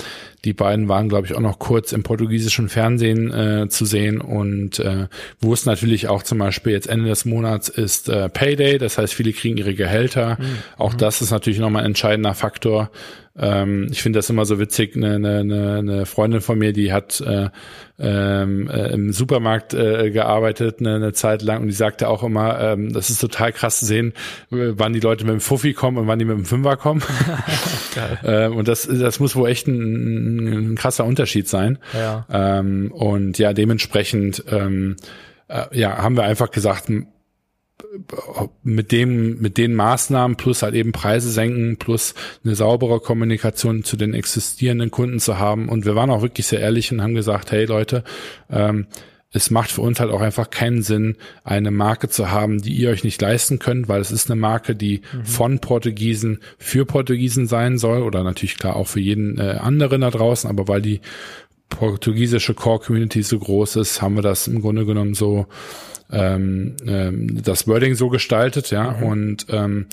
Die 0.45 0.53
beiden 0.53 0.89
waren, 0.89 1.07
glaube 1.07 1.25
ich, 1.25 1.35
auch 1.35 1.39
noch 1.39 1.57
kurz 1.57 1.93
im 1.93 2.03
portugiesischen 2.03 2.67
Fernsehen 2.67 3.33
äh, 3.33 3.69
zu 3.69 3.85
sehen 3.85 4.19
und 4.19 4.77
äh, 4.79 5.07
wussten 5.39 5.69
natürlich 5.69 6.09
auch 6.09 6.21
zum 6.21 6.39
Beispiel 6.39 6.73
jetzt 6.73 6.87
Ende 6.87 7.07
des 7.07 7.23
Monats 7.23 7.69
ist 7.69 8.09
äh, 8.09 8.27
Payday, 8.27 8.77
das 8.77 8.97
heißt, 8.97 9.13
viele 9.13 9.31
kriegen 9.31 9.55
ihre 9.55 9.73
Gehälter. 9.73 10.37
Mhm. 10.37 10.57
Auch 10.77 10.93
das 10.93 11.21
ist 11.21 11.31
natürlich 11.31 11.59
nochmal 11.59 11.83
ein 11.83 11.93
entscheidender 11.93 12.33
Faktor. 12.33 12.72
Ähm, 13.35 13.87
ich 13.91 14.03
finde 14.03 14.19
das 14.19 14.29
immer 14.29 14.45
so 14.45 14.59
witzig. 14.59 14.95
Eine, 14.95 15.15
eine, 15.15 15.77
eine 15.79 16.05
Freundin 16.05 16.41
von 16.41 16.59
mir, 16.59 16.71
die 16.71 16.93
hat 16.93 17.19
äh, 17.21 17.49
ähm, 17.99 18.69
äh, 18.69 18.93
im 18.93 19.11
Supermarkt 19.11 19.73
äh, 19.73 20.11
gearbeitet 20.11 20.79
eine, 20.79 20.95
eine 20.95 21.13
Zeit 21.13 21.41
lang 21.41 21.61
und 21.61 21.67
die 21.67 21.73
sagte 21.73 22.09
auch 22.09 22.23
immer, 22.23 22.59
ähm, 22.59 22.93
das 22.93 23.09
ist 23.09 23.19
total 23.19 23.51
krass 23.51 23.79
zu 23.79 23.85
sehen, 23.85 24.13
wann 24.49 24.93
die 24.93 24.99
Leute 24.99 25.25
mit 25.25 25.33
dem 25.33 25.41
Fuffi 25.41 25.73
kommen 25.73 25.97
und 25.97 26.07
wann 26.07 26.19
die 26.19 26.25
mit 26.25 26.37
dem 26.37 26.45
Fünfer 26.45 26.77
kommen. 26.77 27.01
ähm, 28.23 28.55
und 28.55 28.67
das, 28.67 28.87
das 28.87 29.19
muss 29.19 29.35
wohl 29.35 29.49
echt 29.49 29.67
ein, 29.67 30.71
ein 30.71 30.75
krasser 30.75 31.05
Unterschied 31.05 31.47
sein. 31.47 31.79
Ja. 31.93 32.27
Ähm, 32.31 32.91
und 32.91 33.39
ja, 33.39 33.53
dementsprechend 33.53 34.43
ähm, 34.51 34.95
äh, 35.47 35.65
ja, 35.71 35.97
haben 35.97 36.15
wir 36.15 36.23
einfach 36.23 36.51
gesagt, 36.51 36.89
mit 38.63 38.91
dem, 38.91 39.39
mit 39.39 39.57
den 39.57 39.75
Maßnahmen 39.75 40.37
plus 40.37 40.63
halt 40.63 40.75
eben 40.75 40.91
Preise 40.91 41.29
senken 41.29 41.77
plus 41.77 42.15
eine 42.43 42.55
saubere 42.55 42.99
Kommunikation 42.99 43.83
zu 43.83 43.97
den 43.97 44.13
existierenden 44.13 44.91
Kunden 44.91 45.19
zu 45.19 45.37
haben. 45.37 45.69
Und 45.69 45.85
wir 45.85 45.95
waren 45.95 46.09
auch 46.09 46.21
wirklich 46.21 46.47
sehr 46.47 46.59
ehrlich 46.59 46.91
und 46.91 47.01
haben 47.01 47.15
gesagt, 47.15 47.51
hey 47.51 47.65
Leute, 47.65 48.03
ähm, 48.49 48.87
es 49.33 49.49
macht 49.49 49.71
für 49.71 49.81
uns 49.81 49.99
halt 49.99 50.11
auch 50.11 50.21
einfach 50.21 50.51
keinen 50.51 50.83
Sinn, 50.83 51.17
eine 51.43 51.71
Marke 51.71 52.07
zu 52.07 52.29
haben, 52.29 52.61
die 52.61 52.73
ihr 52.73 52.91
euch 52.91 53.03
nicht 53.03 53.19
leisten 53.21 53.57
könnt, 53.57 53.87
weil 53.87 53.99
es 53.99 54.11
ist 54.11 54.29
eine 54.29 54.39
Marke, 54.39 54.75
die 54.75 55.01
mhm. 55.11 55.25
von 55.25 55.59
Portugiesen 55.59 56.39
für 56.59 56.85
Portugiesen 56.85 57.47
sein 57.47 57.79
soll 57.79 58.03
oder 58.03 58.23
natürlich 58.23 58.57
klar 58.57 58.75
auch 58.75 58.87
für 58.87 58.99
jeden 58.99 59.39
äh, 59.39 59.57
anderen 59.59 60.01
da 60.01 60.11
draußen, 60.11 60.49
aber 60.49 60.67
weil 60.67 60.83
die 60.83 61.01
portugiesische 61.69 62.53
Core 62.53 62.79
Community 62.79 63.23
so 63.23 63.39
groß 63.39 63.77
ist, 63.77 64.03
haben 64.03 64.15
wir 64.15 64.21
das 64.21 64.47
im 64.47 64.61
Grunde 64.61 64.85
genommen 64.85 65.15
so 65.15 65.47
ähm, 66.11 66.75
ähm, 66.85 67.43
das 67.43 67.67
Wording 67.67 67.95
so 67.95 68.09
gestaltet, 68.09 68.71
ja, 68.71 68.91
mhm. 68.91 69.03
und 69.03 69.45
ähm, 69.49 69.87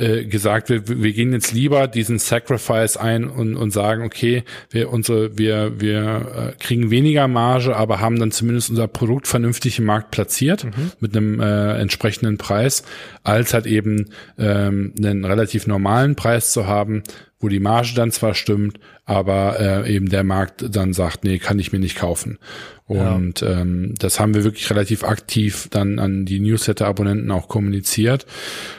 äh, 0.00 0.24
gesagt, 0.24 0.70
wir, 0.70 0.88
wir 0.88 1.12
gehen 1.12 1.32
jetzt 1.32 1.52
lieber 1.52 1.86
diesen 1.86 2.18
Sacrifice 2.18 2.96
ein 2.96 3.24
und, 3.24 3.56
und 3.56 3.70
sagen, 3.70 4.02
okay, 4.02 4.44
wir 4.70 4.90
unsere, 4.90 5.36
wir, 5.36 5.80
wir 5.80 6.52
äh, 6.56 6.62
kriegen 6.62 6.90
weniger 6.90 7.28
Marge, 7.28 7.76
aber 7.76 8.00
haben 8.00 8.18
dann 8.18 8.30
zumindest 8.30 8.70
unser 8.70 8.88
Produkt 8.88 9.28
vernünftig 9.28 9.78
im 9.78 9.84
Markt 9.84 10.10
platziert 10.10 10.64
mhm. 10.64 10.92
mit 11.00 11.16
einem 11.16 11.40
äh, 11.40 11.78
entsprechenden 11.78 12.38
Preis, 12.38 12.82
als 13.24 13.52
halt 13.52 13.66
eben 13.66 14.10
ähm, 14.38 14.94
einen 14.96 15.24
relativ 15.24 15.66
normalen 15.66 16.14
Preis 16.14 16.52
zu 16.52 16.66
haben, 16.66 17.02
wo 17.40 17.48
die 17.48 17.60
Marge 17.60 17.92
dann 17.94 18.12
zwar 18.12 18.34
stimmt, 18.34 18.78
aber 19.06 19.58
äh, 19.58 19.94
eben 19.94 20.08
der 20.08 20.24
Markt 20.24 20.64
dann 20.76 20.92
sagt, 20.92 21.24
nee, 21.24 21.38
kann 21.38 21.58
ich 21.58 21.72
mir 21.72 21.78
nicht 21.78 21.96
kaufen. 21.96 22.38
Und 22.86 23.40
ja. 23.40 23.60
ähm, 23.60 23.94
das 23.98 24.18
haben 24.18 24.34
wir 24.34 24.42
wirklich 24.42 24.68
relativ 24.68 25.04
aktiv 25.04 25.68
dann 25.70 26.00
an 26.00 26.26
die 26.26 26.40
Newsletter-Abonnenten 26.40 27.30
auch 27.30 27.46
kommuniziert. 27.46 28.26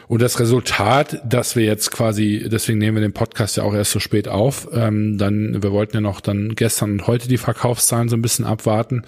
Und 0.07 0.21
das 0.21 0.39
Resultat, 0.39 1.21
dass 1.25 1.55
wir 1.55 1.63
jetzt 1.63 1.91
quasi, 1.91 2.45
deswegen 2.51 2.77
nehmen 2.77 2.97
wir 2.97 3.01
den 3.01 3.13
Podcast 3.13 3.55
ja 3.55 3.63
auch 3.63 3.73
erst 3.73 3.91
so 3.91 3.99
spät 3.99 4.27
auf, 4.27 4.67
ähm, 4.73 5.17
dann, 5.17 5.63
wir 5.63 5.71
wollten 5.71 5.95
ja 5.95 6.01
noch 6.01 6.19
dann 6.19 6.55
gestern 6.55 6.91
und 6.91 7.07
heute 7.07 7.29
die 7.29 7.37
Verkaufszahlen 7.37 8.09
so 8.09 8.17
ein 8.17 8.21
bisschen 8.21 8.43
abwarten, 8.43 9.03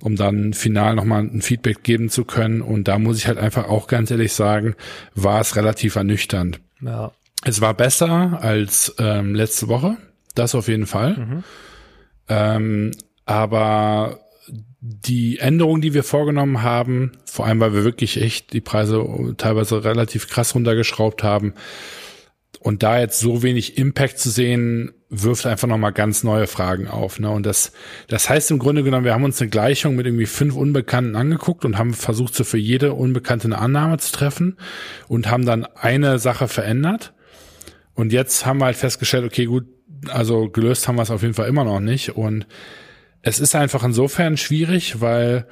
um 0.00 0.16
dann 0.16 0.54
final 0.54 0.94
nochmal 0.94 1.22
ein 1.22 1.42
Feedback 1.42 1.82
geben 1.82 2.08
zu 2.08 2.24
können. 2.24 2.62
Und 2.62 2.88
da 2.88 2.98
muss 2.98 3.18
ich 3.18 3.26
halt 3.26 3.38
einfach 3.38 3.68
auch 3.68 3.88
ganz 3.88 4.10
ehrlich 4.10 4.32
sagen, 4.32 4.74
war 5.14 5.42
es 5.42 5.54
relativ 5.54 5.96
ernüchternd. 5.96 6.60
Ja. 6.80 7.12
Es 7.44 7.60
war 7.60 7.74
besser 7.74 8.38
als 8.42 8.94
ähm, 8.98 9.34
letzte 9.34 9.68
Woche, 9.68 9.96
das 10.34 10.54
auf 10.54 10.68
jeden 10.68 10.86
Fall. 10.86 11.16
Mhm. 11.16 11.44
Ähm, 12.28 12.90
aber 13.24 14.20
die 14.80 15.38
Änderungen, 15.38 15.82
die 15.82 15.94
wir 15.94 16.04
vorgenommen 16.04 16.62
haben, 16.62 17.12
vor 17.24 17.46
allem 17.46 17.60
weil 17.60 17.74
wir 17.74 17.84
wirklich 17.84 18.20
echt 18.20 18.52
die 18.52 18.60
Preise 18.60 19.34
teilweise 19.36 19.84
relativ 19.84 20.28
krass 20.28 20.54
runtergeschraubt 20.54 21.22
haben 21.22 21.54
und 22.60 22.82
da 22.82 22.98
jetzt 22.98 23.20
so 23.20 23.42
wenig 23.42 23.78
Impact 23.78 24.18
zu 24.18 24.30
sehen, 24.30 24.92
wirft 25.10 25.46
einfach 25.46 25.68
nochmal 25.68 25.92
ganz 25.92 26.22
neue 26.22 26.46
Fragen 26.46 26.88
auf. 26.88 27.18
Ne? 27.18 27.30
Und 27.30 27.44
das, 27.44 27.72
das 28.08 28.30
heißt 28.30 28.50
im 28.52 28.58
Grunde 28.58 28.82
genommen, 28.84 29.04
wir 29.04 29.12
haben 29.12 29.24
uns 29.24 29.40
eine 29.40 29.50
Gleichung 29.50 29.96
mit 29.96 30.06
irgendwie 30.06 30.26
fünf 30.26 30.54
Unbekannten 30.54 31.16
angeguckt 31.16 31.64
und 31.64 31.78
haben 31.78 31.94
versucht, 31.94 32.34
so 32.34 32.44
für 32.44 32.58
jede 32.58 32.92
Unbekannte 32.92 33.46
eine 33.46 33.58
Annahme 33.58 33.98
zu 33.98 34.12
treffen 34.12 34.56
und 35.08 35.30
haben 35.30 35.44
dann 35.44 35.64
eine 35.64 36.18
Sache 36.18 36.48
verändert. 36.48 37.12
Und 37.94 38.12
jetzt 38.12 38.46
haben 38.46 38.58
wir 38.58 38.66
halt 38.66 38.76
festgestellt, 38.76 39.24
okay, 39.24 39.46
gut, 39.46 39.66
also 40.08 40.48
gelöst 40.48 40.88
haben 40.88 40.96
wir 40.96 41.02
es 41.02 41.10
auf 41.10 41.22
jeden 41.22 41.34
Fall 41.34 41.48
immer 41.48 41.64
noch 41.64 41.80
nicht. 41.80 42.16
Und 42.16 42.46
es 43.22 43.38
ist 43.40 43.54
einfach 43.54 43.84
insofern 43.84 44.36
schwierig, 44.36 45.00
weil 45.00 45.46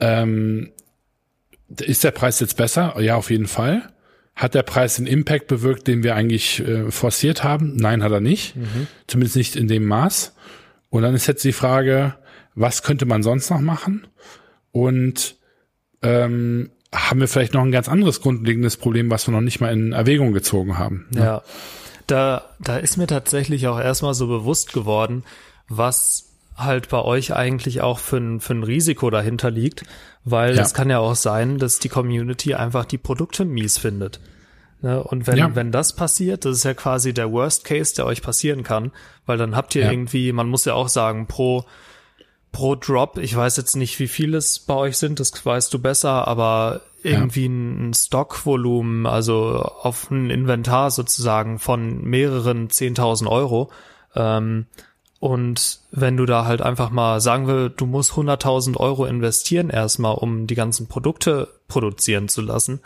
ähm, 0.00 0.72
ist 1.68 2.04
der 2.04 2.12
Preis 2.12 2.40
jetzt 2.40 2.56
besser? 2.56 3.00
Ja, 3.00 3.16
auf 3.16 3.30
jeden 3.30 3.46
Fall. 3.46 3.92
Hat 4.34 4.54
der 4.54 4.62
Preis 4.62 4.96
den 4.96 5.06
Impact 5.06 5.48
bewirkt, 5.48 5.86
den 5.86 6.02
wir 6.02 6.14
eigentlich 6.14 6.60
äh, 6.60 6.90
forciert 6.90 7.42
haben? 7.42 7.76
Nein, 7.76 8.02
hat 8.02 8.12
er 8.12 8.20
nicht. 8.20 8.56
Mhm. 8.56 8.86
Zumindest 9.06 9.36
nicht 9.36 9.56
in 9.56 9.66
dem 9.66 9.84
Maß. 9.84 10.34
Und 10.90 11.02
dann 11.02 11.14
ist 11.14 11.26
jetzt 11.26 11.44
die 11.44 11.52
Frage, 11.52 12.14
was 12.54 12.82
könnte 12.82 13.06
man 13.06 13.22
sonst 13.22 13.50
noch 13.50 13.60
machen? 13.60 14.06
Und 14.72 15.36
ähm, 16.02 16.70
haben 16.96 17.20
wir 17.20 17.28
vielleicht 17.28 17.54
noch 17.54 17.62
ein 17.62 17.72
ganz 17.72 17.88
anderes 17.88 18.20
grundlegendes 18.20 18.76
Problem, 18.76 19.10
was 19.10 19.26
wir 19.26 19.32
noch 19.32 19.40
nicht 19.40 19.60
mal 19.60 19.72
in 19.72 19.92
Erwägung 19.92 20.32
gezogen 20.32 20.78
haben? 20.78 21.06
Ne? 21.10 21.20
Ja, 21.20 21.42
da, 22.06 22.44
da 22.58 22.76
ist 22.76 22.96
mir 22.96 23.06
tatsächlich 23.06 23.68
auch 23.68 23.78
erstmal 23.78 24.14
so 24.14 24.26
bewusst 24.26 24.72
geworden, 24.72 25.24
was 25.68 26.26
halt 26.56 26.88
bei 26.88 27.02
euch 27.02 27.34
eigentlich 27.34 27.82
auch 27.82 27.98
für 27.98 28.16
ein, 28.16 28.40
für 28.40 28.54
ein 28.54 28.62
Risiko 28.62 29.10
dahinter 29.10 29.50
liegt, 29.50 29.84
weil 30.24 30.58
es 30.58 30.72
kann 30.72 30.88
ja 30.88 30.98
auch 30.98 31.14
sein, 31.14 31.58
dass 31.58 31.78
die 31.78 31.88
Community 31.88 32.54
einfach 32.54 32.86
die 32.86 32.98
Produkte 32.98 33.44
mies 33.44 33.78
findet. 33.78 34.20
Ne? 34.80 35.02
Und 35.02 35.26
wenn, 35.26 35.36
ja. 35.36 35.54
wenn 35.54 35.72
das 35.72 35.94
passiert, 35.94 36.44
das 36.44 36.58
ist 36.58 36.64
ja 36.64 36.74
quasi 36.74 37.12
der 37.12 37.30
Worst 37.30 37.64
Case, 37.64 37.94
der 37.94 38.06
euch 38.06 38.22
passieren 38.22 38.62
kann, 38.62 38.92
weil 39.26 39.36
dann 39.36 39.54
habt 39.54 39.74
ihr 39.74 39.82
ja. 39.82 39.90
irgendwie, 39.90 40.32
man 40.32 40.48
muss 40.48 40.64
ja 40.64 40.74
auch 40.74 40.88
sagen, 40.88 41.26
pro, 41.26 41.64
pro 42.56 42.74
Drop, 42.74 43.18
ich 43.18 43.36
weiß 43.36 43.58
jetzt 43.58 43.76
nicht, 43.76 43.98
wie 43.98 44.08
viel 44.08 44.34
es 44.34 44.58
bei 44.58 44.74
euch 44.74 44.96
sind, 44.96 45.20
das 45.20 45.44
weißt 45.44 45.74
du 45.74 45.78
besser, 45.78 46.26
aber 46.26 46.80
irgendwie 47.02 47.44
ja. 47.44 47.50
ein 47.50 47.92
Stockvolumen, 47.92 49.04
also 49.04 49.60
auf 49.60 50.10
ein 50.10 50.30
Inventar 50.30 50.90
sozusagen 50.90 51.58
von 51.58 52.02
mehreren 52.02 52.68
10.000 52.68 53.28
Euro, 53.28 53.70
ähm, 54.14 54.64
und 55.18 55.80
wenn 55.90 56.16
du 56.16 56.24
da 56.24 56.46
halt 56.46 56.62
einfach 56.62 56.88
mal 56.88 57.20
sagen 57.20 57.46
wir, 57.46 57.68
du 57.68 57.84
musst 57.84 58.12
100.000 58.12 58.78
Euro 58.78 59.04
investieren 59.04 59.68
erstmal, 59.68 60.14
um 60.14 60.46
die 60.46 60.54
ganzen 60.54 60.88
Produkte 60.88 61.48
produzieren 61.68 62.28
zu 62.28 62.40
lassen 62.40 62.80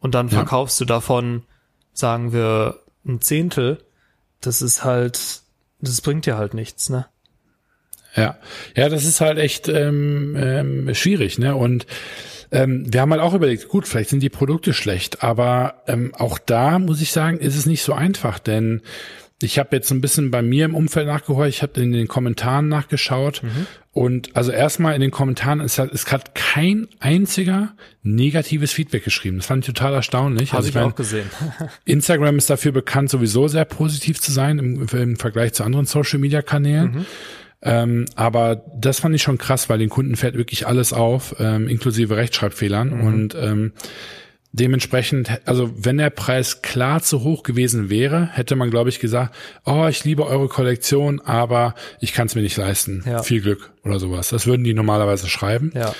und 0.00 0.16
dann 0.16 0.30
verkaufst 0.30 0.80
ja. 0.80 0.84
du 0.84 0.88
davon, 0.88 1.42
sagen 1.92 2.32
wir, 2.32 2.80
ein 3.06 3.20
Zehntel, 3.20 3.84
das 4.40 4.62
ist 4.62 4.82
halt, 4.82 5.42
das 5.80 6.00
bringt 6.00 6.26
dir 6.26 6.36
halt 6.36 6.54
nichts, 6.54 6.88
ne? 6.88 7.06
Ja, 8.14 8.38
ja, 8.76 8.88
das 8.88 9.04
ist 9.04 9.20
halt 9.20 9.38
echt 9.38 9.68
ähm, 9.68 10.36
ähm, 10.38 10.94
schwierig, 10.94 11.38
ne? 11.38 11.56
Und 11.56 11.86
ähm, 12.50 12.84
wir 12.92 13.00
haben 13.00 13.10
halt 13.12 13.22
auch 13.22 13.32
überlegt, 13.32 13.68
gut, 13.68 13.88
vielleicht 13.88 14.10
sind 14.10 14.22
die 14.22 14.28
Produkte 14.28 14.74
schlecht, 14.74 15.22
aber 15.22 15.82
ähm, 15.86 16.14
auch 16.14 16.38
da 16.38 16.78
muss 16.78 17.00
ich 17.00 17.12
sagen, 17.12 17.38
ist 17.38 17.56
es 17.56 17.64
nicht 17.64 17.82
so 17.82 17.94
einfach, 17.94 18.38
denn 18.38 18.82
ich 19.42 19.58
habe 19.58 19.74
jetzt 19.74 19.90
ein 19.90 20.00
bisschen 20.00 20.30
bei 20.30 20.42
mir 20.42 20.64
im 20.66 20.74
Umfeld 20.74 21.06
nachgehört, 21.06 21.48
ich 21.48 21.62
habe 21.62 21.80
in 21.80 21.92
den 21.92 22.08
Kommentaren 22.08 22.68
nachgeschaut 22.68 23.42
mhm. 23.42 23.66
und 23.92 24.36
also 24.36 24.52
erstmal 24.52 24.94
in 24.94 25.00
den 25.00 25.10
Kommentaren 25.10 25.60
ist 25.60 25.78
halt, 25.78 25.92
es 25.92 26.10
hat 26.12 26.34
kein 26.34 26.88
einziger 27.00 27.72
negatives 28.02 28.72
Feedback 28.72 29.04
geschrieben. 29.04 29.38
Das 29.38 29.46
fand 29.46 29.66
ich 29.66 29.74
total 29.74 29.94
erstaunlich. 29.94 30.52
Habe 30.52 30.58
also 30.58 30.68
ich, 30.68 30.74
ich 30.74 30.80
mein, 30.80 30.90
auch 30.90 30.94
gesehen. 30.94 31.28
Instagram 31.84 32.36
ist 32.38 32.50
dafür 32.50 32.72
bekannt, 32.72 33.10
sowieso 33.10 33.48
sehr 33.48 33.64
positiv 33.64 34.20
zu 34.20 34.30
sein 34.30 34.58
im, 34.58 34.86
im 34.92 35.16
Vergleich 35.16 35.54
zu 35.54 35.64
anderen 35.64 35.86
Social 35.86 36.18
Media 36.18 36.42
Kanälen. 36.42 36.92
Mhm. 36.92 37.06
Ähm, 37.62 38.06
aber 38.16 38.64
das 38.76 39.00
fand 39.00 39.14
ich 39.14 39.22
schon 39.22 39.38
krass, 39.38 39.68
weil 39.68 39.78
den 39.78 39.88
Kunden 39.88 40.16
fällt 40.16 40.36
wirklich 40.36 40.66
alles 40.66 40.92
auf, 40.92 41.36
ähm, 41.38 41.68
inklusive 41.68 42.16
Rechtschreibfehlern 42.16 42.90
mhm. 42.90 43.06
und 43.06 43.34
ähm, 43.34 43.72
Dementsprechend, 44.54 45.30
also 45.46 45.72
wenn 45.78 45.96
der 45.96 46.10
Preis 46.10 46.60
klar 46.60 47.02
zu 47.02 47.24
hoch 47.24 47.42
gewesen 47.42 47.88
wäre, 47.88 48.28
hätte 48.34 48.54
man, 48.54 48.70
glaube 48.70 48.90
ich, 48.90 49.00
gesagt, 49.00 49.34
oh, 49.64 49.86
ich 49.88 50.04
liebe 50.04 50.26
eure 50.26 50.46
Kollektion, 50.48 51.22
aber 51.22 51.74
ich 52.00 52.12
kann 52.12 52.26
es 52.26 52.34
mir 52.34 52.42
nicht 52.42 52.58
leisten. 52.58 53.02
Ja. 53.06 53.22
Viel 53.22 53.40
Glück 53.40 53.72
oder 53.82 53.98
sowas. 53.98 54.28
Das 54.28 54.46
würden 54.46 54.62
die 54.62 54.74
normalerweise 54.74 55.26
schreiben. 55.26 55.72
Ja. 55.74 55.94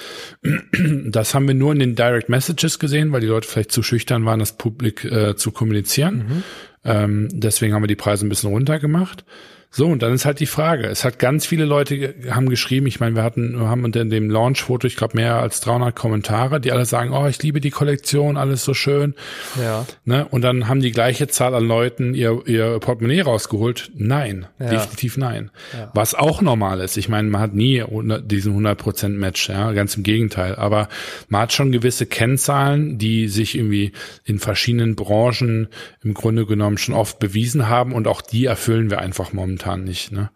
Das 1.04 1.34
haben 1.34 1.48
wir 1.48 1.54
nur 1.54 1.72
in 1.72 1.78
den 1.78 1.94
Direct 1.94 2.28
Messages 2.28 2.78
gesehen, 2.78 3.12
weil 3.12 3.22
die 3.22 3.26
Leute 3.26 3.48
vielleicht 3.48 3.72
zu 3.72 3.82
schüchtern 3.82 4.26
waren, 4.26 4.38
das 4.38 4.52
Publik 4.52 5.04
äh, 5.04 5.34
zu 5.34 5.50
kommunizieren. 5.50 6.16
Mhm. 6.16 6.42
Ähm, 6.84 7.28
deswegen 7.32 7.72
haben 7.72 7.82
wir 7.82 7.88
die 7.88 7.96
Preise 7.96 8.26
ein 8.26 8.28
bisschen 8.28 8.50
runtergemacht. 8.50 9.24
So, 9.74 9.86
und 9.86 10.02
dann 10.02 10.12
ist 10.12 10.26
halt 10.26 10.38
die 10.38 10.46
Frage. 10.46 10.86
Es 10.86 11.02
hat 11.02 11.18
ganz 11.18 11.46
viele 11.46 11.64
Leute 11.64 12.14
haben 12.30 12.50
geschrieben, 12.50 12.86
ich 12.86 13.00
meine, 13.00 13.16
wir 13.16 13.22
hatten, 13.22 13.58
wir 13.58 13.70
haben 13.70 13.84
unter 13.84 14.04
dem 14.04 14.28
Launch-Foto, 14.28 14.86
ich 14.86 14.96
glaube, 14.96 15.16
mehr 15.16 15.36
als 15.36 15.62
300 15.62 15.96
Kommentare, 15.96 16.60
die 16.60 16.72
alle 16.72 16.84
sagen, 16.84 17.12
oh, 17.14 17.26
ich 17.26 17.42
liebe 17.42 17.62
die 17.62 17.70
Kollektion, 17.70 18.36
alles 18.36 18.64
so 18.64 18.74
schön. 18.74 19.14
Ja. 19.58 19.86
Ne? 20.04 20.26
Und 20.30 20.42
dann 20.42 20.68
haben 20.68 20.80
die 20.80 20.90
gleiche 20.90 21.26
Zahl 21.26 21.54
an 21.54 21.66
Leuten 21.66 22.12
ihr, 22.12 22.42
ihr 22.46 22.80
Portemonnaie 22.80 23.22
rausgeholt. 23.22 23.90
Nein, 23.94 24.44
ja. 24.60 24.68
definitiv 24.68 25.16
nein. 25.16 25.50
Ja. 25.72 25.90
Was 25.94 26.14
auch 26.14 26.42
normal 26.42 26.80
ist. 26.80 26.98
Ich 26.98 27.08
meine, 27.08 27.30
man 27.30 27.40
hat 27.40 27.54
nie 27.54 27.82
diesen 28.26 28.54
100% 28.54 29.08
Match, 29.08 29.48
ja, 29.48 29.72
ganz 29.72 29.96
im 29.96 30.02
Gegenteil. 30.02 30.54
Aber 30.56 30.90
man 31.30 31.42
hat 31.42 31.54
schon 31.54 31.72
gewisse 31.72 32.04
Kennzahlen, 32.04 32.98
die 32.98 33.26
sich 33.26 33.56
irgendwie 33.56 33.92
in 34.24 34.38
verschiedenen 34.38 34.96
Branchen 34.96 35.68
im 36.04 36.12
Grunde 36.12 36.44
genommen 36.44 36.76
schon 36.76 36.94
oft 36.94 37.18
bewiesen 37.18 37.70
haben 37.70 37.94
und 37.94 38.06
auch 38.06 38.20
die 38.20 38.44
erfüllen 38.44 38.90
wir 38.90 38.98
einfach 38.98 39.32
momentan 39.32 39.61
momentan 39.62 39.84
nicht. 39.84 40.12
Ne? 40.12 40.30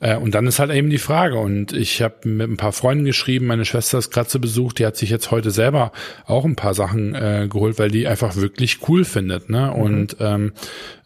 Äh, 0.00 0.16
und 0.16 0.34
dann 0.34 0.46
ist 0.46 0.58
halt 0.58 0.70
eben 0.70 0.90
die 0.90 0.98
Frage. 0.98 1.38
Und 1.38 1.72
ich 1.72 2.02
habe 2.02 2.28
mit 2.28 2.48
ein 2.48 2.56
paar 2.56 2.72
Freunden 2.72 3.04
geschrieben, 3.04 3.46
meine 3.46 3.64
Schwester 3.64 3.98
ist 3.98 4.10
gerade 4.10 4.28
zu 4.28 4.40
Besuch, 4.40 4.72
die 4.72 4.86
hat 4.86 4.96
sich 4.96 5.10
jetzt 5.10 5.30
heute 5.30 5.50
selber 5.50 5.92
auch 6.26 6.44
ein 6.44 6.56
paar 6.56 6.74
Sachen 6.74 7.14
äh, 7.14 7.48
geholt, 7.50 7.78
weil 7.78 7.90
die 7.90 8.06
einfach 8.06 8.36
wirklich 8.36 8.88
cool 8.88 9.04
findet. 9.04 9.48
Ne? 9.48 9.72
Mhm. 9.74 9.82
Und 9.82 10.16
ähm, 10.20 10.52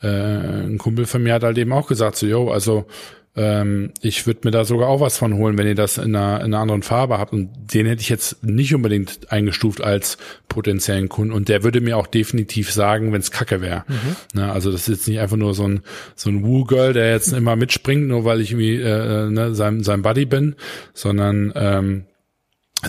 äh, 0.02 0.08
ein 0.08 0.78
Kumpel 0.78 1.06
von 1.06 1.22
mir 1.22 1.34
hat 1.34 1.44
halt 1.44 1.58
eben 1.58 1.72
auch 1.72 1.86
gesagt, 1.86 2.16
so, 2.16 2.26
yo, 2.26 2.50
also 2.50 2.86
ähm, 3.36 3.92
ich 4.00 4.26
würde 4.26 4.40
mir 4.44 4.50
da 4.50 4.64
sogar 4.64 4.88
auch 4.88 5.00
was 5.00 5.16
von 5.16 5.34
holen, 5.34 5.56
wenn 5.56 5.66
ihr 5.66 5.76
das 5.76 5.98
in 5.98 6.16
einer, 6.16 6.40
in 6.40 6.46
einer 6.46 6.58
anderen 6.58 6.82
Farbe 6.82 7.18
habt. 7.18 7.32
Und 7.32 7.50
den 7.72 7.86
hätte 7.86 8.02
ich 8.02 8.08
jetzt 8.08 8.42
nicht 8.42 8.74
unbedingt 8.74 9.30
eingestuft 9.30 9.80
als 9.80 10.18
potenziellen 10.48 11.08
Kunden. 11.08 11.32
Und 11.32 11.48
der 11.48 11.62
würde 11.62 11.80
mir 11.80 11.96
auch 11.96 12.08
definitiv 12.08 12.72
sagen, 12.72 13.12
wenn 13.12 13.20
es 13.20 13.30
Kacke 13.30 13.60
wäre. 13.60 13.84
Mhm. 13.86 14.16
Ne, 14.34 14.52
also 14.52 14.72
das 14.72 14.82
ist 14.82 14.88
jetzt 14.88 15.08
nicht 15.08 15.20
einfach 15.20 15.36
nur 15.36 15.54
so 15.54 15.66
ein 15.66 15.80
so 16.16 16.28
ein 16.28 16.44
Woo-Girl, 16.44 16.92
der 16.92 17.12
jetzt 17.12 17.32
immer 17.32 17.54
mitspringt, 17.54 18.08
nur 18.08 18.24
weil 18.24 18.40
ich 18.40 18.50
irgendwie 18.50 18.76
äh, 18.76 19.26
äh, 19.26 19.30
ne, 19.30 19.54
sein, 19.54 19.84
sein 19.84 20.02
Buddy 20.02 20.24
bin, 20.24 20.56
sondern 20.92 21.52
ähm, 21.54 22.04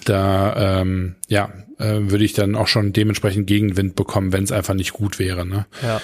da 0.05 0.82
ähm, 0.82 1.16
ja 1.28 1.51
äh, 1.78 2.09
würde 2.09 2.24
ich 2.24 2.34
dann 2.34 2.55
auch 2.55 2.68
schon 2.68 2.93
dementsprechend 2.93 3.45
Gegenwind 3.45 3.95
bekommen, 3.95 4.34
wenn 4.34 4.43
es 4.43 4.51
einfach 4.51 4.74
nicht 4.74 4.93
gut 4.93 5.20
wäre. 5.20 5.45
Ne? 5.45 5.68
Ja. 5.84 6.01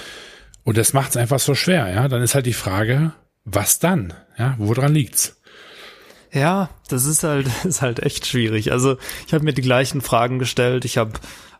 Und 0.64 0.78
das 0.78 0.94
macht 0.94 1.12
es 1.12 1.18
einfach 1.18 1.40
so 1.40 1.56
schwer. 1.56 1.90
Ja, 1.90 2.08
dann 2.08 2.22
ist 2.22 2.36
halt 2.36 2.46
die 2.46 2.54
Frage, 2.54 3.14
was 3.46 3.80
dann? 3.80 4.14
Ja, 4.38 4.56
woran 4.58 4.94
liegt's? 4.94 5.36
Ja, 6.32 6.70
das 6.90 7.06
ist 7.06 7.24
halt 7.24 7.48
ist 7.64 7.82
halt 7.82 8.00
echt 8.00 8.26
schwierig. 8.26 8.72
Also 8.72 8.98
ich 9.26 9.34
habe 9.34 9.44
mir 9.44 9.54
die 9.54 9.62
gleichen 9.62 10.02
Fragen 10.02 10.40
gestellt. 10.40 10.86
Ich 10.86 10.98
habe 10.98 11.14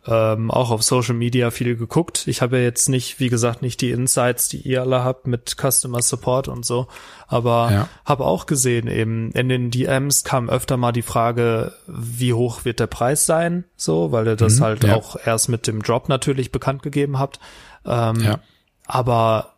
ähm, 0.08 0.52
auch 0.52 0.72
auf 0.72 0.84
Social 0.84 1.16
Media 1.16 1.52
viel 1.52 1.76
geguckt. 1.76 2.28
Ich 2.28 2.42
habe 2.42 2.58
ja 2.58 2.64
jetzt 2.64 2.88
nicht, 2.88 3.20
wie 3.20 3.30
gesagt, 3.30 3.62
nicht 3.62 3.82
die 3.82 3.92
Insights, 3.92 4.48
die 4.48 4.62
ihr 4.62 4.82
alle 4.82 5.04
habt 5.04 5.28
mit 5.28 5.58
Customer 5.60 6.02
Support 6.02 6.48
und 6.48 6.66
so, 6.66 6.88
aber 7.28 7.70
ja. 7.72 7.90
habe 8.06 8.24
auch 8.24 8.46
gesehen, 8.46 8.88
eben 8.88 9.32
in 9.32 9.50
den 9.50 9.70
DMs 9.70 10.24
kam 10.24 10.50
öfter 10.50 10.78
mal 10.78 10.94
die 10.94 11.02
Frage, 11.02 11.74
wie 11.88 12.34
hoch 12.34 12.64
wird 12.64 12.80
der 12.80 12.88
Preis 12.88 13.26
sein, 13.26 13.66
so, 13.76 14.14
weil 14.14 14.28
ihr 14.28 14.38
das 14.38 14.60
mhm, 14.60 14.64
halt 14.64 14.84
ja. 14.86 14.96
auch 14.96 15.18
erst 15.26 15.50
mit 15.50 15.68
dem 15.68 15.84
Drop 15.84 16.08
natürlich 16.08 16.54
bekannt 16.54 16.84
gegeben 16.84 17.20
habt. 17.20 17.40
Ähm, 17.86 18.22
ja. 18.22 18.40
Aber 18.86 19.56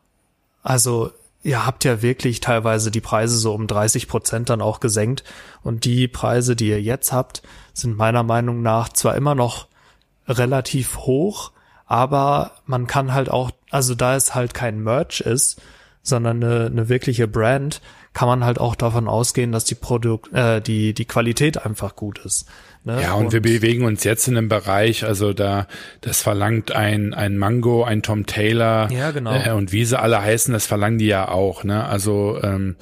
also 0.63 1.11
ihr 1.49 1.65
habt 1.65 1.83
ja 1.83 2.03
wirklich 2.03 2.41
teilweise 2.41 2.91
die 2.91 3.01
Preise 3.01 3.35
so 3.37 3.55
um 3.55 3.65
30 3.65 4.07
Prozent 4.07 4.51
dann 4.51 4.61
auch 4.61 4.79
gesenkt. 4.79 5.23
Und 5.63 5.83
die 5.83 6.07
Preise, 6.07 6.55
die 6.55 6.69
ihr 6.69 6.81
jetzt 6.81 7.11
habt, 7.11 7.41
sind 7.73 7.97
meiner 7.97 8.21
Meinung 8.21 8.61
nach 8.61 8.89
zwar 8.89 9.15
immer 9.15 9.33
noch 9.33 9.67
relativ 10.27 10.97
hoch, 10.99 11.51
aber 11.87 12.51
man 12.67 12.85
kann 12.85 13.15
halt 13.15 13.31
auch, 13.31 13.49
also 13.71 13.95
da 13.95 14.15
es 14.15 14.35
halt 14.35 14.53
kein 14.53 14.83
Merch 14.83 15.21
ist, 15.21 15.59
sondern 16.03 16.43
eine, 16.43 16.67
eine 16.67 16.87
wirkliche 16.87 17.27
Brand, 17.27 17.81
kann 18.19 18.27
man 18.27 18.43
halt 18.43 18.59
auch 18.59 18.75
davon 18.75 19.07
ausgehen, 19.07 19.53
dass 19.53 19.63
die 19.63 19.75
Produkt, 19.75 20.33
äh, 20.33 20.59
die 20.59 20.93
die 20.93 21.05
Qualität 21.05 21.65
einfach 21.65 21.95
gut 21.95 22.19
ist. 22.25 22.49
Ne? 22.83 23.01
Ja, 23.01 23.13
und, 23.13 23.27
und, 23.27 23.31
wir 23.31 23.41
bewegen 23.41 23.85
uns 23.85 24.03
jetzt 24.03 24.27
in 24.27 24.35
einem 24.35 24.49
Bereich, 24.49 25.05
also 25.05 25.31
da, 25.31 25.67
das 26.01 26.21
verlangt 26.21 26.73
ein, 26.73 27.13
ein 27.13 27.37
Mango, 27.37 27.85
ein 27.85 28.03
Tom 28.03 28.25
Taylor 28.25 28.91
ja, 28.91 29.11
genau. 29.11 29.33
äh, 29.33 29.51
und 29.51 29.71
wie 29.71 29.85
sie 29.85 29.97
alle 29.97 30.21
heißen, 30.21 30.51
das 30.51 30.67
verlangen 30.67 30.97
die 30.97 31.05
ja 31.05 31.29
auch. 31.29 31.63
Ne? 31.63 31.85
Also 31.85 32.37
ähm, 32.43 32.75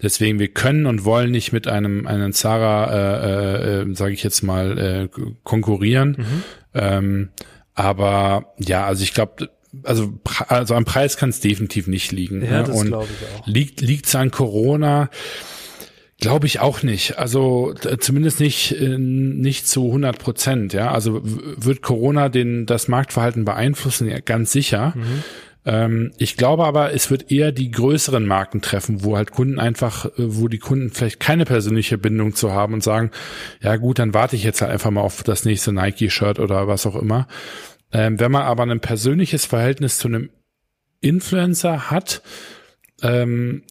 deswegen, 0.00 0.38
wir 0.38 0.46
können 0.46 0.86
und 0.86 1.04
wollen 1.04 1.32
nicht 1.32 1.52
mit 1.52 1.66
einem, 1.66 2.06
einem 2.06 2.32
Zara, 2.32 2.92
äh, 2.92 3.80
äh, 3.80 3.94
sage 3.96 4.12
ich 4.12 4.22
jetzt 4.22 4.42
mal, 4.42 4.78
äh, 4.78 5.08
konkurrieren. 5.42 6.18
Mhm. 6.20 6.42
Ähm, 6.72 7.28
aber 7.74 8.54
ja, 8.58 8.86
also 8.86 9.02
ich 9.02 9.12
glaube, 9.12 9.48
also, 9.82 10.12
also 10.48 10.74
am 10.74 10.84
Preis 10.84 11.16
kann 11.16 11.30
es 11.30 11.40
definitiv 11.40 11.86
nicht 11.86 12.12
liegen. 12.12 12.42
Ja, 12.44 12.62
ne? 12.62 12.64
das 12.64 12.84
glaube 12.84 13.06
ich 13.06 13.40
auch. 13.40 13.46
Liegt 13.46 13.80
liegt's 13.80 14.14
an 14.14 14.30
Corona? 14.30 15.10
Glaube 16.20 16.46
ich 16.46 16.60
auch 16.60 16.82
nicht. 16.82 17.18
Also 17.18 17.74
zumindest 17.98 18.40
nicht 18.40 18.72
äh, 18.80 18.96
nicht 18.98 19.66
zu 19.68 19.86
100 19.86 20.18
Prozent. 20.18 20.72
Ja, 20.72 20.92
also 20.92 21.20
wird 21.22 21.82
Corona 21.82 22.28
den 22.28 22.66
das 22.66 22.88
Marktverhalten 22.88 23.44
beeinflussen? 23.44 24.08
Ja, 24.08 24.20
ganz 24.20 24.52
sicher. 24.52 24.94
Mhm. 24.96 25.22
Ähm, 25.66 26.12
ich 26.18 26.36
glaube 26.36 26.64
aber, 26.64 26.92
es 26.92 27.10
wird 27.10 27.30
eher 27.30 27.52
die 27.52 27.70
größeren 27.70 28.26
Marken 28.26 28.60
treffen, 28.60 29.02
wo 29.02 29.16
halt 29.16 29.30
Kunden 29.30 29.58
einfach, 29.58 30.06
äh, 30.06 30.10
wo 30.16 30.48
die 30.48 30.58
Kunden 30.58 30.90
vielleicht 30.90 31.20
keine 31.20 31.44
persönliche 31.44 31.98
Bindung 31.98 32.34
zu 32.34 32.52
haben 32.52 32.74
und 32.74 32.82
sagen, 32.82 33.10
ja 33.62 33.76
gut, 33.76 33.98
dann 33.98 34.14
warte 34.14 34.36
ich 34.36 34.44
jetzt 34.44 34.60
halt 34.60 34.70
einfach 34.70 34.90
mal 34.90 35.00
auf 35.00 35.22
das 35.22 35.44
nächste 35.44 35.72
Nike-Shirt 35.72 36.38
oder 36.38 36.68
was 36.68 36.86
auch 36.86 36.96
immer. 36.96 37.26
Ähm, 37.94 38.18
wenn 38.18 38.32
man 38.32 38.42
aber 38.42 38.64
ein 38.64 38.80
persönliches 38.80 39.46
Verhältnis 39.46 39.98
zu 39.98 40.08
einem 40.08 40.30
Influencer 41.00 41.90
hat, 41.90 42.22
ähm, 43.02 43.62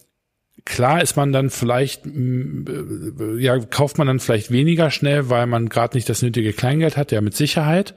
klar 0.65 1.01
ist 1.01 1.15
man 1.15 1.31
dann 1.33 1.49
vielleicht, 1.49 2.05
mm, 2.05 3.37
ja, 3.37 3.57
kauft 3.59 3.97
man 3.97 4.07
dann 4.07 4.19
vielleicht 4.19 4.51
weniger 4.51 4.91
schnell, 4.91 5.29
weil 5.29 5.45
man 5.47 5.69
gerade 5.69 5.97
nicht 5.97 6.09
das 6.09 6.21
nötige 6.21 6.53
Kleingeld 6.53 6.97
hat, 6.97 7.11
ja, 7.11 7.21
mit 7.21 7.35
Sicherheit. 7.35 7.93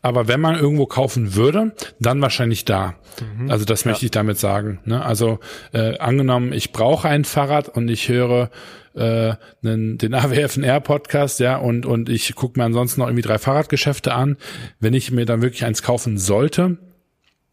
Aber 0.00 0.28
wenn 0.28 0.40
man 0.40 0.56
irgendwo 0.56 0.86
kaufen 0.86 1.34
würde, 1.34 1.72
dann 1.98 2.22
wahrscheinlich 2.22 2.64
da. 2.64 2.94
Mhm. 3.20 3.50
Also 3.50 3.64
das 3.64 3.84
möchte 3.84 4.02
ja. 4.02 4.06
ich 4.06 4.10
damit 4.12 4.38
sagen. 4.38 4.78
Ne? 4.84 5.04
Also 5.04 5.40
äh, 5.72 5.98
angenommen, 5.98 6.52
ich 6.52 6.72
brauche 6.72 7.08
ein 7.08 7.24
Fahrrad 7.24 7.68
und 7.68 7.88
ich 7.88 8.08
höre 8.08 8.50
äh, 8.94 9.34
den, 9.62 9.98
den 9.98 10.14
AWFNR 10.14 10.80
Podcast, 10.80 11.40
ja, 11.40 11.56
und 11.56 11.84
und 11.84 12.08
ich 12.08 12.34
gucke 12.34 12.58
mir 12.58 12.64
ansonsten 12.64 13.00
noch 13.00 13.08
irgendwie 13.08 13.26
drei 13.26 13.38
Fahrradgeschäfte 13.38 14.14
an. 14.14 14.36
Wenn 14.78 14.94
ich 14.94 15.10
mir 15.10 15.26
dann 15.26 15.42
wirklich 15.42 15.64
eins 15.64 15.82
kaufen 15.82 16.16
sollte, 16.16 16.78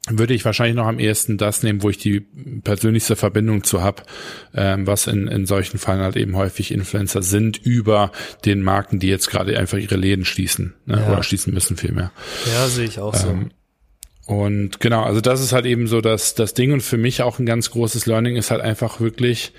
würde 0.10 0.34
ich 0.34 0.46
wahrscheinlich 0.46 0.76
noch 0.76 0.88
am 0.88 1.00
ehesten 1.00 1.38
das 1.38 1.64
nehmen, 1.64 1.82
wo 1.82 1.90
ich 1.90 1.98
die 1.98 2.22
persönlichste 2.64 3.16
Verbindung 3.16 3.64
zu 3.64 3.82
hab, 3.82 4.06
ähm, 4.54 4.86
was 4.86 5.08
in, 5.08 5.28
in 5.28 5.46
solchen 5.46 5.80
Fällen 5.80 6.02
halt 6.02 6.16
eben 6.16 6.36
häufig 6.36 6.72
Influencer 6.72 7.24
sind 7.24 7.58
über 7.58 8.12
den 8.46 8.62
Marken, 8.62 9.00
die 9.00 9.08
jetzt 9.08 9.30
gerade 9.30 9.58
einfach 9.58 9.78
ihre 9.78 9.96
Läden 9.96 10.26
schließen 10.26 10.76
ne, 10.86 10.98
ja. 11.00 11.12
oder 11.12 11.24
schließen 11.24 11.54
müssen 11.54 11.78
vielmehr. 11.78 12.12
Ja, 12.54 12.68
sehe 12.68 12.86
ich 12.86 13.00
auch 13.00 13.16
ähm, 13.16 13.50
so. 14.28 14.34
Und 14.34 14.80
genau, 14.80 15.04
also 15.04 15.22
das 15.22 15.42
ist 15.42 15.54
halt 15.54 15.66
eben 15.66 15.88
so 15.88 16.02
das, 16.02 16.34
das 16.34 16.54
Ding 16.54 16.72
und 16.72 16.82
für 16.82 16.98
mich 16.98 17.22
auch 17.22 17.40
ein 17.40 17.46
ganz 17.46 17.72
großes 17.72 18.06
Learning 18.06 18.36
ist 18.36 18.52
halt 18.52 18.62
einfach 18.62 19.00
wirklich 19.00 19.54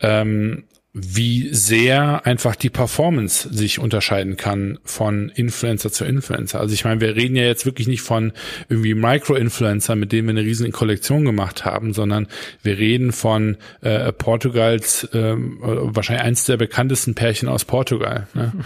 ähm, 0.00 0.64
wie 0.94 1.52
sehr 1.52 2.26
einfach 2.26 2.56
die 2.56 2.70
Performance 2.70 3.48
sich 3.52 3.78
unterscheiden 3.78 4.36
kann 4.36 4.78
von 4.84 5.28
Influencer 5.28 5.92
zu 5.92 6.04
Influencer. 6.04 6.60
Also 6.60 6.72
ich 6.72 6.84
meine, 6.84 7.00
wir 7.00 7.14
reden 7.14 7.36
ja 7.36 7.44
jetzt 7.44 7.66
wirklich 7.66 7.86
nicht 7.86 8.00
von 8.00 8.32
irgendwie 8.68 8.94
Micro-Influencer, 8.94 9.96
mit 9.96 10.12
denen 10.12 10.28
wir 10.28 10.32
eine 10.32 10.42
riesen 10.44 10.72
Kollektion 10.72 11.24
gemacht 11.24 11.64
haben, 11.64 11.92
sondern 11.92 12.26
wir 12.62 12.78
reden 12.78 13.12
von 13.12 13.58
äh, 13.82 14.12
Portugals, 14.12 15.04
äh, 15.12 15.34
wahrscheinlich 15.36 16.24
eins 16.24 16.44
der 16.46 16.56
bekanntesten 16.56 17.14
Pärchen 17.14 17.48
aus 17.48 17.64
Portugal. 17.64 18.26
Ne? 18.34 18.52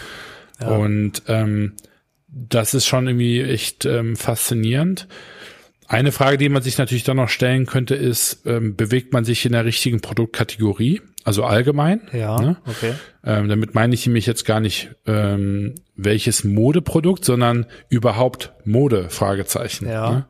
Ja. 0.61 0.77
Und 0.77 1.25
ähm, 1.27 1.73
das 2.29 2.73
ist 2.73 2.87
schon 2.87 3.09
irgendwie 3.09 3.41
echt 3.43 3.85
ähm, 3.85 4.15
faszinierend. 4.15 5.09
Eine 5.89 6.13
Frage, 6.13 6.39
die 6.39 6.49
man 6.49 6.63
sich 6.63 6.79
natürlich 6.79 7.03
dann 7.03 7.17
noch 7.17 7.29
stellen 7.29 7.67
könnte, 7.67 7.97
ist, 7.97 8.47
ähm, 8.47 8.77
bewegt 8.77 9.13
man 9.13 9.25
sich 9.25 9.45
in 9.45 9.53
der 9.53 9.65
richtigen 9.65 10.01
Produktkategorie? 10.01 11.01
Also 11.25 11.45
allgemein. 11.45 12.03
Ja, 12.13 12.41
ne? 12.41 12.57
okay. 12.67 12.95
Ähm, 13.25 13.49
damit 13.49 13.75
meine 13.75 13.95
ich 13.95 14.07
nämlich 14.07 14.27
jetzt 14.27 14.45
gar 14.45 14.61
nicht 14.61 14.91
ähm, 15.07 15.75
welches 15.97 16.45
Modeprodukt, 16.45 17.25
sondern 17.25 17.67
überhaupt 17.89 18.53
Mode, 18.65 19.09
Fragezeichen. 19.09 19.89
Ja. 19.89 20.11
Ne? 20.11 20.25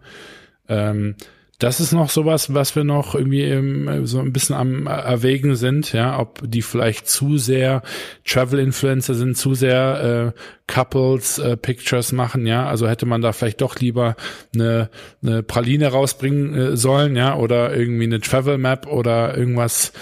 Ähm, 0.68 1.14
das 1.62 1.78
ist 1.78 1.92
noch 1.92 2.10
sowas, 2.10 2.52
was 2.54 2.74
wir 2.74 2.82
noch 2.82 3.14
irgendwie 3.14 3.42
ähm, 3.42 4.04
so 4.04 4.18
ein 4.18 4.32
bisschen 4.32 4.56
am 4.56 4.88
erwägen 4.88 5.54
sind, 5.54 5.92
ja, 5.92 6.18
ob 6.18 6.40
die 6.44 6.62
vielleicht 6.62 7.08
zu 7.08 7.38
sehr 7.38 7.82
Travel-Influencer 8.26 9.14
sind, 9.14 9.36
zu 9.36 9.54
sehr 9.54 10.32
äh, 10.34 10.40
Couples 10.66 11.38
äh, 11.38 11.56
Pictures 11.56 12.10
machen, 12.10 12.46
ja, 12.46 12.66
also 12.66 12.88
hätte 12.88 13.06
man 13.06 13.20
da 13.20 13.32
vielleicht 13.32 13.60
doch 13.60 13.76
lieber 13.76 14.16
eine, 14.54 14.90
eine 15.22 15.44
Praline 15.44 15.86
rausbringen 15.86 16.54
äh, 16.54 16.76
sollen, 16.76 17.14
ja, 17.14 17.36
oder 17.36 17.76
irgendwie 17.76 18.04
eine 18.04 18.20
Travel 18.20 18.58
Map 18.58 18.88
oder 18.88 19.36
irgendwas 19.36 19.92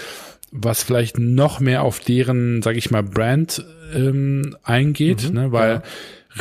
was 0.51 0.83
vielleicht 0.83 1.17
noch 1.17 1.59
mehr 1.59 1.81
auf 1.81 1.99
deren, 1.99 2.61
sag 2.61 2.75
ich 2.75 2.91
mal, 2.91 3.03
Brand 3.03 3.65
ähm, 3.93 4.55
eingeht, 4.63 5.29
mhm, 5.29 5.33
ne, 5.33 5.51
weil 5.51 5.75
ja. 5.75 5.83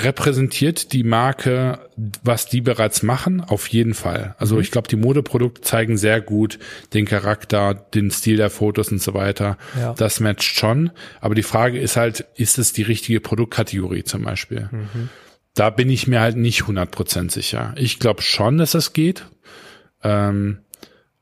repräsentiert 0.03 0.93
die 0.93 1.05
Marke, 1.05 1.79
was 2.25 2.47
die 2.47 2.61
bereits 2.61 3.05
machen, 3.05 3.41
auf 3.41 3.69
jeden 3.69 3.95
Fall. 3.95 4.35
Also 4.39 4.57
mhm. 4.57 4.63
ich 4.63 4.73
glaube, 4.73 4.89
die 4.89 4.97
Modeprodukte 4.97 5.61
zeigen 5.61 5.97
sehr 5.97 6.21
gut 6.21 6.59
den 6.93 7.07
Charakter, 7.07 7.75
den 7.75 8.11
Stil 8.11 8.37
der 8.37 8.51
Fotos 8.51 8.91
und 8.91 9.01
so 9.01 9.15
weiter. 9.15 9.57
Ja. 9.79 9.95
Das 9.95 10.19
matcht 10.19 10.57
schon. 10.57 10.91
Aber 11.21 11.37
die 11.37 11.45
Frage 11.45 11.79
ist 11.79 11.97
halt, 11.97 12.27
ist 12.35 12.59
es 12.59 12.73
die 12.73 12.83
richtige 12.83 13.21
Produktkategorie 13.21 14.03
zum 14.03 14.25
Beispiel? 14.25 14.69
Mhm. 14.73 15.09
Da 15.55 15.71
bin 15.71 15.89
ich 15.89 16.09
mir 16.09 16.21
halt 16.21 16.37
nicht 16.37 16.63
100% 16.63 17.31
sicher. 17.31 17.75
Ich 17.77 18.01
glaube 18.01 18.23
schon, 18.23 18.59
dass 18.59 18.73
das 18.73 18.93
geht. 18.93 19.27
Ähm, 20.03 20.61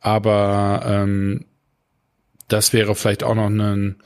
aber 0.00 0.82
ähm, 0.86 1.44
das 2.48 2.72
wäre 2.72 2.94
vielleicht 2.94 3.22
auch 3.22 3.34
noch 3.34 3.46
ein, 3.46 3.96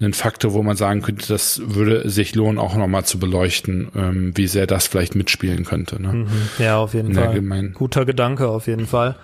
ein 0.00 0.12
Faktor, 0.12 0.52
wo 0.52 0.62
man 0.62 0.76
sagen 0.76 1.02
könnte, 1.02 1.26
das 1.28 1.60
würde 1.64 2.08
sich 2.10 2.34
lohnen, 2.34 2.58
auch 2.58 2.76
nochmal 2.76 3.04
zu 3.04 3.18
beleuchten, 3.18 3.90
ähm, 3.94 4.36
wie 4.36 4.46
sehr 4.46 4.66
das 4.66 4.86
vielleicht 4.86 5.14
mitspielen 5.14 5.64
könnte. 5.64 6.00
Ne? 6.00 6.12
Mhm. 6.12 6.28
Ja, 6.58 6.78
auf 6.78 6.94
jeden 6.94 7.14
Fall. 7.14 7.28
Allgemein. 7.28 7.72
Guter 7.72 8.04
Gedanke, 8.04 8.48
auf 8.48 8.66
jeden 8.66 8.86
Fall. 8.86 9.16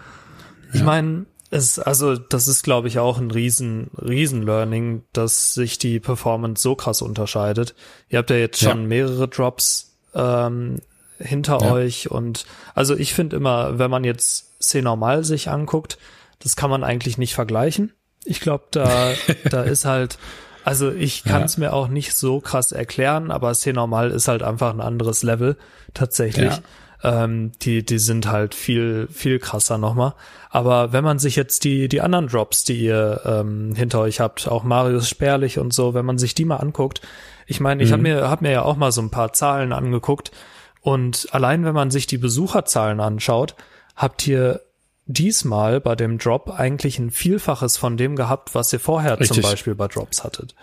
Ich 0.72 0.80
ja. 0.80 0.86
meine, 0.86 1.26
es, 1.50 1.78
also 1.78 2.16
das 2.16 2.48
ist, 2.48 2.62
glaube 2.62 2.88
ich, 2.88 2.98
auch 2.98 3.18
ein 3.18 3.30
riesen, 3.30 3.90
riesen 4.00 4.42
Learning, 4.42 5.02
dass 5.12 5.52
sich 5.52 5.76
die 5.76 6.00
Performance 6.00 6.62
so 6.62 6.74
krass 6.74 7.02
unterscheidet. 7.02 7.74
Ihr 8.08 8.18
habt 8.18 8.30
ja 8.30 8.36
jetzt 8.36 8.60
schon 8.60 8.82
ja. 8.82 8.86
mehrere 8.86 9.28
Drops 9.28 9.98
ähm, 10.14 10.78
hinter 11.18 11.58
ja. 11.60 11.70
euch 11.70 12.10
und 12.10 12.46
also 12.74 12.96
ich 12.96 13.12
finde 13.12 13.36
immer, 13.36 13.78
wenn 13.78 13.90
man 13.90 14.04
jetzt 14.04 14.62
C 14.62 14.80
normal 14.80 15.24
sich 15.24 15.50
anguckt, 15.50 15.98
das 16.38 16.56
kann 16.56 16.70
man 16.70 16.84
eigentlich 16.84 17.18
nicht 17.18 17.34
vergleichen. 17.34 17.92
Ich 18.24 18.40
glaube, 18.40 18.64
da, 18.70 19.12
da 19.50 19.62
ist 19.62 19.84
halt, 19.84 20.18
also 20.64 20.90
ich 20.90 21.24
kann 21.24 21.42
es 21.42 21.56
ja. 21.56 21.60
mir 21.60 21.72
auch 21.72 21.88
nicht 21.88 22.14
so 22.14 22.40
krass 22.40 22.72
erklären, 22.72 23.30
aber 23.30 23.52
C 23.54 23.72
normal 23.72 24.10
ist 24.10 24.28
halt 24.28 24.42
einfach 24.42 24.72
ein 24.72 24.80
anderes 24.80 25.22
Level 25.22 25.56
tatsächlich. 25.94 26.54
ähm, 27.02 27.52
die, 27.62 27.84
die 27.84 27.98
sind 27.98 28.28
halt 28.28 28.54
viel, 28.54 29.08
viel 29.10 29.38
krasser 29.38 29.78
nochmal. 29.78 30.14
Aber 30.50 30.92
wenn 30.92 31.04
man 31.04 31.18
sich 31.18 31.36
jetzt 31.36 31.64
die, 31.64 31.88
die 31.88 32.00
anderen 32.00 32.28
Drops, 32.28 32.64
die 32.64 32.78
ihr 32.78 33.20
ähm, 33.24 33.74
hinter 33.74 34.00
euch 34.00 34.20
habt, 34.20 34.46
auch 34.48 34.62
Marius 34.62 35.08
Spärlich 35.08 35.58
und 35.58 35.72
so, 35.72 35.94
wenn 35.94 36.04
man 36.04 36.18
sich 36.18 36.34
die 36.34 36.44
mal 36.44 36.56
anguckt, 36.58 37.00
ich 37.46 37.60
meine, 37.60 37.82
ich 37.82 37.88
mhm. 37.88 37.92
habe 37.92 38.02
mir, 38.02 38.30
hab 38.30 38.42
mir 38.42 38.52
ja 38.52 38.62
auch 38.62 38.76
mal 38.76 38.92
so 38.92 39.02
ein 39.02 39.10
paar 39.10 39.32
Zahlen 39.32 39.72
angeguckt 39.72 40.30
und 40.80 41.28
allein 41.32 41.64
wenn 41.64 41.74
man 41.74 41.90
sich 41.90 42.06
die 42.06 42.18
Besucherzahlen 42.18 43.00
anschaut, 43.00 43.56
habt 43.96 44.26
ihr 44.26 44.60
diesmal 45.06 45.80
bei 45.80 45.96
dem 45.96 46.18
Drop 46.18 46.50
eigentlich 46.50 46.98
ein 46.98 47.10
Vielfaches 47.10 47.76
von 47.76 47.96
dem 47.96 48.16
gehabt, 48.16 48.54
was 48.54 48.72
ihr 48.72 48.80
vorher 48.80 49.18
Richtig. 49.18 49.42
zum 49.42 49.50
Beispiel 49.50 49.74
bei 49.74 49.88
Drops 49.88 50.24
hattet. 50.24 50.54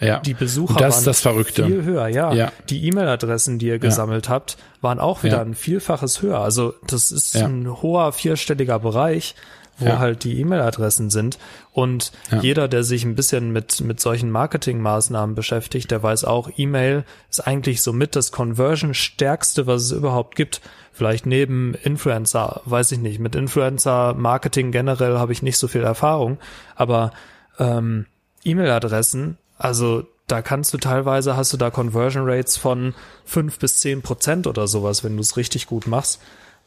Ja. 0.00 0.20
Die 0.20 0.34
Besucher 0.34 0.78
das 0.78 0.96
waren 0.96 1.04
das 1.06 1.20
Verrückte. 1.20 1.66
viel 1.66 1.82
höher, 1.82 2.08
ja. 2.08 2.32
ja. 2.32 2.52
Die 2.68 2.86
E-Mail-Adressen, 2.86 3.58
die 3.58 3.66
ihr 3.66 3.78
gesammelt 3.80 4.26
ja. 4.26 4.32
habt, 4.32 4.56
waren 4.80 5.00
auch 5.00 5.24
wieder 5.24 5.38
ja. 5.38 5.42
ein 5.42 5.54
Vielfaches 5.54 6.22
höher. 6.22 6.38
Also 6.38 6.74
das 6.86 7.10
ist 7.10 7.36
ein 7.36 7.82
hoher 7.82 8.12
vierstelliger 8.12 8.78
Bereich, 8.78 9.34
wo 9.78 9.86
ja. 9.86 9.98
halt 9.98 10.24
die 10.24 10.40
E-Mail-Adressen 10.40 11.10
sind. 11.10 11.38
Und 11.72 12.12
ja. 12.30 12.40
jeder, 12.40 12.68
der 12.68 12.82
sich 12.82 13.04
ein 13.04 13.14
bisschen 13.14 13.52
mit, 13.52 13.80
mit 13.80 14.00
solchen 14.00 14.30
Marketingmaßnahmen 14.30 15.34
beschäftigt, 15.34 15.90
der 15.90 16.02
weiß 16.02 16.24
auch, 16.24 16.50
E-Mail 16.56 17.04
ist 17.30 17.46
eigentlich 17.46 17.82
somit 17.82 18.16
das 18.16 18.32
Conversion-stärkste, 18.32 19.66
was 19.66 19.82
es 19.82 19.92
überhaupt 19.92 20.36
gibt. 20.36 20.60
Vielleicht 20.92 21.26
neben 21.26 21.74
Influencer, 21.74 22.62
weiß 22.64 22.92
ich 22.92 22.98
nicht. 22.98 23.20
Mit 23.20 23.36
Influencer-Marketing 23.36 24.72
generell 24.72 25.18
habe 25.18 25.32
ich 25.32 25.42
nicht 25.42 25.58
so 25.58 25.68
viel 25.68 25.82
Erfahrung. 25.82 26.38
Aber 26.74 27.12
ähm, 27.58 28.06
E-Mail-Adressen, 28.44 29.38
also 29.58 30.04
da 30.26 30.42
kannst 30.42 30.74
du 30.74 30.78
teilweise, 30.78 31.36
hast 31.36 31.52
du 31.52 31.56
da 31.56 31.70
Conversion 31.70 32.28
Rates 32.28 32.56
von 32.56 32.94
fünf 33.24 33.58
bis 33.58 33.80
zehn 33.80 34.02
Prozent 34.02 34.46
oder 34.46 34.68
sowas, 34.68 35.02
wenn 35.02 35.16
du 35.16 35.22
es 35.22 35.36
richtig 35.36 35.66
gut 35.66 35.86
machst. 35.86 36.20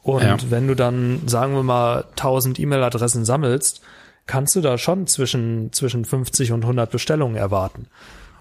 Und 0.04 0.24
ja. 0.24 0.38
wenn 0.50 0.68
du 0.68 0.76
dann, 0.76 1.28
sagen 1.28 1.54
wir 1.54 1.64
mal, 1.64 2.06
1000 2.12 2.60
E-Mail-Adressen 2.60 3.26
sammelst, 3.26 3.82
kannst 4.26 4.56
du 4.56 4.62
da 4.62 4.78
schon 4.78 5.08
zwischen, 5.08 5.72
zwischen 5.74 6.06
50 6.06 6.52
und 6.52 6.64
100 6.64 6.90
Bestellungen 6.90 7.36
erwarten. 7.36 7.88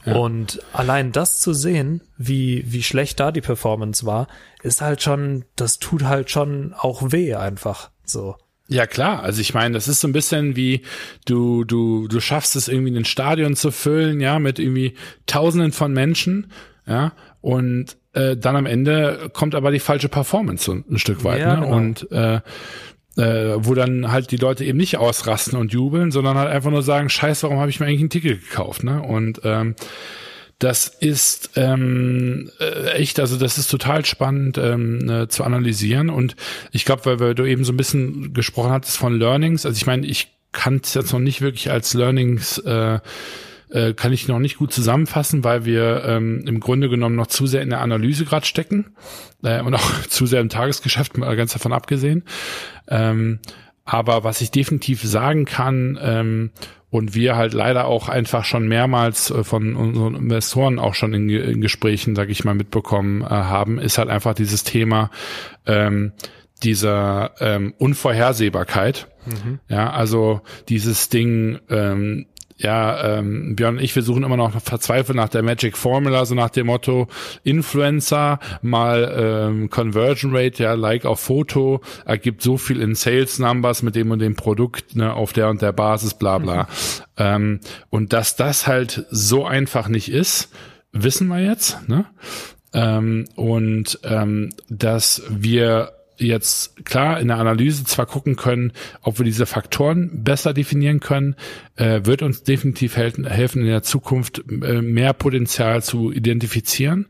Ja. 0.04 0.16
Und 0.16 0.60
allein 0.72 1.12
das 1.12 1.40
zu 1.40 1.52
sehen, 1.52 2.00
wie, 2.16 2.64
wie 2.66 2.82
schlecht 2.82 3.20
da 3.20 3.32
die 3.32 3.42
Performance 3.42 4.06
war, 4.06 4.28
ist 4.62 4.80
halt 4.80 5.02
schon, 5.02 5.44
das 5.56 5.78
tut 5.78 6.04
halt 6.04 6.30
schon 6.30 6.74
auch 6.76 7.12
weh 7.12 7.34
einfach, 7.34 7.90
so. 8.04 8.36
Ja 8.68 8.86
klar, 8.86 9.22
also 9.22 9.40
ich 9.40 9.52
meine, 9.52 9.74
das 9.74 9.88
ist 9.88 10.00
so 10.00 10.06
ein 10.06 10.12
bisschen 10.12 10.54
wie 10.54 10.82
du 11.24 11.64
du 11.64 12.06
du 12.06 12.20
schaffst 12.20 12.54
es 12.54 12.68
irgendwie 12.68 12.96
ein 12.96 13.04
Stadion 13.04 13.56
zu 13.56 13.72
füllen, 13.72 14.20
ja, 14.20 14.38
mit 14.38 14.60
irgendwie 14.60 14.94
Tausenden 15.26 15.72
von 15.72 15.92
Menschen, 15.92 16.52
ja, 16.86 17.12
und 17.40 17.96
äh, 18.12 18.36
dann 18.36 18.56
am 18.56 18.66
Ende 18.66 19.30
kommt 19.32 19.54
aber 19.54 19.70
die 19.70 19.78
falsche 19.78 20.08
Performance 20.08 20.64
so 20.64 20.72
ein 20.72 20.98
Stück 20.98 21.24
weit. 21.24 21.40
Ja, 21.40 21.56
ne? 21.56 21.62
Genau. 21.62 21.76
Und 21.76 22.10
äh, 22.10 22.40
äh, 23.16 23.56
wo 23.58 23.74
dann 23.74 24.10
halt 24.10 24.30
die 24.30 24.36
Leute 24.36 24.64
eben 24.64 24.78
nicht 24.78 24.96
ausrasten 24.96 25.58
und 25.58 25.72
jubeln, 25.72 26.10
sondern 26.10 26.38
halt 26.38 26.50
einfach 26.50 26.70
nur 26.70 26.82
sagen, 26.82 27.08
scheiße, 27.08 27.42
warum 27.44 27.58
habe 27.58 27.70
ich 27.70 27.80
mir 27.80 27.86
eigentlich 27.86 28.02
ein 28.02 28.10
Ticket 28.10 28.40
gekauft? 28.40 28.84
Ne? 28.84 29.02
Und 29.02 29.40
ähm, 29.44 29.74
das 30.58 30.88
ist 30.88 31.52
ähm, 31.56 32.50
äh, 32.60 32.92
echt, 32.92 33.18
also 33.18 33.36
das 33.36 33.58
ist 33.58 33.70
total 33.70 34.04
spannend 34.04 34.58
ähm, 34.58 35.08
äh, 35.08 35.28
zu 35.28 35.42
analysieren. 35.42 36.10
Und 36.10 36.36
ich 36.70 36.84
glaube, 36.84 37.06
weil, 37.06 37.20
weil 37.20 37.34
du 37.34 37.44
eben 37.44 37.64
so 37.64 37.72
ein 37.72 37.78
bisschen 37.78 38.32
gesprochen 38.34 38.70
hattest 38.70 38.98
von 38.98 39.18
Learnings, 39.18 39.64
also 39.64 39.76
ich 39.76 39.86
meine, 39.86 40.06
ich 40.06 40.28
kann 40.52 40.80
es 40.82 40.94
jetzt 40.94 41.12
noch 41.12 41.20
nicht 41.20 41.40
wirklich 41.40 41.70
als 41.70 41.94
Learnings 41.94 42.58
äh, 42.58 43.00
äh, 43.70 43.94
kann 43.94 44.12
ich 44.12 44.28
noch 44.28 44.38
nicht 44.38 44.58
gut 44.58 44.72
zusammenfassen, 44.72 45.44
weil 45.44 45.64
wir 45.64 46.04
ähm, 46.04 46.44
im 46.46 46.60
Grunde 46.60 46.88
genommen 46.88 47.16
noch 47.16 47.28
zu 47.28 47.46
sehr 47.46 47.62
in 47.62 47.70
der 47.70 47.80
Analyse 47.80 48.24
gerade 48.24 48.46
stecken 48.46 48.94
äh, 49.42 49.62
und 49.62 49.74
auch 49.74 50.02
zu 50.08 50.26
sehr 50.26 50.40
im 50.40 50.48
Tagesgeschäft, 50.48 51.16
mal 51.16 51.36
ganz 51.36 51.52
davon 51.52 51.72
abgesehen. 51.72 52.24
Ähm, 52.88 53.40
aber 53.84 54.24
was 54.24 54.40
ich 54.40 54.50
definitiv 54.50 55.02
sagen 55.02 55.44
kann, 55.44 55.98
ähm, 56.00 56.50
und 56.90 57.14
wir 57.14 57.36
halt 57.36 57.54
leider 57.54 57.84
auch 57.86 58.08
einfach 58.08 58.44
schon 58.44 58.68
mehrmals 58.68 59.30
äh, 59.30 59.44
von 59.44 59.76
unseren 59.76 60.16
Investoren 60.16 60.78
auch 60.78 60.94
schon 60.94 61.14
in, 61.14 61.28
in 61.28 61.60
Gesprächen, 61.60 62.16
sag 62.16 62.28
ich 62.28 62.44
mal, 62.44 62.54
mitbekommen 62.54 63.22
äh, 63.22 63.26
haben, 63.28 63.78
ist 63.78 63.96
halt 63.98 64.08
einfach 64.08 64.34
dieses 64.34 64.64
Thema 64.64 65.10
ähm, 65.66 66.12
dieser 66.62 67.32
ähm, 67.40 67.74
Unvorhersehbarkeit. 67.78 69.08
Mhm. 69.24 69.60
Ja, 69.68 69.90
also 69.92 70.42
dieses 70.68 71.08
Ding, 71.08 71.58
ähm, 71.70 72.26
ja, 72.62 73.18
ähm, 73.18 73.56
Björn 73.56 73.78
und 73.78 73.82
ich, 73.82 73.96
wir 73.96 74.02
suchen 74.02 74.22
immer 74.22 74.36
noch 74.36 74.60
verzweifelt 74.60 75.16
nach 75.16 75.30
der 75.30 75.42
Magic 75.42 75.78
Formula, 75.78 76.26
so 76.26 76.34
nach 76.34 76.50
dem 76.50 76.66
Motto 76.66 77.08
Influencer 77.42 78.38
mal 78.60 79.14
ähm, 79.16 79.70
Conversion 79.70 80.36
Rate, 80.36 80.62
ja, 80.62 80.74
Like 80.74 81.06
auf 81.06 81.20
Foto, 81.20 81.80
ergibt 82.04 82.42
so 82.42 82.58
viel 82.58 82.82
in 82.82 82.94
Sales 82.94 83.38
Numbers 83.38 83.82
mit 83.82 83.94
dem 83.94 84.10
und 84.10 84.18
dem 84.18 84.36
Produkt, 84.36 84.94
ne, 84.94 85.14
auf 85.14 85.32
der 85.32 85.48
und 85.48 85.62
der 85.62 85.72
Basis, 85.72 86.12
bla 86.14 86.36
bla. 86.36 86.64
Mhm. 86.64 86.66
Ähm, 87.16 87.60
und 87.88 88.12
dass 88.12 88.36
das 88.36 88.66
halt 88.66 89.06
so 89.10 89.46
einfach 89.46 89.88
nicht 89.88 90.10
ist, 90.10 90.50
wissen 90.92 91.28
wir 91.28 91.40
jetzt, 91.40 91.88
ne? 91.88 92.04
Ähm, 92.72 93.24
und 93.36 93.98
ähm, 94.04 94.50
dass 94.68 95.22
wir 95.30 95.92
jetzt 96.20 96.84
klar 96.84 97.20
in 97.20 97.28
der 97.28 97.38
Analyse 97.38 97.84
zwar 97.84 98.06
gucken 98.06 98.36
können, 98.36 98.72
ob 99.02 99.18
wir 99.18 99.24
diese 99.24 99.46
Faktoren 99.46 100.22
besser 100.22 100.52
definieren 100.52 101.00
können, 101.00 101.36
äh, 101.76 102.00
wird 102.04 102.22
uns 102.22 102.42
definitiv 102.42 102.96
helfen, 102.96 103.26
helfen 103.26 103.62
in 103.62 103.68
der 103.68 103.82
Zukunft 103.82 104.42
äh, 104.48 104.82
mehr 104.82 105.12
Potenzial 105.12 105.82
zu 105.82 106.12
identifizieren. 106.12 107.06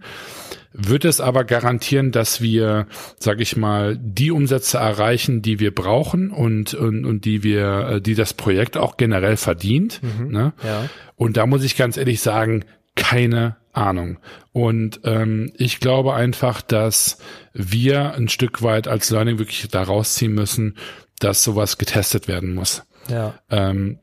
Wird 0.72 1.04
es 1.04 1.20
aber 1.20 1.44
garantieren, 1.44 2.12
dass 2.12 2.40
wir, 2.40 2.86
sage 3.18 3.42
ich 3.42 3.56
mal, 3.56 3.98
die 4.00 4.30
Umsätze 4.30 4.78
erreichen, 4.78 5.42
die 5.42 5.58
wir 5.58 5.74
brauchen 5.74 6.30
und 6.30 6.74
und, 6.74 7.04
und 7.04 7.24
die 7.24 7.42
wir, 7.42 7.88
äh, 7.88 8.00
die 8.00 8.14
das 8.14 8.34
Projekt 8.34 8.76
auch 8.76 8.96
generell 8.96 9.36
verdient. 9.36 10.00
Mhm, 10.02 10.30
ne? 10.30 10.52
ja. 10.64 10.88
Und 11.16 11.36
da 11.36 11.46
muss 11.46 11.64
ich 11.64 11.76
ganz 11.76 11.96
ehrlich 11.96 12.20
sagen, 12.20 12.64
keine 12.94 13.56
Ahnung. 13.72 14.18
Und 14.52 15.00
ähm, 15.04 15.52
ich 15.56 15.80
glaube 15.80 16.14
einfach, 16.14 16.62
dass 16.62 17.18
wir 17.52 18.14
ein 18.14 18.28
Stück 18.28 18.62
weit 18.62 18.88
als 18.88 19.10
Learning 19.10 19.38
wirklich 19.38 19.68
da 19.68 19.82
rausziehen 19.82 20.34
müssen, 20.34 20.76
dass 21.18 21.44
sowas 21.44 21.78
getestet 21.78 22.28
werden 22.28 22.54
muss. 22.54 22.82
Ja. 23.08 23.34
Ähm, 23.50 23.98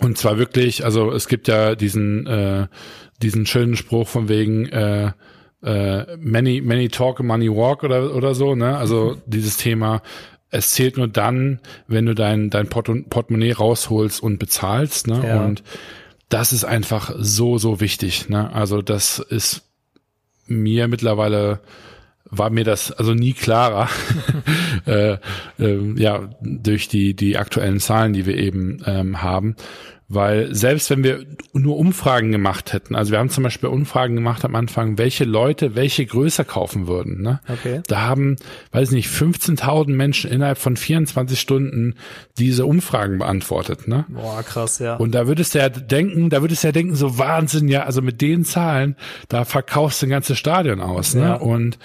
und 0.00 0.18
zwar 0.18 0.38
wirklich, 0.38 0.84
also 0.84 1.12
es 1.12 1.28
gibt 1.28 1.48
ja 1.48 1.74
diesen 1.74 2.26
äh, 2.26 2.66
diesen 3.22 3.46
schönen 3.46 3.76
Spruch 3.76 4.08
von 4.08 4.28
wegen 4.28 4.66
äh, 4.66 5.12
äh, 5.62 6.16
many 6.18 6.60
many 6.60 6.88
talk 6.88 7.22
money 7.22 7.50
walk 7.50 7.82
oder 7.82 8.14
oder 8.14 8.34
so, 8.34 8.54
ne? 8.54 8.76
Also 8.76 9.16
mhm. 9.16 9.22
dieses 9.26 9.56
Thema 9.56 10.02
es 10.50 10.70
zählt 10.70 10.96
nur 10.96 11.08
dann, 11.08 11.60
wenn 11.88 12.06
du 12.06 12.14
dein 12.14 12.50
dein 12.50 12.68
Port 12.68 12.88
Portemonnaie 13.08 13.52
rausholst 13.52 14.22
und 14.22 14.38
bezahlst, 14.38 15.06
ne? 15.06 15.22
Ja. 15.26 15.44
Und 15.44 15.62
das 16.28 16.52
ist 16.52 16.64
einfach 16.64 17.14
so, 17.18 17.58
so 17.58 17.80
wichtig. 17.80 18.28
Ne? 18.28 18.52
Also 18.52 18.82
das 18.82 19.18
ist 19.18 19.62
mir 20.46 20.88
mittlerweile 20.88 21.60
war 22.30 22.50
mir 22.50 22.64
das 22.64 22.92
also 22.92 23.14
nie 23.14 23.32
klarer, 23.32 23.88
äh, 24.86 25.16
äh, 25.58 25.92
ja, 25.96 26.28
durch 26.40 26.88
die, 26.88 27.14
die 27.14 27.36
aktuellen 27.38 27.80
Zahlen, 27.80 28.12
die 28.12 28.26
wir 28.26 28.36
eben 28.36 28.82
ähm, 28.86 29.22
haben. 29.22 29.56
Weil 30.08 30.54
selbst 30.54 30.88
wenn 30.90 31.02
wir 31.02 31.26
nur 31.52 31.76
Umfragen 31.76 32.30
gemacht 32.30 32.72
hätten, 32.72 32.94
also 32.94 33.10
wir 33.10 33.18
haben 33.18 33.28
zum 33.28 33.42
Beispiel 33.42 33.68
Umfragen 33.68 34.14
gemacht 34.14 34.44
am 34.44 34.54
Anfang, 34.54 34.98
welche 34.98 35.24
Leute 35.24 35.74
welche 35.74 36.06
Größe 36.06 36.44
kaufen 36.44 36.86
würden. 36.86 37.22
Ne? 37.22 37.40
Okay. 37.48 37.82
Da 37.88 38.02
haben, 38.02 38.36
weiß 38.70 38.92
nicht, 38.92 39.08
15.000 39.08 39.90
Menschen 39.90 40.30
innerhalb 40.30 40.58
von 40.58 40.76
24 40.76 41.40
Stunden 41.40 41.96
diese 42.38 42.66
Umfragen 42.66 43.18
beantwortet. 43.18 43.88
Ne? 43.88 44.04
Boah, 44.08 44.44
krass, 44.44 44.78
ja. 44.78 44.94
Und 44.94 45.12
da 45.12 45.26
würdest 45.26 45.56
du 45.56 45.58
ja 45.58 45.68
denken, 45.68 46.30
da 46.30 46.40
würdest 46.40 46.62
du 46.62 46.68
ja 46.68 46.72
denken, 46.72 46.94
so 46.94 47.18
Wahnsinn, 47.18 47.66
ja, 47.66 47.82
also 47.82 48.00
mit 48.00 48.20
den 48.20 48.44
Zahlen, 48.44 48.94
da 49.28 49.44
verkaufst 49.44 50.02
du 50.02 50.06
ein 50.06 50.10
ganzes 50.10 50.38
Stadion 50.38 50.80
aus. 50.80 51.16
Ne? 51.16 51.22
Ja. 51.22 51.34
Und 51.34 51.80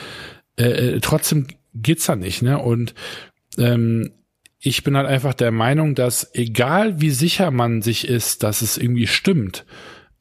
äh, 0.59 0.95
äh 0.95 0.99
trotzdem 0.99 1.47
geht's 1.74 2.05
da 2.05 2.15
nicht. 2.15 2.43
Ne? 2.43 2.59
Und 2.59 2.93
ähm, 3.57 4.11
ich 4.62 4.84
bin 4.84 4.95
halt 4.95 5.07
einfach 5.07 5.34
der 5.34 5.51
Meinung, 5.51 5.95
dass 5.95 6.34
egal 6.34 7.01
wie 7.01 7.09
sicher 7.09 7.51
man 7.51 7.82
sich 7.82 8.07
ist, 8.07 8.43
dass 8.43 8.62
es 8.62 8.78
irgendwie 8.78 9.07
stimmt, 9.07 9.66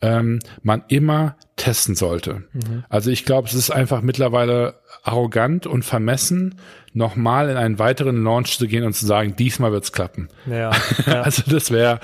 ähm, 0.01 0.38
man 0.62 0.82
immer 0.88 1.36
testen 1.57 1.95
sollte. 1.95 2.45
Mhm. 2.53 2.84
Also 2.88 3.11
ich 3.11 3.26
glaube, 3.26 3.49
es 3.49 3.55
ist 3.55 3.70
einfach 3.70 4.01
mittlerweile 4.01 4.80
arrogant 5.03 5.66
und 5.66 5.84
vermessen, 5.84 6.55
nochmal 6.95 7.51
in 7.51 7.59
einen 7.59 7.78
weiteren 7.78 8.24
Launch 8.24 8.59
zu 8.59 8.66
gehen 8.66 8.84
und 8.84 8.95
zu 8.95 9.07
sagen, 9.07 9.36
diesmal 9.36 9.72
wird's 9.72 9.93
klappen. 9.93 10.28
Ja, 10.47 10.72
ja. 11.07 11.22
also 11.22 11.43
das 11.47 11.70
wäre, 11.70 12.01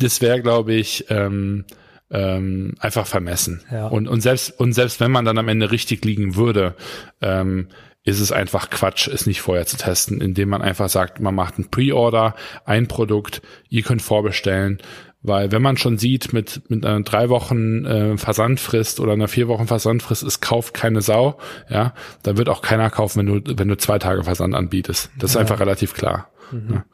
das 0.00 0.22
wäre, 0.22 0.40
glaube 0.40 0.72
ich, 0.72 1.04
ähm, 1.10 1.66
ähm, 2.10 2.74
einfach 2.80 3.06
vermessen. 3.06 3.62
Ja. 3.70 3.88
Und, 3.88 4.08
und 4.08 4.22
selbst 4.22 4.58
und 4.58 4.72
selbst 4.72 4.98
wenn 5.00 5.10
man 5.10 5.26
dann 5.26 5.36
am 5.36 5.48
Ende 5.48 5.70
richtig 5.70 6.04
liegen 6.06 6.34
würde, 6.34 6.74
ähm, 7.20 7.68
ist 8.08 8.20
es 8.20 8.32
einfach 8.32 8.70
Quatsch, 8.70 9.06
es 9.06 9.26
nicht 9.26 9.40
vorher 9.40 9.66
zu 9.66 9.76
testen, 9.76 10.20
indem 10.20 10.48
man 10.48 10.62
einfach 10.62 10.88
sagt, 10.88 11.20
man 11.20 11.34
macht 11.34 11.58
ein 11.58 11.68
Pre-Order, 11.70 12.34
ein 12.64 12.88
Produkt, 12.88 13.42
ihr 13.68 13.82
könnt 13.82 14.02
vorbestellen 14.02 14.78
Weil 15.20 15.52
wenn 15.52 15.62
man 15.62 15.76
schon 15.76 15.98
sieht, 15.98 16.32
mit, 16.32 16.62
mit 16.70 16.86
einer 16.86 17.02
drei 17.02 17.28
Wochen 17.28 17.84
äh, 17.84 18.16
Versandfrist 18.16 19.00
oder 19.00 19.12
einer 19.12 19.28
vier 19.28 19.48
Wochen 19.48 19.66
Versandfrist, 19.66 20.22
es 20.22 20.40
kauft 20.40 20.74
keine 20.74 21.02
Sau, 21.02 21.38
ja, 21.68 21.92
dann 22.22 22.38
wird 22.38 22.48
auch 22.48 22.62
keiner 22.62 22.88
kaufen, 22.88 23.18
wenn 23.18 23.42
du, 23.44 23.58
wenn 23.58 23.68
du 23.68 23.76
zwei 23.76 23.98
Tage 23.98 24.24
Versand 24.24 24.54
anbietest. 24.54 25.10
Das 25.18 25.30
ist 25.30 25.34
ja. 25.34 25.40
einfach 25.40 25.60
relativ 25.60 25.92
klar. 25.92 26.30
Mhm. 26.50 26.68
Ja. 26.70 26.84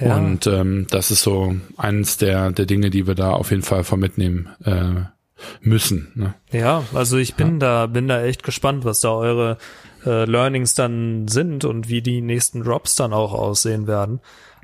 Ja. 0.00 0.16
Und 0.16 0.46
ähm, 0.46 0.86
das 0.90 1.10
ist 1.10 1.22
so 1.22 1.56
eines 1.76 2.16
der, 2.16 2.52
der 2.52 2.66
Dinge, 2.66 2.90
die 2.90 3.06
wir 3.06 3.14
da 3.14 3.32
auf 3.32 3.50
jeden 3.50 3.62
Fall 3.62 3.84
von 3.84 4.00
mitnehmen 4.00 4.48
äh, 4.64 5.02
müssen. 5.60 6.12
Ne? 6.14 6.34
Ja, 6.50 6.84
also 6.94 7.16
ich 7.16 7.34
bin 7.34 7.58
da, 7.58 7.86
bin 7.86 8.08
da 8.08 8.22
echt 8.22 8.42
gespannt, 8.42 8.84
was 8.84 9.00
da 9.00 9.12
eure 9.12 9.58
äh, 10.04 10.24
Learnings 10.24 10.74
dann 10.74 11.28
sind 11.28 11.64
und 11.64 11.88
wie 11.88 12.02
die 12.02 12.20
nächsten 12.20 12.62
Drops 12.62 12.94
dann 12.94 13.12
auch 13.12 13.32
aussehen 13.32 13.86
werden. 13.86 14.20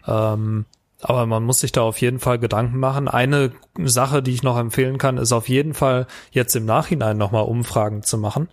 Ähm, 0.07 0.66
aber 1.03 1.27
man 1.27 1.45
muss 1.45 1.61
sich 1.61 1.72
da 1.72 1.83
auf 1.83 2.01
jeden 2.01 2.18
Fall 2.18 2.39
Gedanken 2.39 2.79
machen. 2.79 3.09
Eine 3.09 3.53
Sache, 3.85 4.22
die 4.22 4.33
ich 4.33 4.43
noch 4.43 4.59
empfehlen 4.59 4.99
kann, 4.99 5.18
ist 5.18 5.33
auf 5.33 5.49
jeden 5.49 5.74
Fall 5.74 6.07
jetzt 6.31 6.57
im 6.57 6.64
Nachhinein 6.64 7.18
nochmal 7.18 7.45
Umfragen 7.45 8.03
zu 8.03 8.18
machen. 8.18 8.49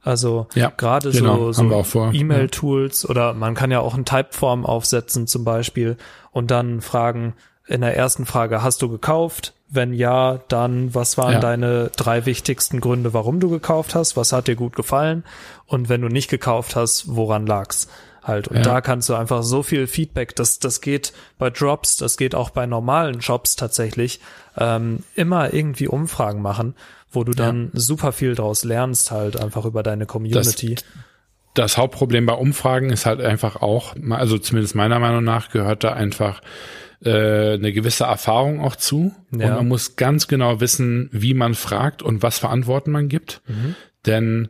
Also 0.00 0.46
ja, 0.54 0.72
gerade 0.74 1.10
genau, 1.10 1.52
so, 1.52 1.68
so 1.82 2.10
E-Mail-Tools 2.12 3.02
ja. 3.02 3.08
oder 3.10 3.34
man 3.34 3.54
kann 3.54 3.70
ja 3.70 3.80
auch 3.80 3.94
ein 3.94 4.04
Typeform 4.04 4.64
aufsetzen 4.64 5.26
zum 5.26 5.44
Beispiel 5.44 5.96
und 6.30 6.50
dann 6.50 6.80
fragen, 6.80 7.34
in 7.66 7.80
der 7.80 7.96
ersten 7.96 8.24
Frage, 8.24 8.62
hast 8.62 8.80
du 8.80 8.88
gekauft? 8.88 9.54
Wenn 9.70 9.92
ja, 9.92 10.40
dann 10.48 10.94
was 10.94 11.18
waren 11.18 11.34
ja. 11.34 11.40
deine 11.40 11.90
drei 11.96 12.24
wichtigsten 12.24 12.80
Gründe, 12.80 13.12
warum 13.12 13.38
du 13.38 13.50
gekauft 13.50 13.94
hast? 13.94 14.16
Was 14.16 14.32
hat 14.32 14.48
dir 14.48 14.56
gut 14.56 14.74
gefallen? 14.74 15.24
Und 15.66 15.88
wenn 15.88 16.00
du 16.00 16.08
nicht 16.08 16.30
gekauft 16.30 16.74
hast, 16.74 17.04
woran 17.08 17.46
lag's? 17.46 17.88
Halt. 18.22 18.48
Und 18.48 18.56
ja. 18.56 18.62
da 18.62 18.80
kannst 18.82 19.08
du 19.08 19.14
einfach 19.14 19.42
so 19.42 19.62
viel 19.62 19.86
Feedback, 19.86 20.36
das, 20.36 20.58
das 20.58 20.82
geht 20.82 21.14
bei 21.38 21.48
Drops, 21.48 21.96
das 21.96 22.18
geht 22.18 22.34
auch 22.34 22.50
bei 22.50 22.66
normalen 22.66 23.20
Jobs 23.20 23.56
tatsächlich, 23.56 24.20
ähm, 24.58 25.02
immer 25.14 25.54
irgendwie 25.54 25.88
Umfragen 25.88 26.42
machen, 26.42 26.74
wo 27.10 27.24
du 27.24 27.32
dann 27.32 27.70
ja. 27.72 27.80
super 27.80 28.12
viel 28.12 28.34
draus 28.34 28.64
lernst, 28.64 29.10
halt 29.10 29.40
einfach 29.40 29.64
über 29.64 29.82
deine 29.82 30.04
Community. 30.04 30.74
Das, 30.74 30.84
das 31.54 31.78
Hauptproblem 31.78 32.26
bei 32.26 32.34
Umfragen 32.34 32.90
ist 32.90 33.06
halt 33.06 33.20
einfach 33.22 33.62
auch, 33.62 33.96
also 34.10 34.38
zumindest 34.38 34.74
meiner 34.74 34.98
Meinung 34.98 35.24
nach 35.24 35.50
gehört 35.50 35.82
da 35.82 35.94
einfach 35.94 36.42
äh, 37.04 37.54
eine 37.54 37.72
gewisse 37.72 38.04
Erfahrung 38.04 38.60
auch 38.60 38.76
zu. 38.76 39.12
Ja. 39.30 39.48
Und 39.48 39.54
man 39.54 39.68
muss 39.68 39.96
ganz 39.96 40.28
genau 40.28 40.60
wissen, 40.60 41.08
wie 41.12 41.34
man 41.34 41.54
fragt 41.54 42.02
und 42.02 42.22
was 42.22 42.38
für 42.38 42.48
Antworten 42.48 42.90
man 42.90 43.08
gibt. 43.08 43.42
Mhm. 43.46 43.74
Denn 44.06 44.48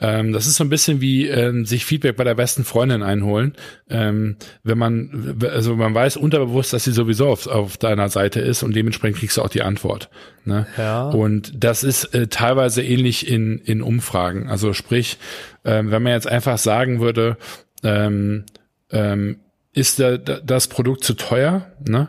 ähm, 0.00 0.32
das 0.32 0.46
ist 0.46 0.56
so 0.56 0.64
ein 0.64 0.70
bisschen 0.70 1.00
wie 1.00 1.28
ähm, 1.28 1.66
sich 1.66 1.84
Feedback 1.84 2.16
bei 2.16 2.24
der 2.24 2.34
besten 2.34 2.64
Freundin 2.64 3.02
einholen. 3.02 3.54
Ähm, 3.88 4.36
wenn 4.64 4.76
man, 4.76 5.38
also 5.50 5.76
man 5.76 5.94
weiß 5.94 6.16
unterbewusst, 6.16 6.72
dass 6.72 6.84
sie 6.84 6.92
sowieso 6.92 7.28
auf, 7.28 7.46
auf 7.46 7.76
deiner 7.76 8.08
Seite 8.08 8.40
ist 8.40 8.64
und 8.64 8.74
dementsprechend 8.74 9.18
kriegst 9.18 9.36
du 9.36 9.42
auch 9.42 9.48
die 9.48 9.62
Antwort. 9.62 10.10
Ne? 10.44 10.66
Ja. 10.76 11.08
Und 11.08 11.52
das 11.62 11.84
ist 11.84 12.12
äh, 12.12 12.26
teilweise 12.26 12.82
ähnlich 12.82 13.28
in, 13.28 13.58
in 13.58 13.82
Umfragen. 13.82 14.48
Also 14.48 14.72
sprich, 14.72 15.16
ähm, 15.64 15.92
wenn 15.92 16.02
man 16.02 16.12
jetzt 16.12 16.28
einfach 16.28 16.58
sagen 16.58 17.00
würde, 17.00 17.38
ähm, 17.84 18.44
ähm, 18.90 19.36
ist 19.74 19.98
der, 19.98 20.18
das 20.18 20.68
Produkt 20.68 21.04
zu 21.04 21.14
teuer, 21.14 21.72
ne? 21.86 22.08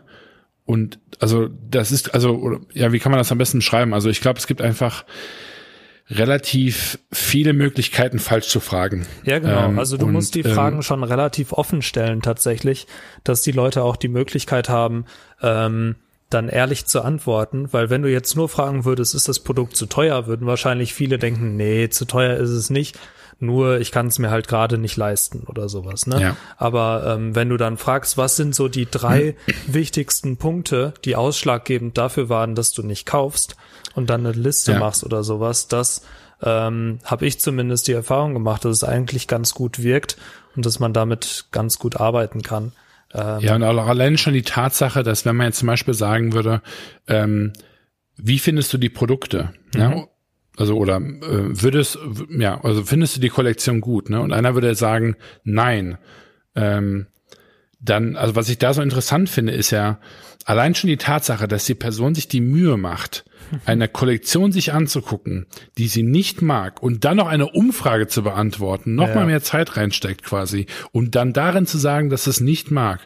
Und 0.66 1.00
also 1.20 1.50
das 1.70 1.92
ist, 1.92 2.14
also, 2.14 2.60
ja, 2.74 2.92
wie 2.92 3.00
kann 3.00 3.12
man 3.12 3.20
das 3.20 3.32
am 3.32 3.38
besten 3.38 3.62
schreiben? 3.62 3.94
Also 3.94 4.10
ich 4.10 4.22
glaube, 4.22 4.40
es 4.40 4.48
gibt 4.48 4.62
einfach 4.62 5.06
relativ 6.10 7.00
viele 7.12 7.54
Möglichkeiten, 7.54 8.20
falsch 8.20 8.48
zu 8.48 8.60
fragen. 8.60 9.06
Ja, 9.26 9.40
genau. 9.40 9.66
Ähm, 9.66 9.80
also 9.80 9.98
du 9.98 10.06
und, 10.06 10.14
musst 10.14 10.36
die 10.36 10.44
Fragen 10.44 10.78
ähm, 10.78 10.82
schon 10.82 11.04
relativ 11.04 11.52
offen 11.52 11.82
stellen 11.82 12.22
tatsächlich, 12.22 12.88
dass 13.24 13.42
die 13.42 13.52
Leute 13.52 13.84
auch 13.84 13.96
die 13.96 14.08
Möglichkeit 14.08 14.70
haben, 14.70 15.06
ähm, 15.42 15.96
dann 16.30 16.50
ehrlich 16.50 16.86
zu 16.86 17.02
antworten, 17.02 17.72
weil 17.72 17.90
wenn 17.90 18.02
du 18.02 18.12
jetzt 18.12 18.36
nur 18.36 18.50
fragen 18.50 18.86
würdest, 18.86 19.14
ist 19.14 19.28
das 19.28 19.40
Produkt 19.40 19.76
zu 19.76 19.86
teuer, 19.86 20.26
würden 20.26 20.48
wahrscheinlich 20.48 20.94
viele 20.94 21.20
denken, 21.20 21.56
nee, 21.56 21.90
zu 21.90 22.06
teuer 22.06 22.38
ist 22.38 22.50
es 22.50 22.70
nicht 22.70 22.98
nur 23.40 23.80
ich 23.80 23.92
kann 23.92 24.08
es 24.08 24.20
mir 24.20 24.32
halt 24.32 24.48
gerade 24.48 24.78
nicht 24.78 24.98
leisten 24.98 25.44
oder 25.48 25.70
sowas. 25.70 26.08
Ne? 26.08 26.22
Ja. 26.22 26.38
Aber 26.58 27.16
ähm, 27.16 27.36
wenn 27.36 27.50
du 27.50 27.58
dann 27.58 27.78
fragst, 27.78 28.18
was 28.18 28.36
sind 28.36 28.56
so 28.56 28.68
die 28.68 28.90
drei 28.90 29.36
wichtigsten 29.68 30.38
Punkte, 30.38 30.94
die 31.04 31.16
ausschlaggebend 31.16 31.98
dafür 31.98 32.30
waren, 32.30 32.56
dass 32.56 32.72
du 32.72 32.84
nicht 32.84 33.06
kaufst 33.06 33.56
und 33.94 34.10
dann 34.10 34.26
eine 34.26 34.36
Liste 34.36 34.74
ja. 34.74 34.80
machst 34.80 35.04
oder 35.04 35.24
sowas, 35.24 35.68
das 35.68 36.02
ähm, 36.42 37.00
habe 37.04 37.26
ich 37.26 37.40
zumindest 37.40 37.88
die 37.88 37.94
Erfahrung 37.94 38.34
gemacht, 38.34 38.66
dass 38.66 38.78
es 38.78 38.84
eigentlich 38.84 39.28
ganz 39.28 39.54
gut 39.54 39.82
wirkt 39.82 40.18
und 40.56 40.66
dass 40.66 40.80
man 40.80 40.94
damit 40.94 41.46
ganz 41.52 41.80
gut 41.80 41.98
arbeiten 41.98 42.42
kann. 42.42 42.72
Ähm, 43.14 43.40
ja, 43.40 43.56
und 43.56 43.64
allein 43.64 44.18
schon 44.18 44.34
die 44.34 44.44
Tatsache, 44.44 45.04
dass 45.04 45.26
wenn 45.26 45.36
man 45.36 45.48
jetzt 45.48 45.60
zum 45.60 45.68
Beispiel 45.68 45.94
sagen 45.94 46.34
würde, 46.34 46.62
ähm, 47.08 47.54
wie 48.18 48.40
findest 48.40 48.74
du 48.74 48.78
die 48.78 48.90
Produkte? 48.90 49.54
Mhm. 49.74 49.80
Ja? 49.80 50.08
Also 50.58 50.78
oder 50.78 50.98
äh, 50.98 51.22
würdest 51.22 51.98
ja, 52.30 52.64
also 52.64 52.84
findest 52.84 53.18
du 53.18 53.22
die 53.22 53.30
Kollektion 53.30 53.82
gut, 53.82 54.10
ne? 54.10 54.22
Und 54.22 54.32
einer 54.32 54.54
würde 54.54 54.76
sagen, 54.76 55.16
nein. 55.44 55.98
Ähm, 56.56 57.08
dann, 57.82 58.16
also 58.16 58.36
was 58.36 58.50
ich 58.50 58.58
da 58.58 58.74
so 58.74 58.82
interessant 58.82 59.30
finde, 59.30 59.54
ist 59.54 59.72
ja 59.72 60.00
allein 60.46 60.76
schon 60.76 60.90
die 60.90 60.98
Tatsache, 60.98 61.48
dass 61.48 61.66
die 61.66 61.76
Person 61.76 62.16
sich 62.16 62.28
die 62.28 62.42
Mühe 62.42 62.78
macht, 62.78 63.26
eine 63.66 63.88
Kollektion 63.88 64.52
sich 64.52 64.74
anzugucken, 64.74 65.46
die 65.78 65.88
sie 65.88 66.04
nicht 66.04 66.42
mag 66.42 66.82
und 66.82 67.06
dann 67.06 67.18
noch 67.18 67.28
eine 67.28 67.48
Umfrage 67.48 68.08
zu 68.08 68.24
beantworten, 68.24 68.96
noch 68.96 69.10
ja. 69.10 69.16
mal 69.16 69.26
mehr 69.26 69.42
Zeit 69.42 69.78
reinsteckt 69.78 70.24
quasi 70.24 70.68
und 70.92 71.16
dann 71.16 71.34
darin 71.34 71.66
zu 71.68 71.78
sagen, 71.78 72.10
dass 72.10 72.28
es 72.28 72.40
nicht 72.40 72.72
mag. 72.72 73.02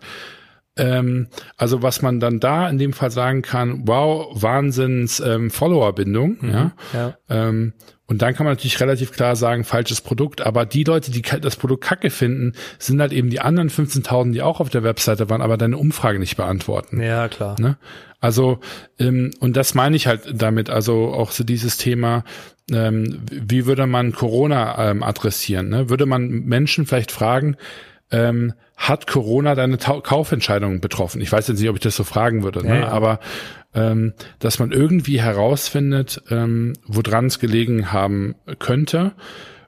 Ähm, 0.80 1.28
also 1.58 1.84
was 1.84 2.02
man 2.02 2.20
dann 2.20 2.40
da 2.40 2.70
in 2.70 2.78
dem 2.78 2.94
Fall 2.94 3.12
sagen 3.12 3.42
kann, 3.42 3.84
wow, 3.86 4.30
Wahnsinns 4.34 5.20
ähm, 5.20 5.52
Followerbindung, 5.52 6.38
mhm, 6.40 6.52
ja. 6.52 6.72
ja. 6.94 7.18
Ähm, 7.30 7.74
und 8.08 8.24
dann 8.24 8.34
kann 8.34 8.46
man 8.46 8.54
natürlich 8.54 8.80
relativ 8.80 9.12
klar 9.12 9.36
sagen, 9.36 9.64
falsches 9.64 10.02
Produkt. 10.02 10.42
Aber 10.42 10.66
die 10.66 10.84
Leute, 10.84 11.12
die 11.12 11.22
das 11.22 11.58
Produkt 11.58 11.84
kacke 11.84 12.10
finden, 12.10 12.54
sind 12.80 13.00
halt 13.00 13.14
eben 13.14 13.30
die 13.30 13.40
anderen 13.40 13.70
15.000, 13.70 14.32
die 14.32 14.42
auch 14.42 14.60
auf 14.60 14.70
der 14.70 14.84
Webseite 14.84 15.30
waren, 15.30 15.44
aber 15.44 15.58
deine 15.58 15.78
Umfrage 15.78 16.18
nicht 16.18 16.36
beantworten. 16.36 17.00
Ja, 17.04 17.28
klar. 17.28 17.56
Ne? 17.60 17.78
Also, 18.20 18.62
ähm, 18.98 19.32
und 19.40 19.56
das 19.56 19.76
meine 19.76 19.96
ich 19.96 20.08
halt 20.08 20.22
damit, 20.34 20.72
also 20.72 21.14
auch 21.14 21.30
so 21.30 21.44
dieses 21.44 21.78
Thema, 21.78 22.24
ähm, 22.72 23.22
wie 23.30 23.68
würde 23.68 23.86
man 23.86 24.12
Corona 24.12 24.90
ähm, 24.90 25.04
adressieren? 25.04 25.70
Ne? 25.70 25.92
Würde 25.92 26.08
man 26.08 26.30
Menschen 26.30 26.88
vielleicht 26.88 27.12
fragen, 27.12 27.58
ähm, 28.12 28.54
hat 28.76 29.08
Corona 29.08 29.56
deine 29.56 29.78
Ta 29.78 30.00
Kaufentscheidung 30.02 30.80
betroffen? 30.80 31.22
Ich 31.22 31.32
weiß 31.32 31.48
jetzt 31.48 31.60
nicht, 31.60 31.70
ob 31.70 31.76
ich 31.76 31.82
das 31.82 31.96
so 31.96 32.04
fragen 32.04 32.44
würde, 32.44 32.64
ne? 32.64 32.76
ja, 32.76 32.80
ja. 32.82 32.88
aber 32.90 33.20
ähm, 33.74 34.14
dass 34.40 34.60
man 34.60 34.72
irgendwie 34.72 35.22
herausfindet, 35.22 36.24
ähm, 36.30 36.74
woran 36.86 37.28
es 37.28 37.40
gelegen 37.40 37.92
haben 37.92 38.36
könnte. 38.58 39.14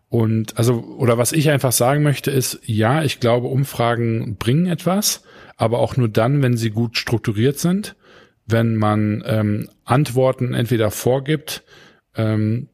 Und 0.09 0.57
also, 0.57 0.83
oder 0.97 1.17
was 1.17 1.31
ich 1.31 1.49
einfach 1.49 1.71
sagen 1.71 2.03
möchte, 2.03 2.31
ist, 2.31 2.59
ja, 2.65 3.03
ich 3.03 3.19
glaube, 3.19 3.47
Umfragen 3.47 4.35
bringen 4.37 4.65
etwas, 4.65 5.23
aber 5.55 5.79
auch 5.79 5.95
nur 5.95 6.09
dann, 6.09 6.41
wenn 6.41 6.57
sie 6.57 6.71
gut 6.71 6.97
strukturiert 6.97 7.59
sind, 7.59 7.95
wenn 8.45 8.75
man 8.75 9.23
ähm, 9.25 9.69
Antworten 9.85 10.53
entweder 10.53 10.91
vorgibt, 10.91 11.63
ähm, 12.15 12.67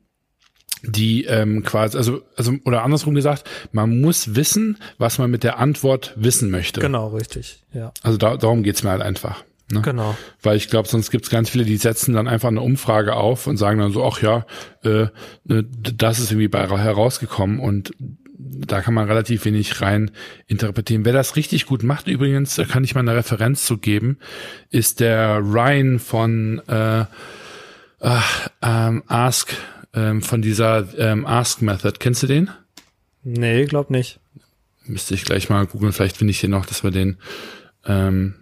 die 0.83 1.25
ähm, 1.25 1.63
quasi, 1.63 1.97
also, 1.97 2.21
also, 2.35 2.53
oder 2.65 2.83
andersrum 2.83 3.15
gesagt, 3.15 3.49
man 3.71 4.01
muss 4.01 4.35
wissen, 4.35 4.77
was 4.97 5.17
man 5.17 5.31
mit 5.31 5.43
der 5.43 5.59
Antwort 5.59 6.13
wissen 6.15 6.51
möchte. 6.51 6.81
Genau, 6.81 7.07
richtig, 7.09 7.63
ja. 7.73 7.91
Also 8.03 8.17
da, 8.17 8.37
darum 8.37 8.63
geht's 8.63 8.83
mir 8.83 8.91
halt 8.91 9.01
einfach. 9.01 9.43
Ne? 9.71 9.81
Genau. 9.81 10.15
Weil 10.41 10.55
ich 10.55 10.69
glaube, 10.69 10.87
sonst 10.87 11.11
gibt's 11.11 11.29
ganz 11.29 11.49
viele, 11.49 11.65
die 11.65 11.77
setzen 11.77 12.13
dann 12.13 12.27
einfach 12.27 12.47
eine 12.47 12.61
Umfrage 12.61 13.15
auf 13.15 13.47
und 13.47 13.57
sagen 13.57 13.79
dann 13.79 13.91
so, 13.91 14.05
ach 14.05 14.21
ja, 14.21 14.45
äh, 14.83 15.07
ne, 15.43 15.65
das 15.65 16.19
ist 16.19 16.31
irgendwie 16.31 16.47
bei 16.47 16.67
herausgekommen 16.67 17.59
und 17.59 17.91
da 18.39 18.81
kann 18.81 18.93
man 18.93 19.07
relativ 19.07 19.45
wenig 19.45 19.81
rein 19.81 20.11
interpretieren. 20.47 21.05
Wer 21.05 21.13
das 21.13 21.35
richtig 21.35 21.65
gut 21.65 21.83
macht, 21.83 22.07
übrigens, 22.07 22.55
da 22.55 22.63
kann 22.63 22.83
ich 22.83 22.95
mal 22.95 23.01
eine 23.01 23.15
Referenz 23.15 23.65
zu 23.65 23.77
geben, 23.77 24.19
ist 24.69 24.99
der 24.99 25.39
Ryan 25.39 25.99
von 25.99 26.61
äh, 26.67 27.01
äh, 27.01 27.05
ähm, 28.61 29.03
Ask 29.07 29.53
ähm, 29.97 30.21
von 30.21 30.41
dieser 30.41 30.87
ähm, 30.97 31.25
Ask 31.25 31.61
Method. 31.61 31.93
Kennst 31.99 32.23
du 32.23 32.27
den? 32.27 32.49
Nee, 33.23 33.65
glaub 33.65 33.89
nicht. 33.89 34.19
Müsste 34.85 35.15
ich 35.15 35.25
gleich 35.25 35.49
mal 35.49 35.65
googeln, 35.65 35.91
vielleicht 35.91 36.17
finde 36.17 36.31
ich 36.31 36.39
hier 36.39 36.49
noch, 36.49 36.65
dass 36.65 36.83
wir 36.83 36.91
den 36.91 37.17
ähm, 37.85 38.35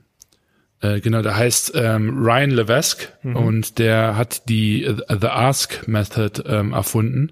äh, 0.82 1.00
genau, 1.00 1.22
der 1.22 1.36
heißt 1.36 1.72
ähm, 1.76 2.24
Ryan 2.24 2.52
Levesque 2.52 3.08
mhm. 3.24 3.36
und 3.36 3.80
der 3.80 4.18
hat 4.18 4.50
die 4.50 4.88
uh, 4.88 4.98
The 5.20 5.28
Ask 5.28 5.88
Method 5.88 6.44
ähm, 6.46 6.74
erfunden 6.74 7.32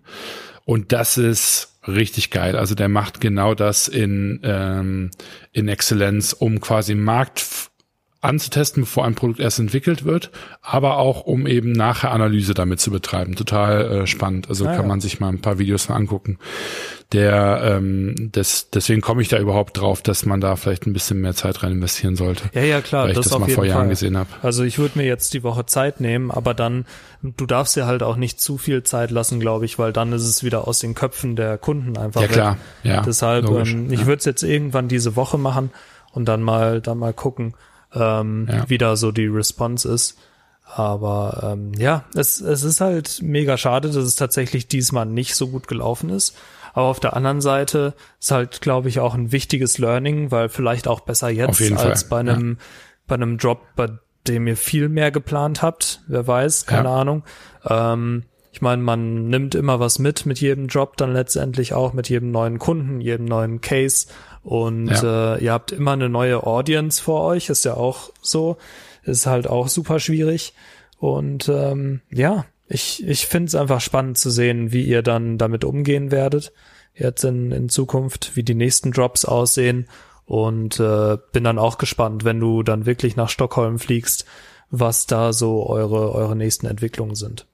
und 0.66 0.92
das 0.92 1.18
ist 1.18 1.80
richtig 1.88 2.32
geil. 2.32 2.56
Also 2.56 2.76
der 2.76 2.88
macht 2.88 3.20
genau 3.20 3.54
das 3.54 3.88
in 3.88 4.40
ähm, 4.44 5.12
in 5.52 5.68
Exzellenz, 5.68 6.34
um 6.34 6.62
quasi 6.62 6.96
Markt 6.96 7.46
anzutesten, 8.24 8.84
bevor 8.84 9.06
ein 9.06 9.16
Produkt 9.16 9.40
erst 9.40 9.60
entwickelt 9.60 10.06
wird, 10.06 10.32
aber 10.62 10.98
auch 10.98 11.22
um 11.22 11.46
eben 11.46 11.72
nachher 11.72 12.12
Analyse 12.12 12.54
damit 12.54 12.80
zu 12.80 12.90
betreiben. 12.90 13.36
Total 13.36 13.92
äh, 13.92 14.08
spannend. 14.08 14.50
Also 14.50 14.66
ah, 14.66 14.70
kann 14.70 14.84
ja. 14.84 14.88
man 14.88 15.02
sich 15.02 15.20
mal 15.20 15.30
ein 15.30 15.42
paar 15.42 15.60
Videos 15.60 15.90
mal 15.90 15.96
angucken. 15.96 16.40
Der 17.12 17.62
ähm, 17.64 18.32
des, 18.32 18.70
deswegen 18.72 19.02
komme 19.02 19.22
ich 19.22 19.28
da 19.28 19.38
überhaupt 19.38 19.80
drauf, 19.80 20.02
dass 20.02 20.26
man 20.26 20.42
da 20.42 20.56
vielleicht 20.56 20.88
ein 20.88 20.94
bisschen 20.94 21.22
mehr 21.22 21.36
Zeit 21.36 21.62
rein 21.62 21.74
investieren 21.74 22.16
sollte. 22.16 22.50
Ja, 22.54 22.62
ja, 22.62 22.82
klar. 22.82 23.04
Weil 23.04 23.12
ich 23.12 23.18
das, 23.18 23.28
das 23.28 23.38
mal 23.38 23.50
vor 23.50 23.66
Jahren 23.66 23.82
Fall. 23.82 23.90
gesehen 23.90 24.18
habe. 24.18 24.30
Also 24.42 24.64
ich 24.64 24.80
würde 24.80 24.98
mir 24.98 25.06
jetzt 25.06 25.34
die 25.34 25.44
Woche 25.44 25.66
Zeit 25.66 26.00
nehmen, 26.00 26.32
aber 26.32 26.54
dann, 26.54 26.86
du 27.22 27.46
darfst 27.46 27.76
dir 27.76 27.86
halt 27.86 28.04
auch 28.04 28.16
nicht 28.16 28.40
zu 28.40 28.58
viel 28.58 28.84
Zeit 28.84 29.12
lassen, 29.12 29.40
glaube 29.40 29.66
ich, 29.66 29.78
weil 29.78 29.94
dann 29.94 30.14
ist 30.14 30.24
es 30.24 30.44
wieder 30.44 30.68
aus 30.68 30.80
den 30.80 30.96
Köpfen 30.96 31.36
der 31.36 31.58
Kunden 31.58 31.98
einfach. 31.98 32.22
Ja, 32.22 32.28
klar. 32.28 32.58
Weg. 32.82 32.94
Ja, 32.94 33.02
Deshalb, 33.02 33.50
ähm, 33.50 33.92
ich 33.92 34.02
ja. 34.02 34.06
würde 34.08 34.20
es 34.20 34.26
jetzt 34.26 34.44
irgendwann 34.44 34.88
diese 34.88 35.16
Woche 35.16 35.38
machen 35.38 35.72
und 36.14 36.26
dann 36.26 36.42
mal, 36.42 36.82
dann 36.82 36.98
mal 36.98 37.14
gucken 37.14 37.54
ähm, 37.96 38.48
ja. 38.52 38.70
wie 38.70 38.78
da 38.78 38.96
so 38.96 39.12
die 39.12 39.28
Response 39.28 39.92
ist. 39.92 40.18
Aber 40.66 41.52
ähm, 41.54 41.74
ja, 41.74 42.06
es, 42.16 42.42
es 42.42 42.64
ist 42.64 42.82
halt 42.82 43.20
mega 43.22 43.58
schade, 43.58 43.90
dass 43.90 43.98
es 43.98 44.16
tatsächlich 44.16 44.68
diesmal 44.68 45.06
nicht 45.06 45.36
so 45.36 45.50
gut 45.50 45.68
gelaufen 45.68 46.10
ist. 46.10 46.36
Aber 46.74 46.88
auf 46.88 47.00
der 47.00 47.16
anderen 47.16 47.42
Seite 47.42 47.94
ist 48.20 48.32
halt, 48.32 48.62
glaube 48.62 48.90
ich, 48.90 49.00
auch 49.00 49.14
ein 49.14 49.32
wichtiges 49.32 49.78
Learning, 49.78 50.32
weil 50.32 50.50
vielleicht 50.50 50.88
auch 50.88 51.02
besser 51.02 51.30
jetzt 51.30 51.62
als 51.74 52.04
Fall. 52.04 52.10
bei 52.10 52.32
einem, 52.32 52.52
ja. 52.52 52.66
bei 53.08 53.16
einem 53.16 53.38
Drop, 53.38 53.62
bei 53.76 53.90
dem 54.28 54.48
ihr 54.48 54.58
viel 54.58 54.90
mehr 54.90 55.12
geplant 55.12 55.62
habt. 55.62 56.02
Wer 56.08 56.26
weiß, 56.26 56.66
keine 56.66 56.90
ja. 56.90 56.96
Ahnung. 56.96 57.24
Ähm, 57.68 58.24
ich 58.54 58.62
meine, 58.62 58.82
man 58.82 59.28
nimmt 59.28 59.56
immer 59.56 59.80
was 59.80 60.00
mit 60.00 60.26
mit 60.26 60.40
jedem 60.40 60.68
Drop, 60.68 60.96
dann 60.96 61.12
letztendlich 61.12 61.74
auch 61.74 61.92
mit 61.94 62.08
jedem 62.08 62.32
neuen 62.32 62.60
Kunden, 62.60 63.02
jedem 63.02 63.26
neuen 63.26 63.60
Case 63.60 64.08
und 64.44 64.88
ja. 64.88 65.36
äh, 65.36 65.44
ihr 65.44 65.54
habt 65.54 65.72
immer 65.72 65.94
eine 65.94 66.10
neue 66.10 66.46
Audience 66.46 67.02
vor 67.02 67.22
euch, 67.24 67.50
ist 67.50 67.66
ja 67.66 67.76
auch 67.76 68.12
so. 68.22 68.58
Ist 69.04 69.26
halt 69.26 69.48
auch 69.48 69.70
super 69.70 70.00
schwierig. 70.00 70.54
Und 70.98 71.50
ähm, 71.50 72.02
ja, 72.12 72.46
ich, 72.68 73.06
ich 73.08 73.26
finde 73.26 73.48
es 73.48 73.56
einfach 73.56 73.82
spannend 73.82 74.18
zu 74.18 74.30
sehen, 74.30 74.72
wie 74.72 74.84
ihr 74.84 75.02
dann 75.02 75.38
damit 75.38 75.64
umgehen 75.64 76.12
werdet. 76.12 76.54
Jetzt 76.94 77.24
in, 77.24 77.52
in 77.52 77.70
Zukunft, 77.70 78.36
wie 78.36 78.44
die 78.44 78.56
nächsten 78.56 78.92
Drops 78.92 79.26
aussehen. 79.26 79.88
Und 80.26 80.80
äh, 80.80 81.18
bin 81.32 81.44
dann 81.44 81.60
auch 81.60 81.78
gespannt, 81.78 82.24
wenn 82.24 82.40
du 82.40 82.64
dann 82.64 82.86
wirklich 82.86 83.16
nach 83.16 83.30
Stockholm 83.30 83.80
fliegst, 83.80 84.26
was 84.70 85.06
da 85.06 85.34
so 85.34 85.68
eure, 85.68 86.14
eure 86.14 86.36
nächsten 86.36 86.66
Entwicklungen 86.66 87.16
sind. 87.16 87.46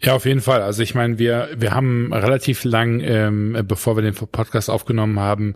Ja, 0.00 0.14
auf 0.14 0.26
jeden 0.26 0.40
Fall. 0.40 0.60
Also 0.60 0.82
ich 0.82 0.94
meine, 0.94 1.18
wir, 1.18 1.48
wir 1.56 1.72
haben 1.72 2.12
relativ 2.12 2.64
lang, 2.64 3.00
ähm, 3.00 3.64
bevor 3.66 3.96
wir 3.96 4.02
den 4.02 4.14
Podcast 4.14 4.68
aufgenommen 4.68 5.18
haben, 5.18 5.54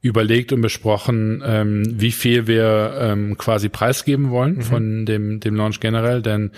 überlegt 0.00 0.52
und 0.52 0.60
besprochen, 0.60 1.42
ähm, 1.44 1.82
wie 2.00 2.12
viel 2.12 2.46
wir 2.46 2.96
ähm, 2.98 3.36
quasi 3.36 3.68
preisgeben 3.68 4.30
wollen 4.30 4.56
mhm. 4.56 4.62
von 4.62 5.06
dem, 5.06 5.40
dem 5.40 5.54
Launch 5.54 5.80
generell, 5.80 6.22
denn 6.22 6.52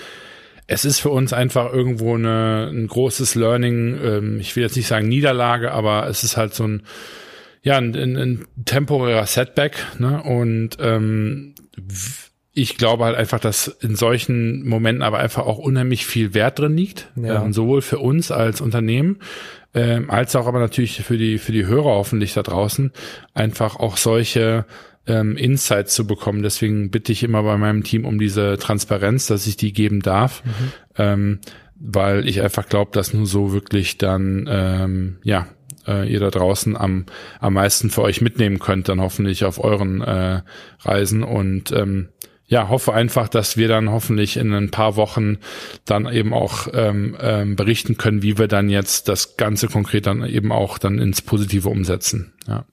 es 0.66 0.84
ist 0.84 1.00
für 1.00 1.10
uns 1.10 1.32
einfach 1.32 1.72
irgendwo 1.72 2.14
eine, 2.14 2.70
ein 2.72 2.86
großes 2.86 3.34
Learning. 3.34 3.98
Ähm, 4.02 4.40
ich 4.40 4.54
will 4.56 4.62
jetzt 4.62 4.76
nicht 4.76 4.86
sagen 4.86 5.08
Niederlage, 5.08 5.72
aber 5.72 6.06
es 6.08 6.24
ist 6.24 6.36
halt 6.36 6.54
so 6.54 6.64
ein, 6.64 6.82
ja, 7.62 7.76
ein, 7.76 7.94
ein, 7.94 8.16
ein 8.16 8.46
temporärer 8.64 9.26
Setback. 9.26 9.76
Ne? 9.98 10.22
Und 10.22 10.78
ähm, 10.80 11.54
ich 12.54 12.76
glaube 12.76 13.04
halt 13.04 13.16
einfach, 13.16 13.40
dass 13.40 13.66
in 13.66 13.96
solchen 13.96 14.66
Momenten 14.68 15.02
aber 15.02 15.18
einfach 15.18 15.46
auch 15.46 15.58
unheimlich 15.58 16.04
viel 16.04 16.34
Wert 16.34 16.58
drin 16.58 16.76
liegt, 16.76 17.10
ja. 17.16 17.42
ähm, 17.42 17.52
sowohl 17.52 17.80
für 17.80 17.98
uns 17.98 18.30
als 18.30 18.60
Unternehmen, 18.60 19.20
ähm, 19.74 20.10
als 20.10 20.36
auch 20.36 20.46
aber 20.46 20.58
natürlich 20.58 21.02
für 21.02 21.16
die 21.16 21.38
für 21.38 21.52
die 21.52 21.66
Hörer 21.66 21.92
hoffentlich 21.92 22.34
da 22.34 22.42
draußen 22.42 22.92
einfach 23.32 23.76
auch 23.76 23.96
solche 23.96 24.66
ähm, 25.06 25.36
Insights 25.38 25.94
zu 25.94 26.06
bekommen. 26.06 26.42
Deswegen 26.42 26.90
bitte 26.90 27.12
ich 27.12 27.22
immer 27.22 27.42
bei 27.42 27.56
meinem 27.56 27.84
Team 27.84 28.04
um 28.04 28.18
diese 28.18 28.58
Transparenz, 28.58 29.26
dass 29.26 29.46
ich 29.46 29.56
die 29.56 29.72
geben 29.72 30.00
darf, 30.00 30.44
mhm. 30.44 30.72
ähm, 30.98 31.38
weil 31.76 32.28
ich 32.28 32.42
einfach 32.42 32.68
glaube, 32.68 32.90
dass 32.92 33.14
nur 33.14 33.26
so 33.26 33.52
wirklich 33.52 33.96
dann 33.96 34.46
ähm, 34.50 35.16
ja 35.24 35.46
äh, 35.86 36.06
ihr 36.06 36.20
da 36.20 36.30
draußen 36.30 36.76
am 36.76 37.06
am 37.40 37.54
meisten 37.54 37.88
für 37.88 38.02
euch 38.02 38.20
mitnehmen 38.20 38.58
könnt, 38.58 38.90
dann 38.90 39.00
hoffentlich 39.00 39.46
auf 39.46 39.58
euren 39.58 40.02
äh, 40.02 40.42
Reisen 40.80 41.22
und 41.22 41.72
ähm, 41.72 42.08
ja, 42.46 42.68
hoffe 42.68 42.92
einfach, 42.92 43.28
dass 43.28 43.56
wir 43.56 43.68
dann 43.68 43.90
hoffentlich 43.90 44.36
in 44.36 44.52
ein 44.52 44.70
paar 44.70 44.96
Wochen 44.96 45.38
dann 45.84 46.06
eben 46.12 46.34
auch 46.34 46.68
ähm, 46.72 47.16
ähm, 47.20 47.56
berichten 47.56 47.96
können, 47.96 48.22
wie 48.22 48.38
wir 48.38 48.48
dann 48.48 48.68
jetzt 48.68 49.08
das 49.08 49.36
Ganze 49.36 49.68
konkret 49.68 50.06
dann 50.06 50.24
eben 50.24 50.52
auch 50.52 50.78
dann 50.78 50.98
ins 50.98 51.22
Positive 51.22 51.68
umsetzen. 51.68 52.34
Ja, 52.46 52.64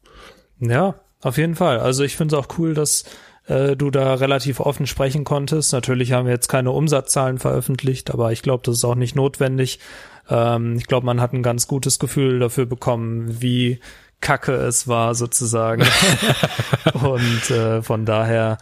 ja 0.59 0.95
auf 1.21 1.37
jeden 1.37 1.55
Fall. 1.55 1.79
Also 1.79 2.03
ich 2.03 2.17
finde 2.17 2.35
es 2.35 2.41
auch 2.41 2.57
cool, 2.57 2.73
dass 2.73 3.05
äh, 3.47 3.75
du 3.75 3.89
da 3.89 4.13
relativ 4.15 4.59
offen 4.59 4.87
sprechen 4.87 5.23
konntest. 5.23 5.73
Natürlich 5.73 6.11
haben 6.11 6.25
wir 6.25 6.33
jetzt 6.33 6.47
keine 6.47 6.71
Umsatzzahlen 6.71 7.39
veröffentlicht, 7.39 8.11
aber 8.11 8.31
ich 8.31 8.41
glaube, 8.41 8.63
das 8.65 8.77
ist 8.77 8.85
auch 8.85 8.95
nicht 8.95 9.15
notwendig. 9.15 9.79
Ähm, 10.29 10.75
ich 10.77 10.87
glaube, 10.87 11.05
man 11.05 11.19
hat 11.19 11.33
ein 11.33 11.43
ganz 11.43 11.67
gutes 11.67 11.99
Gefühl 11.99 12.39
dafür 12.39 12.65
bekommen, 12.65 13.41
wie 13.41 13.79
kacke 14.21 14.53
es 14.53 14.87
war 14.87 15.15
sozusagen. 15.15 15.83
Und 16.93 17.51
äh, 17.51 17.81
von 17.81 18.05
daher 18.05 18.57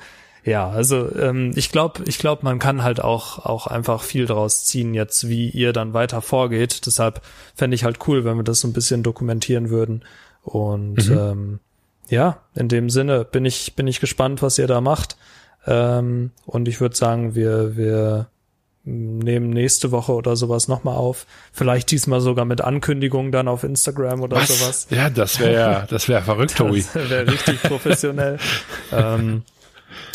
ja, 0.48 0.70
also 0.70 1.14
ähm, 1.18 1.52
ich 1.56 1.74
glaube, 1.74 2.04
ich 2.06 2.20
glaube, 2.20 2.46
man 2.46 2.58
kann 2.58 2.82
halt 2.82 3.02
auch 3.02 3.46
auch 3.46 3.68
einfach 3.68 4.02
viel 4.02 4.26
draus 4.26 4.64
ziehen 4.64 4.94
jetzt, 4.94 5.28
wie 5.28 5.50
ihr 5.50 5.74
dann 5.74 5.94
weiter 5.94 6.22
vorgeht. 6.22 6.86
Deshalb 6.86 7.22
fände 7.54 7.76
ich 7.76 7.84
halt 7.84 8.08
cool, 8.08 8.24
wenn 8.24 8.38
wir 8.38 8.46
das 8.46 8.62
so 8.62 8.68
ein 8.70 8.74
bisschen 8.74 9.04
dokumentieren 9.04 9.70
würden. 9.70 10.06
Und 10.44 11.10
mhm. 11.10 11.18
ähm, 11.18 11.60
ja, 12.08 12.38
in 12.56 12.70
dem 12.70 12.90
Sinne 12.90 13.26
bin 13.26 13.44
ich 13.44 13.76
bin 13.76 13.88
ich 13.88 14.00
gespannt, 14.00 14.42
was 14.42 14.58
ihr 14.58 14.68
da 14.68 14.80
macht. 14.80 15.18
Ähm, 15.66 16.32
und 16.46 16.70
ich 16.70 16.80
würde 16.80 16.96
sagen, 16.96 17.36
wir 17.36 17.76
wir 17.76 18.28
nehmen 18.86 19.50
nächste 19.50 19.92
Woche 19.92 20.14
oder 20.14 20.38
sowas 20.38 20.70
nochmal 20.70 20.96
auf. 20.96 21.26
Vielleicht 21.52 21.92
diesmal 21.92 22.22
sogar 22.22 22.46
mit 22.46 22.62
Ankündigungen 22.62 23.34
dann 23.34 23.50
auf 23.50 23.66
Instagram 23.66 24.22
oder 24.22 24.38
was? 24.38 24.48
sowas. 24.48 24.88
Ja, 24.92 25.10
das 25.10 25.42
wäre 25.42 25.54
ja, 25.54 25.86
das 25.90 26.08
wäre 26.08 26.22
verrückt, 26.22 26.56
Tobi. 26.56 26.86
Das 26.94 27.10
wäre 27.10 27.28
richtig 27.28 27.62
professionell. 27.64 28.38
ähm, 28.94 29.44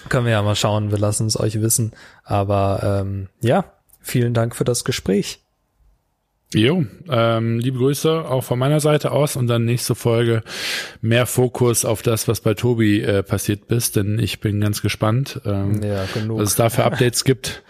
können 0.09 0.27
wir 0.27 0.33
ja 0.33 0.43
mal 0.43 0.57
schauen, 0.57 0.91
wir 0.91 0.99
lassen 0.99 1.27
es 1.27 1.39
euch 1.39 1.61
wissen. 1.61 1.93
Aber 2.25 3.01
ähm, 3.03 3.29
ja, 3.41 3.65
vielen 4.01 4.35
Dank 4.35 4.57
für 4.57 4.65
das 4.65 4.85
Gespräch. 4.85 5.41
Jo, 6.55 6.85
ähm, 7.09 7.61
liebe 7.61 7.79
Grüße 7.79 8.27
auch 8.27 8.45
von 8.45 8.59
meiner 8.59 8.81
Seite 8.81 9.13
aus 9.13 9.37
und 9.37 9.47
dann 9.47 9.65
nächste 9.65 9.95
Folge 9.95 10.43
mehr 11.01 11.25
Fokus 11.25 11.87
auf 11.87 12.03
das, 12.03 12.29
was 12.29 12.41
bei 12.41 12.53
Tobi 12.53 13.01
äh, 13.01 13.23
passiert 13.23 13.69
bist, 13.69 13.97
denn 13.97 14.19
ich 14.19 14.41
bin 14.41 14.61
ganz 14.61 14.83
gespannt, 14.83 15.41
ähm, 15.47 15.83
ja, 15.83 16.05
was 16.29 16.51
es 16.51 16.57
da 16.57 16.69
für 16.69 16.85
Updates 16.85 17.25
gibt 17.25 17.63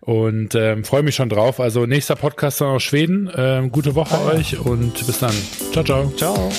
und 0.00 0.54
ähm, 0.54 0.84
freue 0.84 1.02
mich 1.02 1.16
schon 1.16 1.28
drauf. 1.28 1.60
Also 1.60 1.84
nächster 1.84 2.16
Podcast 2.16 2.60
dann 2.60 2.68
aus 2.68 2.82
Schweden. 2.82 3.30
Ähm, 3.36 3.70
gute 3.70 3.94
Woche 3.94 4.18
euch 4.24 4.58
und 4.58 4.94
bis 5.06 5.18
dann. 5.18 5.34
Ciao, 5.72 5.84
ciao. 5.84 6.10
Ciao. 6.16 6.50